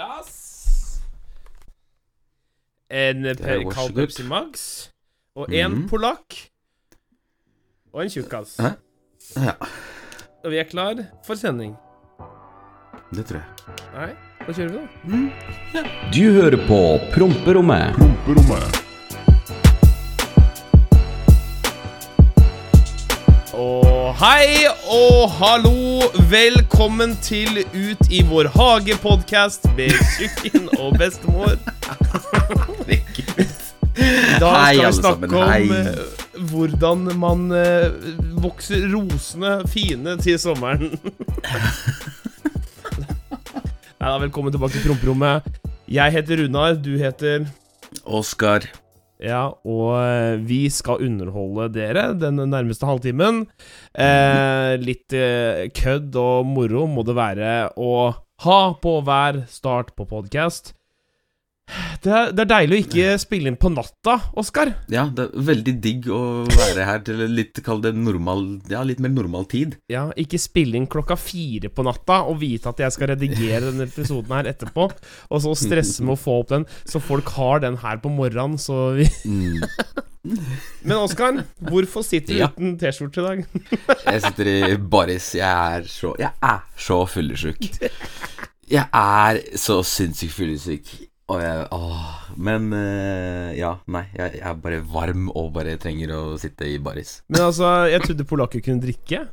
glass. 0.00 1.02
En 2.88 3.24
kald. 3.70 3.94
Pepsi 3.94 4.24
Max. 4.24 4.88
Og 5.36 5.52
en 5.52 5.70
mm. 5.70 5.84
polakk. 5.88 6.36
Og 7.92 8.04
en 8.04 8.10
tjukkas. 8.10 8.56
Hæ? 8.60 8.74
Ja, 9.36 9.54
Og 10.44 10.50
vi 10.50 10.58
er 10.58 10.64
klar 10.64 11.04
for 11.26 11.34
sending. 11.34 11.76
det 13.14 13.26
tror 13.26 13.40
jeg. 13.40 13.46
Nei, 13.94 14.10
da 14.46 14.52
kjører 14.52 14.72
vi, 14.72 15.22
da. 15.74 15.82
Du 16.14 16.22
hører 16.38 16.60
på 16.66 16.82
Promperommet. 17.14 17.98
Og 18.00 18.89
hei 24.18 24.66
og 24.90 25.30
hallo, 25.38 26.00
velkommen 26.30 27.12
til 27.22 27.60
Ut 27.62 28.08
i 28.10 28.22
vår 28.26 28.48
hage-podkast 28.54 29.68
med 29.76 29.94
Tjukken 30.16 30.66
og 30.78 30.96
bestemor. 30.98 31.54
Da 34.40 34.50
skal 34.72 34.80
vi 34.80 34.92
snakke 34.98 35.30
om 35.44 35.74
eh, 35.76 36.02
hvordan 36.50 37.06
man 37.20 37.46
eh, 37.54 37.92
vokser 38.42 38.88
rosene 38.94 39.60
fine 39.70 40.16
til 40.24 40.40
sommeren. 40.42 40.90
Nei 44.00 44.08
da, 44.08 44.16
velkommen 44.24 44.54
tilbake 44.54 44.78
til 44.78 44.88
promperommet. 44.88 45.60
Jeg 45.90 46.16
heter 46.16 46.44
Runar, 46.44 46.78
du 46.80 46.96
heter 46.98 47.46
Oskar. 48.06 48.64
Ja, 49.20 49.42
og 49.68 49.92
eh, 50.00 50.40
vi 50.48 50.64
skal 50.72 51.04
underholde 51.04 51.68
dere 51.74 52.10
den 52.16 52.40
nærmeste 52.50 52.88
halvtimen. 52.88 53.44
Eh, 53.92 54.74
litt 54.80 55.12
eh, 55.16 55.68
kødd 55.76 56.16
og 56.20 56.48
moro 56.48 56.86
må 56.88 57.04
det 57.06 57.16
være 57.18 57.54
å 57.76 57.94
ha 58.40 58.60
på 58.80 58.98
hver 59.04 59.44
start 59.52 59.92
på 59.98 60.08
podkast. 60.08 60.74
Det, 62.02 62.10
er- 62.12 62.30
det 62.32 62.44
er 62.44 62.50
deilig 62.50 62.76
å 62.76 62.82
ikke 62.86 63.08
spille 63.22 63.50
inn 63.52 63.56
på 63.60 63.70
natta, 63.72 64.16
Oskar. 64.40 64.72
Ja, 64.92 65.04
det 65.14 65.26
er 65.28 65.44
veldig 65.50 65.74
digg 65.84 66.08
å 66.10 66.20
være 66.48 66.84
her 66.88 67.02
til 67.06 67.20
litt, 67.30 67.60
kall 67.66 67.80
det 67.84 67.92
normal 67.94 68.60
Ja, 68.72 68.82
litt 68.86 69.00
mer 69.00 69.12
normal 69.14 69.44
tid. 69.50 69.76
Ja, 69.92 70.08
ikke 70.16 70.38
spille 70.40 70.76
inn 70.80 70.86
klokka 70.90 71.16
fire 71.20 71.68
på 71.70 71.84
natta 71.86 72.20
og 72.26 72.40
vite 72.40 72.70
at 72.72 72.80
jeg 72.82 72.92
skal 72.96 73.12
redigere 73.14 73.60
denne 73.70 73.86
episoden 73.88 74.32
her 74.34 74.48
etterpå, 74.50 74.88
og 75.30 75.42
så 75.44 75.54
stresse 75.58 76.02
med 76.02 76.16
å 76.16 76.20
få 76.20 76.38
opp 76.42 76.48
den, 76.54 76.66
så 76.88 77.00
folk 77.02 77.28
har 77.36 77.60
den 77.66 77.76
her 77.84 78.00
på 78.02 78.10
morgenen, 78.12 78.58
så 78.58 78.94
vi 78.98 79.08
Mm. 79.24 79.60
Men 80.84 80.96
Oskar, 81.00 81.38
hvorfor 81.64 82.02
sitter 82.04 82.34
du 82.34 82.38
Ja. 82.40 82.48
uten 82.52 82.74
T-skjorte 82.80 83.22
i 83.22 83.24
dag? 83.24 83.44
Jeg 84.04 84.22
sitter 84.22 84.50
i 84.52 84.76
baris. 84.76 85.30
Jeg 85.34 85.48
er 85.48 85.86
så 85.88 86.14
Jeg 86.20 86.32
er 86.42 86.60
så 86.76 86.98
fyllesyk. 87.08 87.70
Jeg 88.70 88.84
er 88.92 89.40
så 89.56 89.78
sinnssykt 89.82 90.32
fyllesyk. 90.36 90.92
Og 91.30 91.38
jeg 91.42 91.66
Åh. 91.76 92.06
Men 92.40 92.70
øh, 92.74 93.50
ja, 93.58 93.74
nei. 93.90 94.04
Jeg, 94.16 94.38
jeg 94.40 94.46
er 94.50 94.56
bare 94.62 94.80
varm 94.90 95.28
og 95.30 95.52
bare 95.54 95.76
trenger 95.82 96.12
å 96.16 96.22
sitte 96.40 96.66
i 96.66 96.78
baris. 96.82 97.20
Men 97.30 97.44
altså, 97.48 97.68
jeg 97.90 98.02
trodde 98.06 98.26
polakker 98.26 98.62
kunne 98.64 98.82
drikke. 98.82 99.24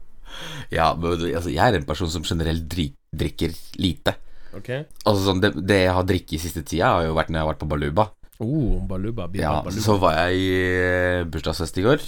Ja, 0.73 0.91
men, 0.97 1.15
altså, 1.31 1.49
jeg 1.53 1.63
er 1.63 1.77
en 1.79 1.87
person 1.87 2.11
som 2.11 2.25
generelt 2.27 2.65
drik, 2.69 2.93
drikker 3.15 3.53
lite. 3.81 4.13
Ok 4.57 4.69
Altså 5.05 5.21
sånn, 5.25 5.41
det, 5.43 5.51
det 5.69 5.77
jeg 5.85 5.93
har 5.97 6.05
drikket 6.07 6.37
i 6.37 6.41
siste 6.41 6.63
tida, 6.65 6.89
har 6.97 7.07
jo 7.07 7.15
vært 7.17 7.29
når 7.31 7.39
jeg 7.39 7.45
har 7.45 7.51
vært 7.53 7.61
på 7.63 7.69
Baluba. 7.71 8.05
Oh, 8.37 8.77
baluba, 8.85 9.25
biba, 9.31 9.41
Ja, 9.43 9.53
baluba. 9.65 9.81
så 9.81 9.95
var 10.01 10.13
jeg 10.19 10.41
i 10.43 10.49
eh, 10.77 11.23
bursdagsfest 11.29 11.79
i 11.81 11.85
går, 11.87 12.03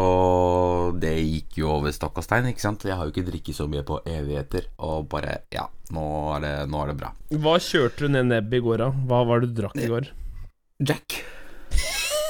og 0.00 0.96
det 1.02 1.12
gikk 1.20 1.58
jo 1.60 1.68
over 1.76 1.92
stokk 1.94 2.18
og 2.20 2.24
stein, 2.26 2.48
ikke 2.50 2.64
sant. 2.64 2.84
Jeg 2.88 2.96
har 2.96 3.04
jo 3.06 3.12
ikke 3.14 3.26
drikket 3.28 3.56
så 3.60 3.66
mye 3.70 3.84
på 3.86 4.00
evigheter, 4.08 4.66
og 4.80 5.08
bare 5.12 5.38
Ja, 5.54 5.66
nå 5.94 6.06
er 6.36 6.40
det, 6.46 6.54
nå 6.72 6.80
er 6.82 6.92
det 6.92 6.98
bra. 7.02 7.12
Hva 7.44 7.54
kjørte 7.62 8.06
du 8.06 8.14
ned 8.16 8.30
nebbet 8.32 8.58
i 8.60 8.64
går, 8.64 8.78
da? 8.84 8.88
Hva 9.10 9.20
var 9.28 9.40
det 9.44 9.52
du 9.52 9.60
drakk 9.62 9.76
i 9.84 9.90
går? 9.92 10.10
Jack. 10.88 11.20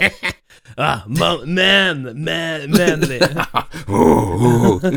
Ah, 0.79 1.01
man, 1.11 1.41
man, 1.51 2.05
man, 2.23 2.63
manly. 2.71 3.17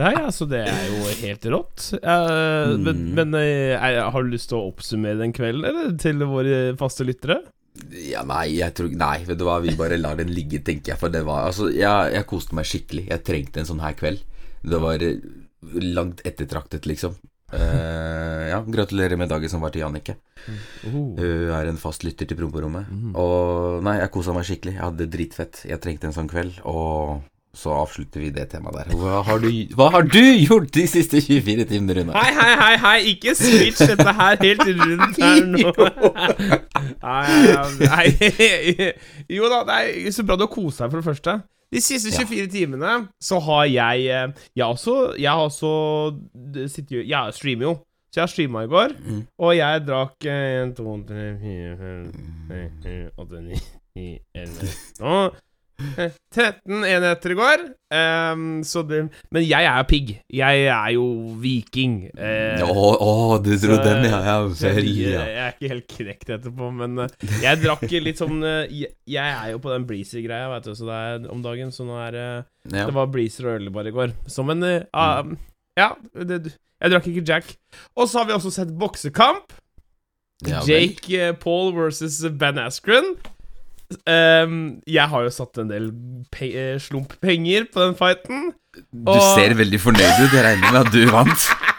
Nei, 0.00 0.12
altså, 0.24 0.46
det 0.50 0.62
er 0.66 0.86
jo 0.88 1.02
helt 1.20 1.44
rått. 1.52 1.84
Uh, 2.00 2.72
Men, 2.80 2.96
Mm. 3.04 3.10
men 3.18 3.34
eh, 3.38 3.76
er- 3.76 4.10
har 4.10 4.22
du 4.24 4.30
lyst 4.32 4.48
til 4.50 4.58
å 4.58 4.70
oppsummere 4.72 5.18
den 5.20 5.32
kvelden, 5.36 5.64
eller? 5.68 5.92
Til 6.00 6.18
våre 6.26 6.74
faste 6.80 7.04
lyttere? 7.06 7.42
Ja, 7.74 8.22
nei, 8.26 8.60
jeg 8.60 8.74
tror 8.78 8.92
Nei, 8.94 9.24
vet 9.26 9.38
du 9.40 9.44
hva, 9.48 9.58
vi 9.62 9.74
bare 9.78 9.98
lar 9.98 10.18
den 10.18 10.30
ligge, 10.34 10.60
tenker 10.62 10.94
jeg. 10.94 11.00
For 11.00 11.12
det 11.12 11.24
var 11.26 11.48
Altså, 11.48 11.70
jeg, 11.74 12.14
jeg 12.14 12.28
koste 12.30 12.56
meg 12.56 12.68
skikkelig. 12.70 13.08
Jeg 13.10 13.24
trengte 13.26 13.62
en 13.62 13.70
sånn 13.70 13.82
her 13.82 13.96
kveld. 13.98 14.22
Det 14.64 14.80
var 14.80 15.02
eh, 15.04 15.24
langt 15.82 16.22
ettertraktet, 16.26 16.86
liksom. 16.88 17.16
Uh, 17.54 18.48
ja, 18.48 18.56
gratulerer 18.66 19.18
med 19.20 19.28
dagen 19.30 19.50
som 19.50 19.62
var 19.62 19.70
til 19.74 19.84
Jannicke. 19.84 20.16
Oh. 20.88 21.12
Hun 21.18 21.52
er 21.54 21.68
en 21.70 21.78
fast 21.78 22.06
lytter 22.06 22.26
til 22.26 22.38
promperommet. 22.38 22.88
Mm. 22.90 23.12
Og 23.20 23.84
nei, 23.86 23.98
jeg 24.00 24.12
kosa 24.14 24.34
meg 24.34 24.48
skikkelig. 24.48 24.74
Jeg 24.78 24.84
hadde 24.84 25.02
det 25.02 25.12
dritfett. 25.12 25.62
Jeg 25.68 25.82
trengte 25.84 26.10
en 26.10 26.16
sånn 26.16 26.30
kveld, 26.30 26.58
og 26.66 27.20
så 27.54 27.70
avslutter 27.84 28.20
vi 28.24 28.30
det 28.34 28.48
temaet 28.52 28.74
der. 28.88 28.96
Hva 28.98 29.20
har 29.26 29.38
du, 29.42 29.48
hva 29.78 29.86
har 29.94 30.02
du 30.10 30.20
gjort 30.42 30.72
de 30.74 30.84
siste 30.90 31.20
24 31.22 31.64
timene, 31.70 31.94
Rune? 32.00 32.12
Hei, 32.16 32.32
hei, 32.34 32.52
hei, 32.60 32.76
hei, 32.82 32.96
ikke 33.14 33.34
switch 33.38 33.78
dette 33.86 34.14
her 34.18 34.36
helt 34.42 34.64
rundt 34.68 35.20
her 35.22 35.46
nå. 35.54 35.72
Nei, 37.04 37.26
nei, 37.80 38.92
Jo 39.30 39.48
da, 39.52 39.62
det 39.68 39.80
er 40.06 40.14
så 40.14 40.24
bra 40.26 40.36
du 40.40 40.46
har 40.46 40.52
kost 40.52 40.82
deg, 40.82 40.90
for 40.90 41.00
det 41.00 41.06
første. 41.08 41.38
De 41.74 41.80
siste 41.82 42.12
Ja. 42.12 42.22
24 42.26 42.50
timene 42.52 42.92
så 43.24 43.38
har 43.42 43.64
jeg 43.66 44.04
eh, 44.06 44.28
Jeg 44.54 44.62
har 44.64 44.74
også 44.76 45.14
Jeg 45.18 45.30
har 45.32 45.40
også 45.48 45.70
sitter 46.70 47.02
Jeg 47.02 47.34
streamer 47.34 47.66
jo. 47.70 47.74
Så 48.14 48.20
jeg 48.22 48.30
streama 48.30 48.60
i 48.62 48.68
går, 48.70 48.92
Mm. 49.02 49.22
og 49.42 49.56
jeg 49.56 49.80
drakk 49.88 50.22
1, 50.30 50.76
2, 50.76 50.92
3, 51.08 51.24
4, 51.40 51.72
5, 51.80 52.04
6, 52.46 52.84
7, 52.84 53.08
8, 53.18 53.40
9, 53.42 53.58
10, 53.96 54.04
11 54.38 54.68
og 55.00 55.34
13 56.34 56.84
enheter 56.86 57.34
i 57.34 57.36
går. 57.38 57.64
Um, 57.94 58.62
så 58.66 58.82
det, 58.86 59.02
men 59.34 59.44
jeg 59.46 59.68
er 59.70 59.86
pigg. 59.90 60.14
Jeg 60.32 60.64
er 60.70 60.94
jo 60.94 61.04
viking. 61.42 61.98
Å, 62.14 62.30
uh, 62.62 62.70
oh, 62.70 62.94
oh, 62.94 63.34
du 63.42 63.52
dro 63.60 63.78
den, 63.82 64.08
ja. 64.08 64.20
ja, 64.26 64.36
så 64.54 64.70
jeg, 64.70 64.80
vel, 64.80 64.90
jeg, 65.04 65.36
er 65.44 65.54
ikke 65.54 65.72
helt 65.74 65.88
knekt 65.96 66.34
etterpå, 66.38 66.72
men 66.80 67.04
uh, 67.04 67.28
jeg 67.42 67.62
drakk 67.62 67.86
litt 68.06 68.22
sånn 68.22 68.42
uh, 68.42 68.64
jeg, 68.70 68.94
jeg 69.10 69.36
er 69.36 69.54
jo 69.54 69.62
på 69.62 69.74
den 69.74 69.86
Breezer-greia, 69.88 70.50
vet 70.56 70.70
du, 70.70 70.74
så 70.78 70.90
det 70.90 70.98
er 71.10 71.30
om 71.34 71.44
dagen, 71.44 71.74
så 71.74 71.86
nå 71.86 72.00
er 72.02 72.16
det 72.16 72.28
ja. 72.72 72.86
Det 72.86 72.94
var 72.96 73.10
Breezer 73.12 73.48
og 73.48 73.58
øl 73.58 73.70
bare 73.72 73.90
i 73.90 73.94
går. 73.94 74.14
Som 74.30 74.50
en 74.54 74.64
eh, 74.64 74.86
ah, 74.96 75.24
Ja, 75.76 75.90
det, 76.14 76.54
jeg 76.80 76.92
drakk 76.92 77.08
ikke 77.10 77.24
Jack. 77.28 77.52
Og 77.96 78.08
så 78.08 78.22
har 78.22 78.30
vi 78.30 78.36
også 78.36 78.52
sett 78.54 78.72
boksekamp. 78.78 79.52
Ja. 80.44 80.62
Jake 80.66 81.20
eh, 81.20 81.34
Paul 81.36 81.74
versus 81.76 82.22
Ben 82.40 82.58
Askren. 82.58 83.14
Ehm, 84.10 84.80
jeg 84.90 85.08
har 85.10 85.26
jo 85.26 85.32
satt 85.32 85.60
en 85.62 85.70
del 85.70 85.90
pe 86.34 86.50
eh, 86.50 86.74
slump 86.82 87.16
penger 87.24 87.68
på 87.72 87.82
den 87.82 87.96
fighten. 87.98 88.50
Du 88.74 89.14
ser 89.34 89.54
veldig 89.58 89.80
fornøyd 89.80 90.24
ut. 90.24 90.34
Jeg 90.34 90.44
regner 90.46 90.74
med 90.74 90.82
at 90.84 90.92
du 90.94 91.04
vant. 91.12 91.48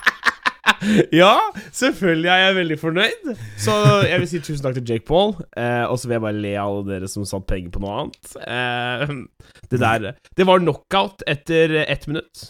Ja, 1.14 1.38
selvfølgelig 1.74 2.30
er 2.30 2.40
jeg 2.42 2.56
veldig 2.58 2.76
fornøyd. 2.81 3.30
Så 3.62 3.74
jeg 4.06 4.20
vil 4.22 4.30
si 4.30 4.42
tusen 4.44 4.66
takk 4.66 4.76
til 4.78 4.86
Jake 4.90 5.06
Paul. 5.08 5.36
Uh, 5.58 5.86
og 5.90 5.98
så 5.98 6.09
vil 6.09 6.18
jeg 6.18 6.24
bare 6.26 6.42
le 6.42 6.53
av 6.58 6.70
alle 6.72 6.86
dere 6.90 7.09
som 7.09 7.26
satt 7.26 7.48
penger 7.50 7.74
på 7.74 7.81
noe 7.84 7.96
annet. 8.03 8.36
Uh, 8.38 9.62
det 9.72 9.82
der 9.82 10.08
Det 10.38 10.47
var 10.50 10.62
knockout 10.62 11.26
etter 11.30 11.78
ett 11.86 12.08
minutt. 12.09 12.47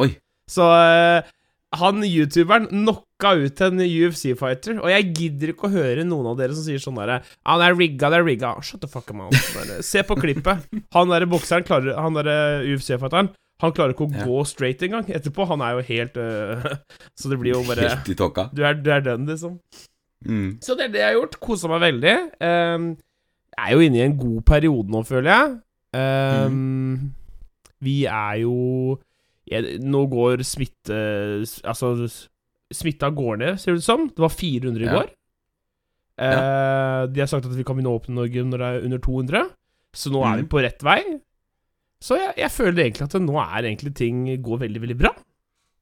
Oi. 0.00 0.14
Så 0.50 0.64
eh, 0.66 1.34
han 1.80 2.02
youtuberen 2.06 2.66
knocka 2.70 3.32
ut 3.40 3.60
en 3.66 3.78
UFC-fighter, 3.84 4.78
og 4.82 4.90
jeg 4.92 5.06
gidder 5.16 5.52
ikke 5.54 5.68
å 5.68 5.72
høre 5.74 6.04
noen 6.08 6.26
av 6.32 6.36
dere 6.40 6.54
som 6.56 6.64
sier 6.66 6.82
sånn 6.82 6.98
derre 7.00 7.20
Han 7.46 7.62
er 7.64 7.76
rigga, 7.78 8.10
det 8.12 8.18
er 8.20 8.26
rigga. 8.26 8.50
Shut 8.62 8.80
the 8.84 8.90
fuck 8.90 9.08
up, 9.10 9.16
man. 9.16 9.32
Se 9.84 10.02
på 10.06 10.16
klippet. 10.20 10.66
Han 10.96 11.08
derre 11.14 11.28
bokseren 11.30 11.64
klarer 11.66 11.96
Han 12.00 12.14
derre 12.18 12.36
UFC-fighteren 12.74 13.32
Han 13.62 13.72
klarer 13.72 13.94
ikke 13.94 14.08
å 14.08 14.12
Ja. 14.14 14.26
gå 14.28 14.44
straight 14.50 14.82
engang 14.82 15.06
etterpå. 15.08 15.46
Han 15.48 15.62
er 15.62 15.78
jo 15.78 15.84
helt 15.88 16.16
øh, 16.20 16.64
Så 17.20 17.30
det 17.30 17.38
blir 17.40 17.54
jo 17.54 17.62
bare 17.68 17.88
Helt 17.88 18.08
i 18.10 18.16
tåka. 18.18 18.48
Du 18.52 18.62
du 18.62 18.90
er 18.90 19.00
den, 19.00 19.26
liksom. 19.30 19.58
Mm. 20.26 20.58
Så 20.64 20.74
det 20.76 20.88
er 20.88 20.92
det 20.94 21.00
jeg 21.04 21.10
har 21.12 21.18
gjort. 21.20 21.38
Kosa 21.40 21.68
meg 21.68 21.80
veldig. 21.84 22.14
Um, 22.40 22.86
jeg 23.54 23.68
er 23.68 23.72
jo 23.76 23.84
inne 23.86 23.98
i 24.00 24.04
en 24.08 24.16
god 24.18 24.40
periode 24.48 24.90
nå, 24.90 25.02
føler 25.06 25.30
jeg. 25.30 25.52
Ehm, 25.94 27.12
Vi 27.84 28.04
er 28.08 28.40
jo 28.42 28.98
jeg, 29.50 29.80
Nå 29.84 30.06
går 30.10 30.42
smitte 30.46 30.98
Altså, 31.64 31.92
smitta 32.72 33.10
går 33.14 33.36
ned, 33.42 33.60
ser 33.60 33.72
det 33.74 33.82
ut 33.82 33.84
som. 33.84 34.06
Det 34.08 34.18
var 34.24 34.32
400 34.32 34.80
i 34.82 34.84
Ja. 34.88 34.94
går. 35.00 35.10
Eh, 36.16 37.06
de 37.10 37.20
har 37.20 37.26
sagt 37.30 37.46
at 37.46 37.52
vi 37.56 37.64
kan 37.66 37.76
begynne 37.76 37.90
å 37.92 37.98
åpne 38.00 38.14
Norge 38.14 38.44
når 38.46 38.58
det 38.62 38.68
er 38.70 38.84
under 38.86 38.98
200, 38.98 39.50
så 39.94 40.10
nå 40.14 40.22
er 40.24 40.36
vi 40.36 40.42
Mhm. 40.42 40.48
på 40.48 40.62
rett 40.62 40.82
vei. 40.82 41.02
Så 42.00 42.16
jeg, 42.18 42.34
jeg 42.36 42.50
føler 42.50 42.84
egentlig 42.84 43.02
at 43.02 43.20
nå 43.20 43.34
er 43.40 43.62
egentlig 43.62 43.94
ting 43.94 44.24
går 44.42 44.58
veldig, 44.60 44.80
veldig 44.80 44.98
bra. 44.98 45.10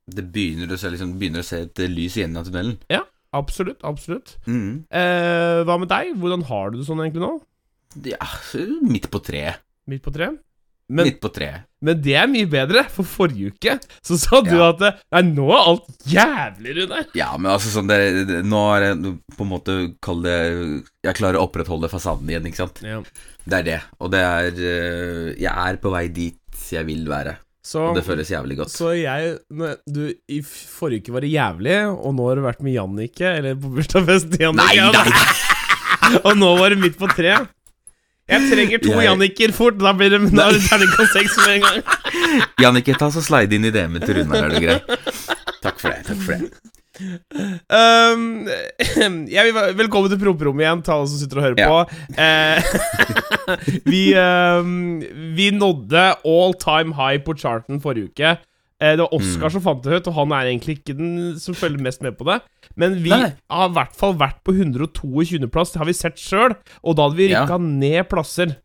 Det 0.08 0.24
begynner 0.32 0.66
å 0.68 0.78
se, 0.78 0.88
liksom, 0.90 1.18
begynner 1.18 1.40
å 1.40 1.44
se 1.44 1.62
et 1.62 1.74
lys 1.88 2.16
i 2.16 2.22
enden 2.24 2.38
av 2.38 2.46
tunnelen. 2.46 2.78
Absolutt, 3.34 3.80
absolutt. 3.82 4.36
Mm. 4.46 4.84
Eh, 4.90 5.64
hva 5.64 5.78
med 5.80 5.88
deg? 5.88 6.14
Hvordan 6.20 6.42
har 6.44 6.70
du 6.70 6.78
det 6.78 6.86
sånn 6.86 7.00
egentlig 7.00 7.22
nå? 7.22 7.40
Ja, 8.04 8.18
midt 8.82 9.10
på 9.10 9.22
treet. 9.24 9.56
Midt 9.88 10.02
på 10.02 10.12
treet? 10.12 10.38
Men, 10.92 11.06
Midt 11.06 11.20
på 11.22 11.30
treet. 11.32 11.62
men 11.80 12.00
det 12.04 12.14
er 12.20 12.26
mye 12.28 12.48
bedre, 12.50 12.82
for 12.92 13.06
forrige 13.08 13.52
uke 13.54 13.76
så 14.04 14.16
sa 14.20 14.40
du 14.44 14.50
Ja. 14.50 14.70
at 14.74 14.82
Nei, 15.14 15.22
nå 15.30 15.46
er 15.54 15.68
alt 15.70 15.86
jævlig, 16.10 16.74
Runar. 16.82 17.06
Ja, 17.16 17.30
men 17.38 17.50
altså 17.52 17.70
sånn 17.72 17.88
det, 17.88 18.26
det, 18.28 18.40
Nå 18.44 18.60
er 18.76 18.88
det 18.98 19.12
på 19.36 19.46
en 19.46 19.50
måte 19.54 19.76
Kall 20.04 20.20
det 20.26 20.36
Jeg 21.06 21.16
klarer 21.16 21.38
å 21.40 21.46
opprettholde 21.46 21.88
fasaden 21.88 22.28
igjen, 22.28 22.44
ikke 22.50 22.60
sant? 22.64 22.82
Ja. 22.84 22.98
Det 23.46 23.58
er 23.62 23.64
det. 23.70 23.78
Og 24.02 24.10
det 24.12 24.20
er 24.20 24.50
eh, 24.58 25.30
Jeg 25.40 25.54
er 25.54 25.80
på 25.80 25.90
vei 25.94 26.08
dit 26.12 26.36
jeg 26.72 26.84
vil 26.86 27.06
være. 27.08 27.36
Så, 27.64 27.78
Og 27.88 27.96
det 27.96 28.02
føles 28.04 28.28
jævlig 28.28 28.56
godt. 28.58 28.70
så 28.74 28.90
jeg 28.98 29.38
du, 29.86 30.02
I 30.28 30.40
forrige 30.42 31.06
uke 31.06 31.12
var 31.14 31.22
det 31.24 31.30
jævlig, 31.32 31.76
og 31.94 32.14
nå 32.18 32.28
har 32.28 32.36
du 32.40 32.42
vært 32.44 32.62
med 32.66 32.74
Jannicke, 32.74 33.28
eller 33.38 33.54
på 33.60 33.70
bursdagsfest 33.76 34.32
til 34.34 34.48
Jannicke. 34.48 34.86
nei, 34.90 35.02
nei! 35.08 36.20
Og 36.26 36.34
nå 36.36 36.48
var 36.58 36.74
det 36.74 36.80
midt 36.82 36.96
på 36.98 37.06
treet. 37.14 37.46
Jeg 38.32 38.48
trenger 38.50 38.82
to 38.82 38.92
Jeg- 38.96 39.06
Janniker 39.10 39.52
fort. 39.56 39.78
Da 39.82 39.92
blir 39.96 40.10
det, 40.14 40.20
er 40.22 40.58
terningkast 40.68 41.12
seks 41.16 41.36
med 41.42 41.54
en 41.58 41.62
gang. 41.68 41.82
Janniker, 42.64 42.98
ta 43.00 43.10
så 43.14 43.22
slide 43.24 43.52
inn 43.58 43.68
i 43.68 43.72
DM-en 43.74 44.02
til 44.04 44.22
Runar, 44.22 44.48
er 44.48 44.56
det 44.56 44.62
greit? 44.66 45.18
Takk 45.62 45.78
for 45.80 45.88
det. 45.92 46.04
takk 46.10 46.22
for 46.26 46.32
det 46.38 46.52
Um, 47.72 48.44
jeg 49.32 49.44
vil, 49.48 49.56
velkommen 49.78 50.10
til 50.12 50.18
promperommet 50.20 50.62
igjen, 50.66 50.82
til 50.84 50.92
alle 50.94 51.08
som 51.10 51.18
sitter 51.22 51.40
og 51.40 51.46
hører 51.46 51.58
Ja. 51.58 51.68
på. 51.72 51.78
Eh, 52.20 52.60
vi, 53.92 54.02
um, 54.20 55.00
vi 55.34 55.48
nådde 55.56 56.04
all 56.28 56.52
time 56.62 56.92
high 56.98 57.18
på 57.24 57.34
charten 57.40 57.80
forrige 57.82 58.10
uke. 58.12 58.34
Eh, 58.82 58.96
det 58.98 59.04
var 59.04 59.12
Oskar 59.14 59.46
Mm. 59.48 59.52
som 59.54 59.62
fant 59.62 59.82
det 59.84 59.94
ut, 60.00 60.08
og 60.10 60.14
han 60.16 60.32
er 60.34 60.48
egentlig 60.50 60.80
ikke 60.80 60.96
den 60.98 61.38
som 61.38 61.54
følger 61.54 61.78
mest 61.86 62.02
med 62.02 62.16
på 62.18 62.26
det. 62.26 62.40
Men 62.74 62.96
vi 63.02 63.10
Nei. 63.14 63.32
har 63.48 63.68
i 63.68 63.72
hvert 63.76 63.94
fall 63.94 64.14
vært 64.18 64.40
på 64.42 64.50
122.-plass, 64.58 65.72
det 65.72 65.78
har 65.78 65.86
vi 65.86 65.92
sett 65.94 66.16
sjøl. 66.18 66.56
Og 66.82 66.96
da 66.98 67.06
hadde 67.08 67.16
vi 67.20 67.28
Ja. 67.30 67.46
ned 67.58 68.08
plasser. 68.10 68.56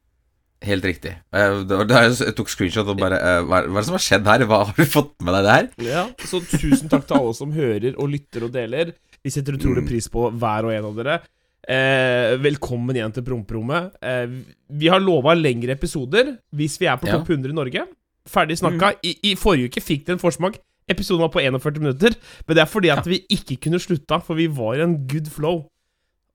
Helt 0.64 0.84
riktig. 0.84 1.14
Eh, 1.32 1.64
Det 1.64 1.88
jeg 1.88 2.36
tok 2.36 2.48
screenshot 2.50 2.88
og 2.90 2.98
bare 2.98 3.14
eh, 3.22 3.42
Hva 3.46 3.60
er 3.62 3.66
er 3.70 3.74
det 3.76 3.86
som 3.86 3.94
har 3.94 4.02
skjedd 4.02 4.26
her? 4.26 4.40
Hva 4.50 4.66
Har 4.66 4.74
du 4.76 4.86
fått 4.90 5.14
med 5.22 5.36
deg 5.36 5.44
det 5.46 5.54
her? 5.54 5.70
Ja, 5.94 6.08
Så 6.26 6.42
tusen 6.42 6.90
takk 6.90 7.06
til 7.06 7.18
alle 7.18 7.34
som 7.36 7.52
hører 7.52 7.94
og 8.00 8.10
lytter 8.10 8.44
og 8.46 8.52
deler. 8.52 8.94
Vi 9.24 9.30
setter 9.30 9.54
utrolig 9.54 9.84
Mm. 9.84 9.88
pris 9.88 10.08
på 10.10 10.32
hver 10.34 10.66
og 10.66 10.72
en 10.74 10.86
av 10.86 10.96
dere. 10.96 11.22
Eh, 11.70 12.38
velkommen 12.38 12.96
igjen 12.96 13.14
til 13.14 13.22
promperommet. 13.24 13.92
Eh, 14.02 14.26
vi 14.72 14.88
har 14.88 15.00
lova 15.00 15.36
lengre 15.36 15.76
episoder 15.78 16.38
hvis 16.56 16.80
vi 16.80 16.88
er 16.88 16.98
på 16.98 17.06
topp 17.06 17.28
100 17.28 17.50
i 17.52 17.54
Norge. 17.54 17.86
Ferdig 18.28 18.58
snakka. 18.60 18.94
I, 19.04 19.16
I 19.32 19.36
forrige 19.40 19.72
uke 19.72 19.82
fikk 19.84 20.06
det 20.08 20.18
en 20.18 20.22
forsmak. 20.24 20.60
Episoden 20.88 21.22
var 21.26 21.32
på 21.34 21.42
41 21.44 21.80
minutter. 21.84 22.16
Men 22.48 22.56
det 22.56 22.62
er 22.64 22.70
fordi 22.72 22.90
at 22.94 23.08
vi 23.08 23.22
ikke 23.34 23.58
kunne 23.66 23.80
slutta, 23.84 24.22
for 24.24 24.36
vi 24.40 24.48
var 24.48 24.76
i 24.80 24.84
en 24.86 24.98
good 25.08 25.28
flow. 25.32 25.66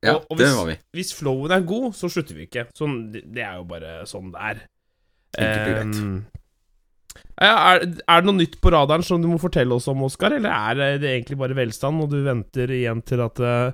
Ja, 0.02 0.16
Og- 0.16 0.26
og 0.30 0.38
det 0.38 0.48
var 0.56 0.66
vi. 0.66 0.76
Hvis 0.98 1.14
flowen 1.14 1.52
er 1.54 1.60
god, 1.62 1.92
så 1.94 2.08
slutter 2.10 2.34
vi 2.34 2.46
ikke. 2.48 2.66
Sånn, 2.74 3.12
det, 3.12 3.22
er 3.42 3.56
jo 3.60 3.64
bare 3.64 4.02
sånn 4.04 4.32
det 4.32 4.40
er. 4.40 4.62
Enkelt 5.38 6.24
ja, 7.42 7.54
er, 7.74 7.82
er 8.08 8.20
det 8.20 8.26
noe 8.28 8.36
nytt 8.38 8.58
på 8.62 8.70
radaren 8.72 9.02
som 9.04 9.20
du 9.22 9.28
må 9.28 9.38
fortelle 9.40 9.74
oss 9.74 9.88
om, 9.90 10.02
Oskar, 10.06 10.34
eller 10.36 10.52
er 10.52 10.98
det 11.00 11.10
egentlig 11.10 11.38
bare 11.40 11.56
velstand, 11.56 12.02
og 12.04 12.10
du 12.12 12.22
venter 12.24 12.70
igjen 12.72 13.02
til 13.04 13.20
at 13.24 13.40
eh, 13.40 13.72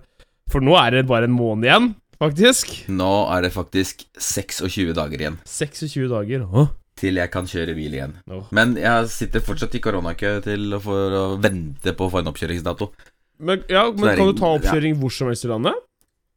For 0.50 0.64
nå 0.64 0.76
er 0.80 0.90
det 0.96 1.06
bare 1.10 1.24
en 1.28 1.34
måned 1.36 1.66
igjen, 1.68 1.88
faktisk. 2.18 2.70
Nå 2.88 3.10
er 3.34 3.42
det 3.44 3.52
faktisk 3.52 4.06
26 4.16 4.94
dager 4.96 5.20
igjen 5.20 5.36
26 5.44 6.08
dager. 6.08 6.46
Åh. 6.48 6.70
Til 6.98 7.20
jeg 7.20 7.30
kan 7.32 7.48
kjøre 7.48 7.74
bil 7.78 7.94
igjen. 7.96 8.16
Oh. 8.30 8.46
Men 8.54 8.76
jeg 8.78 9.10
sitter 9.12 9.44
fortsatt 9.44 9.74
i 9.78 9.82
koronakø 9.82 10.38
til 10.44 10.74
å, 10.76 10.80
å 10.82 11.26
vente 11.42 11.94
på 11.96 12.08
å 12.08 12.12
få 12.12 12.22
en 12.22 12.32
oppkjøringsdato. 12.32 12.90
Men, 13.38 13.62
ja, 13.70 13.86
men 13.94 14.18
kan 14.18 14.32
du 14.32 14.38
ta 14.38 14.54
oppkjøring 14.56 14.98
hvor 14.98 15.14
som 15.14 15.30
helst 15.30 15.46
i 15.46 15.52
landet? 15.52 15.84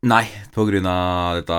Nei, 0.10 0.24
på 0.54 0.66
grunn 0.66 0.88
av 0.90 1.38
dette 1.38 1.58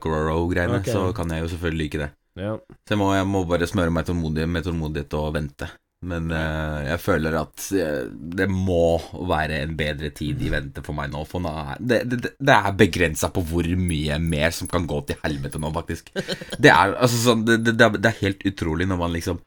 Cororo-greiene, 0.00 0.80
okay. 0.80 0.92
så 0.92 1.10
kan 1.16 1.32
jeg 1.32 1.44
jo 1.44 1.50
selvfølgelig 1.52 1.88
ikke 1.90 2.00
det. 2.00 2.10
Ja. 2.40 2.54
Så 2.84 2.94
jeg 2.94 3.00
må, 3.00 3.10
jeg 3.14 3.26
må 3.28 3.44
bare 3.48 3.68
smøre 3.68 3.92
meg 3.92 4.06
tålmodig, 4.08 4.46
med 4.48 4.64
tålmodighet 4.66 5.16
og 5.20 5.34
vente. 5.36 5.68
Men 6.04 6.28
uh, 6.32 6.82
jeg 6.84 7.00
føler 7.00 7.36
at 7.38 7.66
eh, 7.78 8.04
det 8.10 8.46
må 8.50 8.98
være 9.28 9.62
en 9.64 9.74
bedre 9.78 10.10
tid 10.14 10.42
i 10.44 10.50
vente 10.52 10.82
for 10.84 10.96
meg 10.96 11.12
nå. 11.12 11.22
For 11.28 11.42
nå 11.44 11.52
er, 11.62 11.80
det, 11.80 12.00
det, 12.10 12.34
det 12.36 12.56
er 12.56 12.76
begrensa 12.78 13.30
på 13.32 13.44
hvor 13.48 13.68
mye 13.80 14.18
mer 14.22 14.54
som 14.54 14.70
kan 14.70 14.88
gå 14.90 15.00
til 15.08 15.20
helvete 15.24 15.60
nå, 15.62 15.72
faktisk. 15.74 16.12
Det 16.14 16.70
er, 16.70 16.94
altså, 16.94 17.20
sånn, 17.28 17.46
det, 17.48 17.58
det, 17.66 17.90
det 17.96 18.10
er 18.10 18.20
helt 18.20 18.44
utrolig 18.48 18.88
når 18.90 19.00
man 19.00 19.14
liksom 19.16 19.40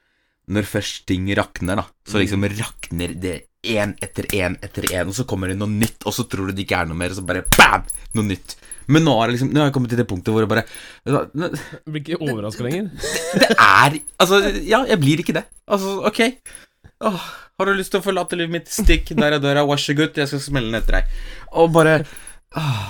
Når 0.48 0.68
først 0.68 1.06
ting 1.10 1.28
rakner, 1.36 1.82
da, 1.82 1.84
så 2.08 2.22
liksom 2.22 2.46
rakner 2.48 3.14
det 3.20 3.38
én 3.68 3.94
etter 4.04 4.30
én 4.32 4.56
etter 4.64 4.88
én, 4.94 5.10
og 5.10 5.16
så 5.18 5.26
kommer 5.28 5.52
det 5.52 5.58
noe 5.60 5.68
nytt, 5.68 6.06
og 6.08 6.16
så 6.16 6.24
tror 6.30 6.48
du 6.48 6.56
det 6.56 6.64
ikke 6.64 6.82
er 6.84 6.88
noe 6.90 6.98
mer, 6.98 7.12
og 7.12 7.20
så 7.20 7.26
bare 7.28 7.44
bam! 7.58 7.84
Noe 8.16 8.30
nytt. 8.30 8.56
Men 8.88 9.04
nå, 9.08 9.14
har 9.20 9.28
det 9.28 9.36
liksom, 9.38 9.50
nå 9.52 9.60
har 9.62 9.68
jeg 9.70 9.76
kommet 9.76 9.92
til 9.92 10.00
det 10.00 10.08
punktet 10.08 10.32
hvor 10.36 10.46
jeg 10.46 10.52
bare 10.52 10.64
nå- 11.12 11.50
Blir 11.92 12.04
ikke 12.04 12.20
overraska 12.24 12.64
lenger. 12.64 12.88
det 13.42 13.50
er 13.58 14.00
Altså, 14.20 14.40
ja, 14.64 14.84
jeg 14.88 15.02
blir 15.04 15.24
ikke 15.24 15.36
det. 15.40 15.46
Altså, 15.68 15.98
ok. 16.08 16.22
Åh, 17.08 17.28
har 17.60 17.70
du 17.70 17.74
lyst 17.78 17.92
til 17.94 18.02
å 18.02 18.06
forlate 18.06 18.40
livet 18.40 18.56
mitt? 18.58 18.72
Stikk, 18.74 19.12
der 19.20 19.38
er 19.38 19.44
døra, 19.44 19.66
god, 19.68 20.16
jeg 20.18 20.32
skal 20.32 20.42
smelle 20.42 20.72
den 20.72 20.80
etter 20.82 21.02
deg. 21.02 21.16
Og 21.54 21.72
bare 21.76 22.00
åh. 22.58 22.84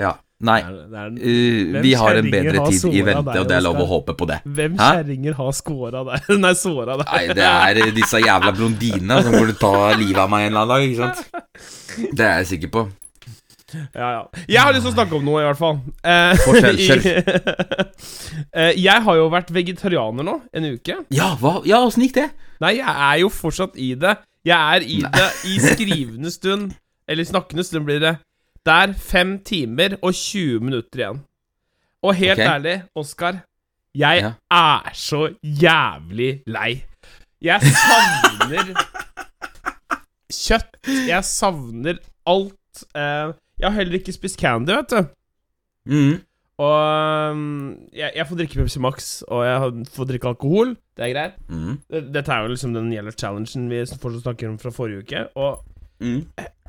Ja. 0.00 0.14
Nei. 0.40 0.60
Det 0.64 0.70
er, 0.72 0.86
det 0.88 1.00
er, 1.00 1.08
Uh, 1.20 1.80
vi 1.84 1.90
har 2.00 2.16
en 2.16 2.28
bedre 2.32 2.62
har 2.62 2.70
tid 2.72 2.94
i 2.96 3.02
vente, 3.04 3.34
og 3.42 3.48
det 3.50 3.56
er 3.58 3.64
lov 3.66 3.76
å 3.82 3.86
håpe 3.90 4.14
på 4.16 4.28
det. 4.30 4.38
hvem 4.56 4.78
kjerringer 4.78 5.36
har 5.36 5.50
scora 5.52 6.00
deg? 6.08 6.30
Nei, 6.44 6.52
såra 6.56 6.96
deg. 6.96 7.10
Nei, 7.10 7.34
det 7.36 7.44
er 7.50 7.92
disse 7.98 8.22
jævla 8.22 8.54
blondinene 8.56 9.20
som 9.26 9.36
burde 9.36 9.58
ta 9.60 9.90
livet 10.00 10.22
av 10.24 10.32
meg 10.32 10.46
en 10.48 10.54
eller 10.54 10.64
annen 10.64 10.72
dag, 10.72 10.86
ikke 10.88 11.10
sant? 11.10 12.14
Det 12.16 12.24
er 12.24 12.40
jeg 12.40 12.48
sikker 12.54 12.72
på. 12.78 12.86
Ja, 13.94 14.08
ja. 14.14 14.22
Jeg 14.48 14.60
har 14.62 14.74
lyst 14.74 14.84
til 14.86 14.92
å 14.92 14.96
snakke 14.96 15.16
om 15.18 15.24
noe, 15.26 15.42
i 15.42 15.46
hvert 15.48 15.60
fall. 15.60 15.78
Eh, 16.02 16.34
eh, 18.58 18.72
jeg 18.80 19.04
har 19.06 19.18
jo 19.20 19.28
vært 19.32 19.52
vegetarianer 19.54 20.26
nå 20.26 20.36
en 20.56 20.68
uke. 20.74 20.98
Ja, 21.14 21.32
hva? 21.40 21.58
Ja, 21.68 21.82
åssen 21.86 22.04
gikk 22.06 22.16
det? 22.18 22.28
Nei, 22.60 22.76
jeg 22.80 22.94
er 23.08 23.20
jo 23.22 23.30
fortsatt 23.32 23.78
i 23.80 23.92
det. 24.00 24.16
Jeg 24.46 24.56
er 24.56 24.86
i 24.86 24.98
Nei. 25.04 25.12
det 25.16 25.28
i 25.50 25.58
skrivende 25.62 26.32
stund. 26.38 26.74
Eller 27.10 27.26
snakkende 27.26 27.64
stund 27.66 27.86
blir 27.88 28.00
det. 28.02 28.14
Det 28.66 28.76
er 28.84 28.92
fem 28.94 29.38
timer 29.44 29.96
og 30.00 30.12
20 30.14 30.60
minutter 30.66 31.02
igjen. 31.04 31.22
Og 32.04 32.14
helt 32.16 32.38
okay. 32.38 32.48
ærlig, 32.48 32.74
Oskar, 32.96 33.42
jeg 33.94 34.22
Ja. 34.22 34.30
er 34.50 34.92
så 34.96 35.26
jævlig 35.42 36.42
lei. 36.46 36.84
Jeg 37.42 37.60
savner 37.64 38.70
kjøtt. 40.30 40.78
Jeg 41.08 41.24
savner 41.24 41.98
alt. 42.28 42.84
Eh, 42.94 43.32
jeg 43.60 43.68
har 43.70 43.76
heller 43.78 43.98
ikke 44.00 44.12
spist 44.16 44.38
candy, 44.40 44.72
vet 44.72 44.90
du. 44.90 45.08
Mm. 45.90 46.18
Og 46.60 47.32
um, 47.32 47.76
jeg, 47.96 48.12
jeg 48.16 48.26
får 48.28 48.36
drikke 48.36 48.58
Pepsi 48.60 48.80
Max, 48.84 49.10
og 49.32 49.44
jeg 49.46 49.86
får 49.94 50.08
drikke 50.10 50.28
alkohol. 50.28 50.74
Det 50.96 51.06
er 51.06 51.12
greit. 51.14 51.36
Mm. 51.48 51.78
Dette 52.12 52.32
er 52.34 52.42
jo 52.44 52.50
liksom 52.52 52.74
den 52.76 52.90
gjelder 52.92 53.16
challengen 53.16 53.70
vi 53.72 53.78
fortsatt 53.88 54.26
snakker 54.26 54.50
om 54.50 54.58
fra 54.60 54.72
forrige 54.74 55.04
uke. 55.06 55.26
Og 55.40 55.64
Mm. 56.00 56.26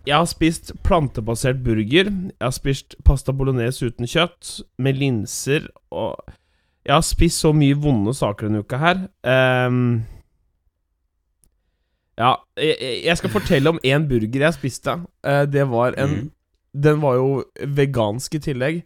jeg 0.08 0.16
har 0.16 0.26
spist 0.28 0.72
plantebasert 0.84 1.60
burger. 1.64 2.08
Jeg 2.12 2.42
har 2.42 2.52
spist 2.52 2.96
pasta 3.08 3.32
bolognese 3.32 3.86
uten 3.88 4.08
kjøtt, 4.08 4.62
med 4.78 4.94
linser 5.00 5.68
og 5.92 6.16
Jeg 6.84 6.96
har 6.96 7.02
spist 7.06 7.40
så 7.44 7.52
mye 7.54 7.76
vonde 7.78 8.10
saker 8.18 8.48
denne 8.48 8.64
uka 8.64 8.78
her. 8.82 9.04
Um, 9.68 10.02
ja, 12.18 12.32
jeg, 12.58 12.76
jeg 13.06 13.18
skal 13.20 13.30
fortelle 13.34 13.70
om 13.70 13.80
én 13.86 14.08
burger 14.10 14.46
jeg 14.48 14.56
spiste. 14.58 14.96
Uh, 15.26 15.44
det 15.46 15.68
var 15.70 15.94
en 15.98 16.10
Mm. 16.16 16.32
Den 16.74 17.02
var 17.04 17.20
jo 17.20 17.44
vegansk 17.78 18.38
i 18.38 18.44
tillegg. 18.44 18.82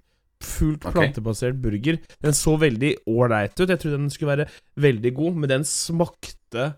Fullt 0.46 0.84
plantebasert 0.84 1.58
burger. 1.62 2.00
Den 2.24 2.36
så 2.38 2.56
veldig 2.60 2.96
ålreit 3.10 3.56
ut. 3.60 3.70
Jeg 3.70 3.80
trodde 3.82 4.02
den 4.02 4.12
skulle 4.14 4.34
være 4.36 4.50
veldig 4.82 5.14
god, 5.16 5.40
men 5.42 5.50
den 5.50 5.64
smakte 5.70 6.74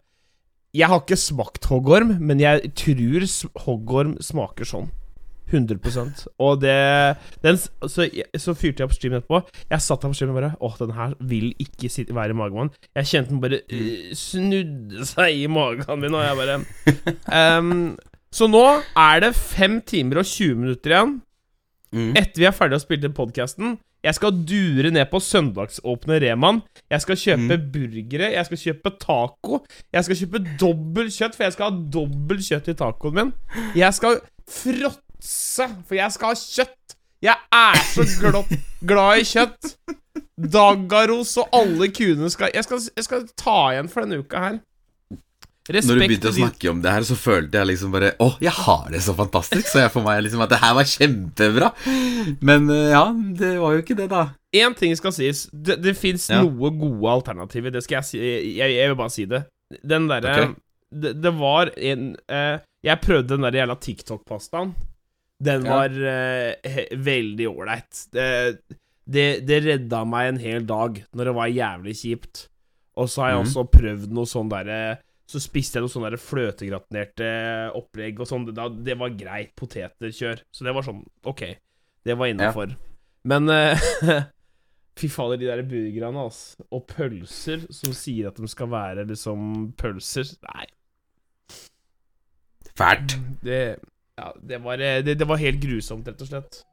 Jeg 0.76 0.92
har 0.92 1.02
ikke 1.02 1.18
smakt 1.18 1.66
hoggorm, 1.72 2.18
men 2.20 2.40
jeg 2.44 2.72
tror 2.78 3.28
hoggorm 3.66 4.18
smaker 4.22 4.68
sånn. 4.68 4.92
100 5.48 6.28
Og 6.38 6.62
det 6.62 7.16
den, 7.44 7.58
så, 7.58 8.08
så 8.38 8.54
fyrte 8.54 8.84
jeg 8.84 8.90
opp 8.90 8.96
streamen 8.96 9.22
etterpå. 9.22 9.42
Jeg 9.72 9.84
satt 9.84 10.04
der 10.04 10.12
på 10.12 10.18
streamen 10.18 10.36
og 10.36 10.42
bare 10.42 10.52
Åh, 10.60 10.76
den 10.82 10.94
her 10.98 11.14
vil 11.20 11.54
ikke 11.64 11.90
sitte, 11.90 12.16
være 12.16 12.36
i 12.36 12.38
magen 12.38 12.68
min. 12.68 12.74
Jeg 12.96 13.10
kjente 13.12 13.32
den 13.32 13.42
bare 13.44 13.62
uh, 13.72 14.12
snudde 14.18 15.08
seg 15.08 15.40
i 15.44 15.48
magen 15.52 16.04
min, 16.04 16.18
og 16.18 16.26
jeg 16.26 16.40
bare 16.42 16.60
Ehm, 17.40 17.74
Så 18.38 18.46
nå 18.52 18.64
er 18.94 19.22
det 19.24 19.34
5 19.34 19.80
timer 19.88 20.22
og 20.22 20.30
20 20.30 20.62
minutter 20.62 20.94
igjen. 20.94 21.14
Mm. 21.96 22.12
Etter 22.20 22.44
vi 22.44 22.46
er 22.50 22.54
ferdig 22.54 22.78
å 22.78 22.84
spille 22.84 23.08
den 23.08 23.16
podkasten. 23.18 23.78
Jeg 24.06 24.14
skal 24.14 24.36
dure 24.48 24.92
ned 24.94 25.10
på 25.10 25.20
søndagsåpne 25.24 26.20
Reman. 26.22 26.62
Jeg 26.92 27.04
skal 27.04 27.18
kjøpe 27.18 27.58
burgere. 27.74 28.30
Jeg 28.36 28.46
skal 28.46 28.62
kjøpe 28.62 28.92
taco. 29.02 29.62
Jeg 29.94 30.06
skal 30.06 30.20
kjøpe 30.22 30.44
dobbelt 30.62 31.16
kjøtt, 31.16 31.36
for 31.36 31.48
jeg 31.48 31.56
skal 31.56 31.72
ha 31.72 31.82
dobbelt 31.98 32.46
kjøtt 32.46 32.70
i 32.70 32.78
tacoen 32.78 33.18
min. 33.18 33.34
Jeg 33.76 33.98
skal 33.98 34.22
fråtse, 34.60 35.68
for 35.88 35.98
jeg 35.98 36.16
skal 36.16 36.36
ha 36.36 36.38
kjøtt. 36.44 36.98
Jeg 37.26 37.36
er 37.58 37.82
så 37.90 38.06
glad, 38.22 38.54
glad 38.86 39.24
i 39.24 39.26
kjøtt. 39.26 39.74
Dagaros 40.38 41.34
og 41.42 41.58
alle 41.58 41.90
kuene 41.90 42.30
skal 42.30 42.54
jeg, 42.54 42.68
skal 42.68 42.86
jeg 42.86 43.10
skal 43.10 43.26
ta 43.34 43.60
igjen 43.74 43.90
for 43.90 44.06
denne 44.06 44.22
uka 44.22 44.44
her. 44.44 44.60
Når 45.68 45.98
du 46.00 46.02
begynte 46.06 46.30
å 46.32 46.36
snakke 46.36 46.70
om 46.72 46.80
det 46.84 46.92
her, 46.96 47.04
så 47.04 47.16
følte 47.20 47.60
jeg 47.60 47.68
liksom 47.74 47.92
bare 47.92 48.14
Å, 48.24 48.30
jeg 48.44 48.54
har 48.56 48.86
det 48.94 49.02
så 49.04 49.16
fantastisk. 49.18 49.68
Så 49.68 49.82
jeg 49.82 49.92
for 49.92 50.06
meg 50.06 50.22
liksom 50.24 50.44
at 50.46 50.54
det 50.54 50.62
her 50.62 50.76
var 50.78 50.88
kjempebra. 50.88 51.72
Men 52.40 52.70
eh, 52.72 52.94
ja, 52.94 53.04
det 53.12 53.52
var 53.60 53.76
jo 53.76 53.84
ikke 53.84 53.98
det, 54.00 54.08
da. 54.14 54.30
én 54.56 54.78
ting 54.80 54.96
skal 55.00 55.16
sies. 55.16 55.48
Det, 55.52 55.80
det 55.84 55.98
fins 56.00 56.30
Ja. 56.32 56.40
noe 56.46 56.72
gode 56.72 57.12
alternativer. 57.18 57.74
Det 57.76 57.84
skal 57.84 58.00
jeg 58.00 58.10
si. 58.10 58.22
Jeg, 58.56 58.78
jeg 58.78 58.94
vil 58.94 59.00
bare 59.00 59.14
si 59.14 59.28
det. 59.28 59.44
Den 59.84 60.08
derre 60.08 60.34
okay. 60.34 60.54
det, 61.04 61.18
det 61.20 61.34
var 61.36 61.74
en 61.76 62.14
eh, 62.32 62.60
Jeg 62.88 63.04
prøvde 63.04 63.34
den 63.36 63.44
der 63.50 63.60
jævla 63.60 63.76
TikTok-pastaen. 63.84 64.76
Den 65.44 65.68
Ja. 65.68 65.82
var 65.82 65.98
eh, 66.14 66.54
he, 66.64 66.88
veldig 66.96 67.50
ålreit. 67.52 68.06
Det, 68.16 68.30
det, 69.04 69.28
det 69.48 69.60
redda 69.66 70.06
meg 70.08 70.32
en 70.32 70.40
hel 70.40 70.64
dag 70.70 71.04
når 71.12 71.30
det 71.30 71.36
var 71.42 71.52
jævlig 71.52 71.98
kjipt. 72.00 72.48
Og 72.98 73.12
så 73.12 73.22
har 73.22 73.36
jeg 73.36 73.44
mm. 73.44 73.46
også 73.46 73.68
prøvd 73.76 74.16
noe 74.16 74.30
sånn 74.30 74.50
derre 74.50 74.80
Så 75.28 75.42
spiste 75.44 75.78
jeg 75.78 75.84
noe 75.84 75.92
sånn 75.92 76.06
derre 76.08 76.20
fløtegratinerte 76.22 77.30
opplegg 77.76 78.22
og 78.24 78.30
sånn. 78.30 78.48
Det, 78.48 78.96
var 78.96 79.16
greit. 79.20 79.52
Poteter, 79.60 80.14
kjør. 80.16 80.44
Så 80.56 80.64
det 80.64 80.74
var 80.76 80.88
sånn 80.88 81.04
OK. 81.28 81.44
Det 82.08 82.16
var 82.16 82.32
innafor. 82.32 82.78
Men 83.28 83.52
eh, 83.52 83.90
Fy 84.98 85.10
fader, 85.12 85.38
de 85.38 85.50
der 85.50 85.66
burgerne, 85.68 86.24
altså. 86.30 86.64
Og 86.72 86.88
pølser 86.90 87.68
som 87.76 87.92
sier 87.94 88.32
at 88.32 88.40
de 88.40 88.48
skal 88.50 88.72
være 88.72 89.04
liksom 89.10 89.74
pølser. 89.78 90.32
Nei, 90.48 90.66
Fælt. 92.78 93.18
det 93.44 93.62
Ja, 94.18 94.32
det 94.42 94.58
var, 94.64 94.82
eh, 94.82 95.04
det, 95.06 95.20
det 95.20 95.28
var 95.30 95.38
helt 95.38 95.62
grusomt, 95.62 96.08
rett 96.08 96.22
og 96.24 96.30
slett. 96.32 96.64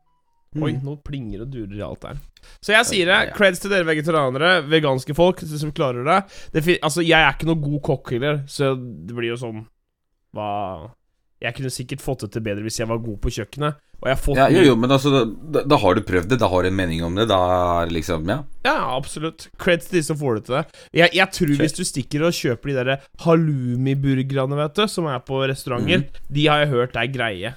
Oi, 0.55 0.73
Mm. 0.73 0.83
nå 0.87 0.97
plinger 1.03 1.43
og 1.43 1.51
durer 1.51 1.83
alt 1.83 2.01
der. 2.05 2.19
Så 2.63 2.75
jeg 2.75 2.87
sier 2.87 3.07
det. 3.11 3.35
Creds 3.35 3.63
til 3.63 3.73
dere 3.73 3.87
vegetarianere, 3.89 4.63
veganske 4.71 5.15
folk 5.17 5.41
som 5.41 5.73
klarer 5.73 6.05
det. 6.07 6.19
det 6.53 6.79
altså, 6.81 7.03
jeg 7.03 7.19
er 7.19 7.33
ikke 7.35 7.49
noe 7.49 7.63
god 7.63 7.81
kokk 7.83 8.13
heller, 8.15 8.45
så 8.47 8.75
det 8.77 9.15
blir 9.17 9.33
jo 9.33 9.41
sånn 9.41 9.65
Hva 10.35 10.91
Jeg 11.43 11.55
kunne 11.55 11.71
sikkert 11.71 12.01
fått 12.01 12.25
det 12.25 12.33
til 12.33 12.43
bedre 12.43 12.63
hvis 12.63 12.79
jeg 12.79 12.89
var 12.89 12.99
god 13.03 13.19
på 13.21 13.31
kjøkkenet. 13.35 13.81
Og 14.01 14.09
jeg 14.09 14.17
har 14.17 14.23
fått 14.23 14.37
Ja, 14.37 14.47
jo, 14.53 14.63
jo, 14.69 14.77
men 14.77 14.91
altså, 14.91 15.25
da, 15.55 15.63
da 15.65 15.77
har 15.81 15.95
du 15.95 16.03
prøvd 16.05 16.29
det, 16.29 16.39
da 16.41 16.49
har 16.49 16.63
du 16.63 16.69
en 16.69 16.77
mening 16.77 17.03
om 17.07 17.15
det, 17.17 17.27
da 17.31 17.39
er 17.81 17.89
det 17.89 17.97
liksom 17.99 18.29
Ja. 18.29 18.39
Ja, 18.65 18.77
absolutt. 18.97 19.49
Creds 19.59 19.89
til 19.89 19.99
de 19.99 20.05
som 20.07 20.19
får 20.21 20.39
det 20.41 20.45
til. 20.49 20.81
Jeg, 20.93 21.11
jeg 21.15 21.29
tror 21.33 21.53
Kjøk. 21.53 21.61
hvis 21.63 21.77
du 21.77 21.85
stikker 21.85 22.25
og 22.29 22.37
kjøper 22.37 22.71
de 22.71 22.79
der 22.79 23.07
halloumi-burgerne, 23.25 24.57
vet 24.61 24.75
du, 24.77 24.87
som 24.89 25.07
er 25.11 25.21
på 25.25 25.43
restauranter, 25.49 26.05
mm. 26.05 26.25
de 26.37 26.47
har 26.49 26.65
jeg 26.65 26.73
hørt 26.75 26.97
er 26.97 27.13
greie. 27.13 27.55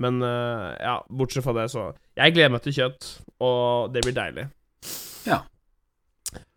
Men 0.00 0.22
uh, 0.24 0.72
ja, 0.80 0.96
bortsett 1.12 1.44
fra 1.44 1.54
det, 1.60 1.68
så 1.70 1.90
Jeg 2.12 2.34
gleder 2.36 2.52
meg 2.52 2.60
til 2.64 2.74
kjøtt, 2.76 3.08
og 3.40 3.94
det 3.94 4.02
blir 4.04 4.12
deilig. 4.16 4.50
Ja. 5.24 5.46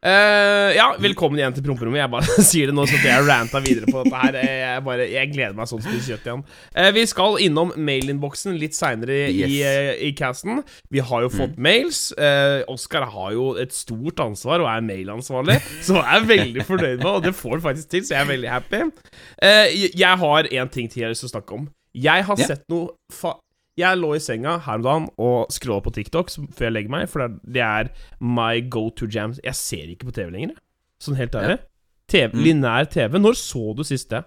Uh, 0.06 0.70
ja, 0.76 0.92
velkommen 1.02 1.40
igjen 1.40 1.56
til 1.56 1.64
promperommet. 1.66 1.98
Jeg 2.02 2.12
bare 2.12 2.44
sier 2.50 2.70
det 2.70 2.76
nå 2.76 2.84
så 2.86 3.00
jeg 3.02 3.24
ranta 3.26 3.62
videre 3.64 3.88
på 3.88 4.04
dette 4.04 4.20
her. 4.20 4.38
Jeg, 4.44 4.84
bare, 4.86 5.06
jeg 5.10 5.32
gleder 5.32 5.56
meg 5.58 5.70
sånn 5.72 5.80
til 5.82 5.90
å 5.90 5.94
spise 5.96 6.12
kjøtt 6.12 6.28
igjen. 6.28 6.44
Uh, 6.76 6.90
vi 6.98 7.06
skal 7.10 7.40
innom 7.46 7.72
mailinnboksen 7.88 8.60
litt 8.60 8.76
seinere 8.78 9.22
i, 9.30 9.40
Yes. 9.46 9.56
eh, 9.72 10.04
i 10.10 10.12
casten. 10.18 10.60
Vi 10.94 11.02
har 11.08 11.24
jo 11.26 11.32
fått 11.34 11.56
mails. 11.56 12.04
Uh, 12.20 12.68
Oskar 12.76 13.08
har 13.16 13.32
jo 13.34 13.54
et 13.62 13.74
stort 13.76 14.20
ansvar 14.24 14.62
og 14.62 14.70
er 14.70 14.84
mailansvarlig, 14.86 15.58
så 15.80 16.02
jeg 16.02 16.20
er 16.20 16.30
veldig 16.36 16.68
fornøyd 16.68 17.00
med 17.00 17.12
og 17.16 17.24
det 17.26 17.34
får 17.40 17.58
han 17.58 17.66
faktisk 17.70 17.96
til, 17.96 18.06
så 18.06 18.18
jeg 18.18 18.26
er 18.26 18.32
veldig 18.34 18.52
happy. 18.52 18.84
Jeg 19.96 20.22
har 20.28 20.52
én 20.52 20.76
ting 20.76 20.92
til 20.92 21.06
jeg 21.06 21.10
har 21.10 21.16
lyst 21.16 21.26
til 21.26 21.32
å 21.32 21.36
snakke 21.38 21.60
om. 21.62 21.66
Jeg 21.96 22.28
har 22.28 22.40
yeah. 22.44 22.52
sett 22.52 22.68
noe 22.70 22.92
fa 23.16 23.38
Jeg 23.78 23.98
lå 24.00 24.14
i 24.16 24.22
senga 24.24 24.54
her 24.64 24.78
om 24.80 24.84
dagen 24.86 25.08
og 25.20 25.50
scrolla 25.52 25.84
på 25.84 25.92
TikTok 25.98 26.30
før 26.56 26.70
jeg 26.70 26.76
legger 26.78 26.94
meg, 26.94 27.10
for 27.12 27.28
det 27.44 27.62
er, 27.64 27.90
my 28.24 28.62
go 28.72 28.86
to 28.96 29.08
jams. 29.12 29.42
Jeg 29.44 29.56
ser 29.60 29.90
ikke 29.92 30.08
på 30.08 30.16
TV 30.16 30.30
lenger, 30.32 30.54
sånn 31.04 31.18
helt 31.20 31.36
ærlig. 31.36 31.58
TV, 32.08 32.30
Mm. 32.38 32.44
Linær 32.46 32.86
TV. 32.94 33.18
Når 33.20 33.36
så 33.40 33.74
du 33.76 33.84
sist 33.84 34.10
det? 34.14 34.24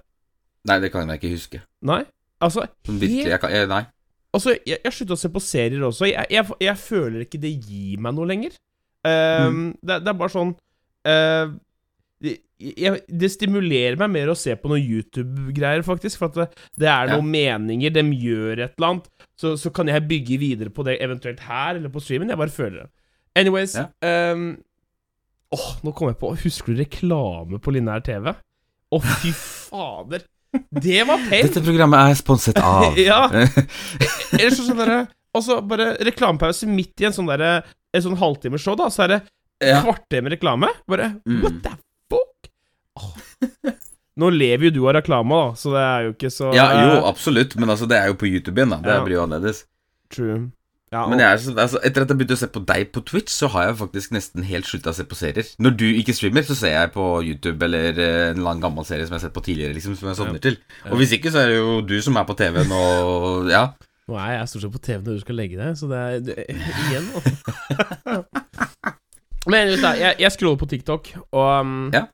Nei, 0.68 0.80
det 0.82 0.90
kan 0.92 1.08
jeg 1.08 1.20
ikke 1.22 1.30
huske. 1.36 1.60
Nei? 1.86 2.02
Altså, 2.42 2.66
Sånn 2.86 2.98
virkelig, 3.00 3.30
jeg 3.30 3.40
kan, 3.40 3.50
jeg, 3.54 3.68
Nei. 3.70 3.84
Altså, 4.34 4.52
jeg, 4.66 4.78
jeg 4.84 4.92
slutta 4.92 5.14
å 5.16 5.20
se 5.22 5.28
på 5.32 5.40
serier 5.40 5.84
også. 5.86 6.04
Jeg, 6.10 6.26
jeg, 6.30 6.44
jeg 6.60 6.76
føler 6.76 7.24
ikke 7.24 7.40
det 7.40 7.54
gir 7.64 8.02
meg 8.04 8.14
noe 8.18 8.28
lenger. 8.28 8.58
Ehm, 9.08 9.70
det, 9.80 10.02
det 10.04 10.12
er 10.12 10.18
bare 10.18 10.34
sånn 10.34 10.52
det, 11.08 11.54
jeg, 12.22 13.00
det 13.06 13.28
stimulerer 13.30 13.96
meg 14.00 14.10
mer 14.10 14.30
å 14.32 14.36
se 14.38 14.54
på 14.58 14.70
noen 14.70 14.82
YouTube-greier, 14.82 15.84
faktisk. 15.86 16.18
For 16.18 16.28
det, 16.34 16.48
det 16.76 16.88
er 16.90 17.08
Ja. 17.12 17.16
noen 17.16 17.30
meninger, 17.30 17.92
de 17.94 18.02
gjør 18.18 18.64
et 18.64 18.74
eller 18.78 18.88
annet. 18.88 19.06
Så, 19.38 19.52
så 19.56 19.70
kan 19.72 19.86
jeg 19.86 20.08
bygge 20.08 20.38
videre 20.38 20.70
på 20.74 20.82
det, 20.84 20.96
eventuelt 21.00 21.40
her 21.46 21.76
eller 21.76 21.88
på 21.94 22.00
streamen. 22.02 22.28
Jeg 22.32 22.38
bare 22.40 22.50
føler 22.54 22.82
det. 22.82 22.90
Anyways 23.38 23.76
Ja. 23.78 23.86
um, 24.32 24.56
Åh, 25.54 25.68
nå 25.84 25.92
kom 25.96 26.08
jeg 26.10 26.18
på 26.18 26.32
Husker 26.42 26.74
du 26.74 26.80
reklame 26.82 27.58
på 27.62 27.72
lineær 27.72 28.02
TV? 28.04 28.34
Å, 28.92 28.98
fy 29.22 29.30
fader. 29.32 30.24
Det 30.72 31.06
var 31.06 31.22
pain. 31.28 31.44
Dette 31.46 31.62
programmet 31.62 32.02
er 32.10 32.18
sponset 32.18 32.58
av 32.58 32.98
Ja. 33.10 33.28
Eller 34.38 34.50
så 34.56 34.64
sånn 34.66 34.80
derre 34.82 35.06
så 35.38 35.60
bare 35.62 35.92
reklamepause 36.02 36.66
midt 36.66 36.98
i 37.00 37.06
en 37.06 37.12
sånn 37.14 37.28
derre 37.30 37.60
En 37.94 38.02
sånn 38.02 38.16
halvtimes 38.18 38.58
show, 38.64 38.74
da, 38.74 38.88
så 38.90 39.04
er 39.04 39.08
det 39.12 39.18
ja. 39.70 39.78
kvarter 39.84 40.24
med 40.24 40.34
reklame. 40.34 40.68
Bare 40.90 41.12
Mm. 41.28 41.42
what 41.44 41.62
the 41.62 41.70
Nå 44.18 44.28
lever 44.34 44.68
jo 44.68 44.70
du 44.74 44.80
av 44.88 44.96
reklame, 44.98 45.30
da, 45.30 45.54
så 45.54 45.70
det 45.76 45.82
er 45.86 46.06
jo 46.08 46.12
ikke 46.16 46.30
så 46.34 46.48
ja, 46.56 46.64
jo, 46.74 46.94
eh, 46.96 47.04
absolutt, 47.06 47.52
men 47.56 47.70
altså, 47.70 47.86
det 47.86 47.98
er 48.00 48.08
jo 48.10 48.16
på 48.18 48.26
YouTube 48.26 48.58
igjen, 48.58 48.72
da. 48.74 48.78
Det 48.82 48.96
Ja. 48.96 49.04
blir 49.06 49.14
jo 49.20 49.26
annerledes. 49.28 49.60
True. 50.10 50.38
Ja, 50.90 51.02
Men 51.06 51.20
jeg 51.20 51.38
så, 51.44 51.52
altså, 51.52 51.78
etter 51.84 52.00
at 52.02 52.08
jeg 52.08 52.16
begynte 52.16 52.32
å 52.34 52.40
se 52.40 52.46
på 52.48 52.62
deg 52.64 52.88
på 52.96 53.02
Twitch, 53.04 53.28
så 53.30 53.46
har 53.52 53.66
jeg 53.68 53.76
faktisk 53.76 54.10
nesten 54.16 54.42
helt 54.48 54.64
slutta 54.64 54.88
å 54.90 54.96
se 54.96 55.04
på 55.04 55.14
serier. 55.20 55.44
Når 55.60 55.74
du 55.76 55.84
ikke 56.00 56.14
streamer, 56.16 56.42
så 56.48 56.56
ser 56.56 56.72
jeg 56.72 56.92
på 56.94 57.04
YouTube 57.28 57.62
eller 57.66 57.92
eh, 58.00 58.30
en 58.32 58.40
annen 58.40 58.62
gammel 58.64 58.86
serie 58.88 59.04
som 59.06 59.12
jeg 59.14 59.20
har 59.20 59.26
sett 59.28 59.36
på 59.36 59.44
tidligere, 59.44 59.74
liksom, 59.76 59.94
som 60.00 60.08
jeg 60.08 60.16
sovner 60.16 60.40
til. 60.40 60.56
Og 60.88 60.96
hvis 60.96 61.12
ikke, 61.18 61.30
så 61.30 61.42
er 61.44 61.52
det 61.52 61.58
jo 61.60 61.80
du 61.84 62.00
som 62.02 62.16
er 62.16 62.24
på 62.24 62.34
TV-en 62.40 62.72
og 62.72 63.50
Ja. 63.52 63.66
Nå 64.08 64.16
er 64.16 64.38
jeg 64.38 64.48
stort 64.48 64.64
sett 64.64 64.72
på 64.72 64.80
TV 64.88 65.04
når 65.04 65.18
du 65.18 65.20
skal 65.20 65.36
legge 65.36 65.58
deg, 65.60 65.76
så 65.76 65.90
det 65.92 65.98
er 66.00 66.20
du, 66.26 66.32
Igjen, 66.88 67.10
altså. 67.14 68.24
Men 69.48 69.74
jeg, 69.76 70.14
jeg 70.24 70.32
scroller 70.34 70.58
på 70.60 70.68
TikTok, 70.72 71.12
og, 71.30 71.60
um, 71.60 71.90
Ja. 71.92 72.06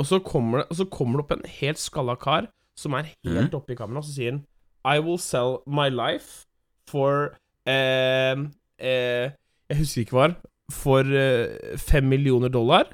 Og, 0.00 0.06
så 0.08 0.18
kommer 0.24 0.62
det, 0.62 0.76
så 0.78 0.86
kommer 0.88 1.20
det 1.20 1.26
opp 1.26 1.34
en 1.36 1.50
helt 1.60 1.80
skalla 1.80 2.16
kar 2.20 2.48
som 2.78 2.96
er 2.96 3.10
helt 3.10 3.52
mm. 3.52 3.56
oppe 3.58 3.74
i 3.74 3.76
kameraet, 3.76 4.00
og 4.00 4.08
så 4.08 4.14
sier 4.16 4.32
han 4.32 4.44
I 4.88 5.02
will 5.04 5.20
sell 5.20 5.58
my 5.68 5.90
life 5.92 6.46
for 6.88 7.34
eh, 7.68 8.38
eh, 8.80 9.26
Jeg 9.68 9.78
husker 9.82 10.06
ikke 10.06 10.16
hva. 10.16 10.28
For 10.72 11.04
eh, 11.04 11.76
fem 11.78 12.08
millioner 12.08 12.48
dollar 12.48 12.88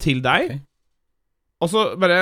til 0.00 0.20
deg. 0.24 0.50
Okay. 0.50 0.60
Og 1.60 1.72
så 1.72 1.86
bare 2.00 2.20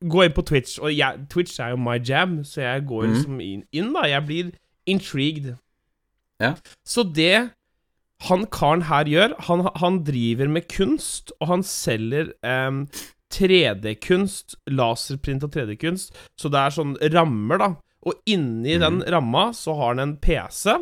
gå 0.00 0.24
inn 0.24 0.36
på 0.36 0.44
Twitch, 0.48 0.78
og 0.80 0.92
jeg, 0.96 1.24
Twitch 1.30 1.60
er 1.60 1.74
jo 1.74 1.80
my 1.80 1.98
jam, 2.00 2.40
så 2.44 2.62
jeg 2.62 2.84
går 2.88 3.06
mm. 3.06 3.14
liksom 3.14 3.40
inn, 3.44 3.64
inn, 3.72 3.90
da. 3.96 4.06
Jeg 4.08 4.26
blir 4.26 4.52
intrigued. 4.88 5.54
Ja. 6.40 6.54
Så 6.84 7.04
det 7.04 7.50
han 8.28 8.44
karen 8.52 8.84
her 8.88 9.08
gjør, 9.08 9.34
han, 9.48 9.64
han 9.80 10.02
driver 10.04 10.48
med 10.48 10.68
kunst, 10.72 11.32
og 11.40 11.48
han 11.54 11.62
selger 11.64 12.32
em, 12.44 12.84
3D-kunst, 13.34 14.56
laserprint 14.70 15.44
og 15.46 15.54
3D-kunst, 15.54 16.16
så 16.38 16.50
det 16.52 16.60
er 16.60 16.74
sånn 16.74 16.96
rammer, 17.14 17.60
da. 17.60 17.70
Og 18.08 18.16
inni 18.30 18.78
mm. 18.78 18.82
den 18.82 19.02
ramma 19.12 19.50
så 19.56 19.76
har 19.78 19.94
han 19.94 20.02
en 20.06 20.16
PC. 20.22 20.72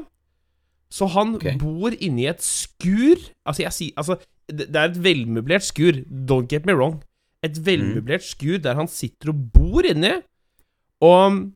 Så 0.94 1.08
han 1.12 1.34
okay. 1.36 1.58
bor 1.60 1.92
inni 1.92 2.24
et 2.30 2.40
skur 2.40 3.18
Altså, 3.44 3.60
jeg 3.60 3.74
sier 3.76 3.98
Altså, 4.00 4.14
det, 4.48 4.70
er 4.72 4.86
et 4.86 5.00
velmøblert 5.04 5.66
skur. 5.66 5.98
Don't 6.08 6.48
get 6.48 6.64
me 6.64 6.72
wrong. 6.78 7.02
Et 7.44 7.58
velmøblert 7.66 8.24
skur 8.24 8.56
der 8.64 8.78
han 8.78 8.88
sitter 8.88 9.34
og 9.34 9.42
bor 9.52 9.84
inni. 9.84 10.14
Og 11.04 11.50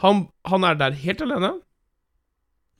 han, 0.00 0.24
han 0.48 0.68
er 0.70 0.78
der 0.80 0.96
helt 1.02 1.26
alene 1.26 1.52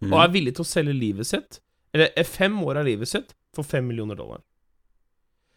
Mm. 0.04 0.12
og 0.12 0.20
er 0.20 0.32
villig 0.34 0.54
til 0.56 0.64
å 0.64 0.68
selge 0.68 0.96
livet 0.96 1.28
sitt, 1.28 1.60
eller 1.94 2.10
eh, 2.18 2.26
fem 2.26 2.56
år 2.64 2.82
av 2.82 2.88
livet 2.88 3.10
sitt, 3.10 3.32
for 3.54 3.66
fem 3.66 3.86
millioner 3.86 4.18
dollar. 4.18 4.42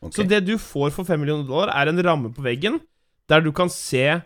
Ok. 0.03 0.13
Så 0.15 0.25
det 0.29 0.43
du 0.45 0.55
får 0.61 0.91
for 0.95 1.07
5 1.07 1.19
millioner 1.19 1.47
dollar, 1.47 1.71
er 1.73 1.89
en 1.89 2.03
ramme 2.05 2.33
på 2.33 2.43
veggen 2.45 2.79
der 3.27 3.41
du 3.43 3.51
kan 3.51 3.69
se 3.73 4.21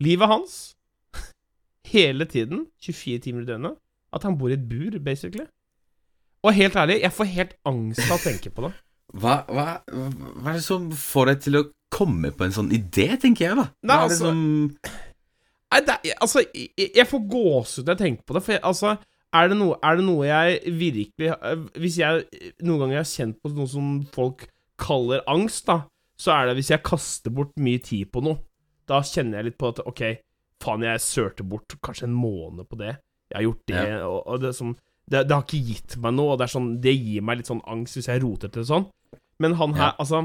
livet 0.00 0.30
hans 0.30 0.74
hele 1.94 2.24
tiden, 2.30 2.66
24 2.82 3.18
timer 3.26 3.42
i 3.44 3.48
døgnet. 3.52 3.76
At 4.14 4.22
han 4.22 4.38
bor 4.38 4.52
i 4.52 4.56
et 4.56 4.68
bur, 4.68 4.94
basically. 5.02 5.46
Og 6.44 6.54
helt 6.54 6.76
ærlig, 6.76 7.00
jeg 7.02 7.12
får 7.12 7.30
helt 7.34 7.54
angst 7.66 8.04
av 8.06 8.18
å 8.18 8.22
tenke 8.22 8.52
på 8.54 8.68
det. 8.68 8.74
Hva, 9.14 9.44
hva, 9.46 9.64
hva 9.86 10.50
er 10.50 10.56
det 10.56 10.64
som 10.64 10.88
får 10.98 11.28
deg 11.28 11.42
til 11.44 11.56
å 11.60 11.66
komme 11.94 12.32
på 12.34 12.48
en 12.48 12.54
sånn 12.56 12.72
idé, 12.74 13.12
tenker 13.22 13.44
jeg, 13.46 13.58
da? 13.60 13.66
Nei, 13.86 13.94
Hva 13.94 13.94
er 13.94 14.08
det 14.08 14.14
altså- 14.16 14.30
som 14.32 15.04
Nei, 15.74 15.80
det, 15.86 15.94
altså, 16.22 16.42
jeg, 16.54 16.88
jeg 16.94 17.06
får 17.10 17.22
gåsehud 17.30 17.86
når 17.86 17.94
jeg 17.94 18.00
tenker 18.00 18.26
på 18.26 18.34
det. 18.36 18.42
For 18.46 18.54
jeg, 18.54 18.62
altså, 18.66 18.92
er 19.34 19.48
det, 19.50 19.56
noe, 19.58 19.76
er 19.82 19.98
det 19.98 20.04
noe 20.06 20.26
jeg 20.28 20.74
virkelig 20.78 21.30
øh, 21.34 21.62
Hvis 21.82 21.96
jeg 21.98 22.20
noen 22.62 22.84
ganger 22.84 23.00
har 23.00 23.08
kjent 23.10 23.40
på 23.42 23.50
noe 23.56 23.70
som 23.70 23.88
folk 24.14 24.44
kaller 24.78 25.22
angst, 25.30 25.66
da, 25.66 25.82
så 26.16 26.32
er 26.34 26.46
det 26.48 26.56
hvis 26.58 26.70
jeg 26.70 26.82
kaster 26.86 27.30
bort 27.34 27.52
mye 27.60 27.78
tid 27.82 28.10
på 28.14 28.22
noe. 28.22 28.38
Da 28.86 29.00
kjenner 29.02 29.38
jeg 29.40 29.44
litt 29.50 29.58
på 29.58 29.68
at 29.72 29.80
OK, 29.86 30.02
faen, 30.62 30.82
jeg 30.86 31.00
sørte 31.00 31.44
bort 31.46 31.76
kanskje 31.84 32.04
en 32.08 32.14
måned 32.16 32.68
på 32.68 32.76
det. 32.80 32.96
Jeg 33.30 33.36
har 33.38 33.46
gjort 33.48 33.62
det, 33.66 33.84
og, 34.04 34.18
og 34.26 34.40
det, 34.44 34.52
sånn, 34.56 34.74
det, 35.10 35.24
det 35.28 35.34
har 35.34 35.42
ikke 35.46 35.62
gitt 35.72 35.96
meg 36.04 36.14
noe, 36.16 36.34
og 36.34 36.38
det 36.40 36.46
sånn 36.52 36.80
Det 36.84 36.92
gir 36.94 37.22
meg 37.24 37.38
litt 37.40 37.48
sånn 37.50 37.62
angst 37.68 37.96
hvis 37.98 38.08
jeg 38.08 38.22
roter 38.22 38.48
til 38.52 38.62
det 38.62 38.68
sånn. 38.70 38.86
Men 39.42 39.56
han 39.58 39.74
her, 39.74 39.90
Ja. 39.92 39.96
altså 39.98 40.20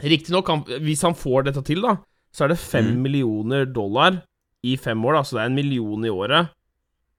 Riktignok, 0.00 0.48
hvis 0.80 1.02
han 1.04 1.16
får 1.18 1.48
dette 1.48 1.62
til, 1.66 1.82
da, 1.84 1.96
så 2.32 2.44
er 2.44 2.52
det 2.54 2.58
fem 2.62 2.92
Mm. 2.94 3.02
millioner 3.02 3.64
dollar 3.66 4.22
i 4.64 4.76
fem 4.76 5.02
år, 5.04 5.14
da, 5.18 5.22
så 5.22 5.36
det 5.36 5.42
er 5.42 5.50
en 5.50 5.54
million 5.58 6.04
i 6.04 6.08
året. 6.12 6.48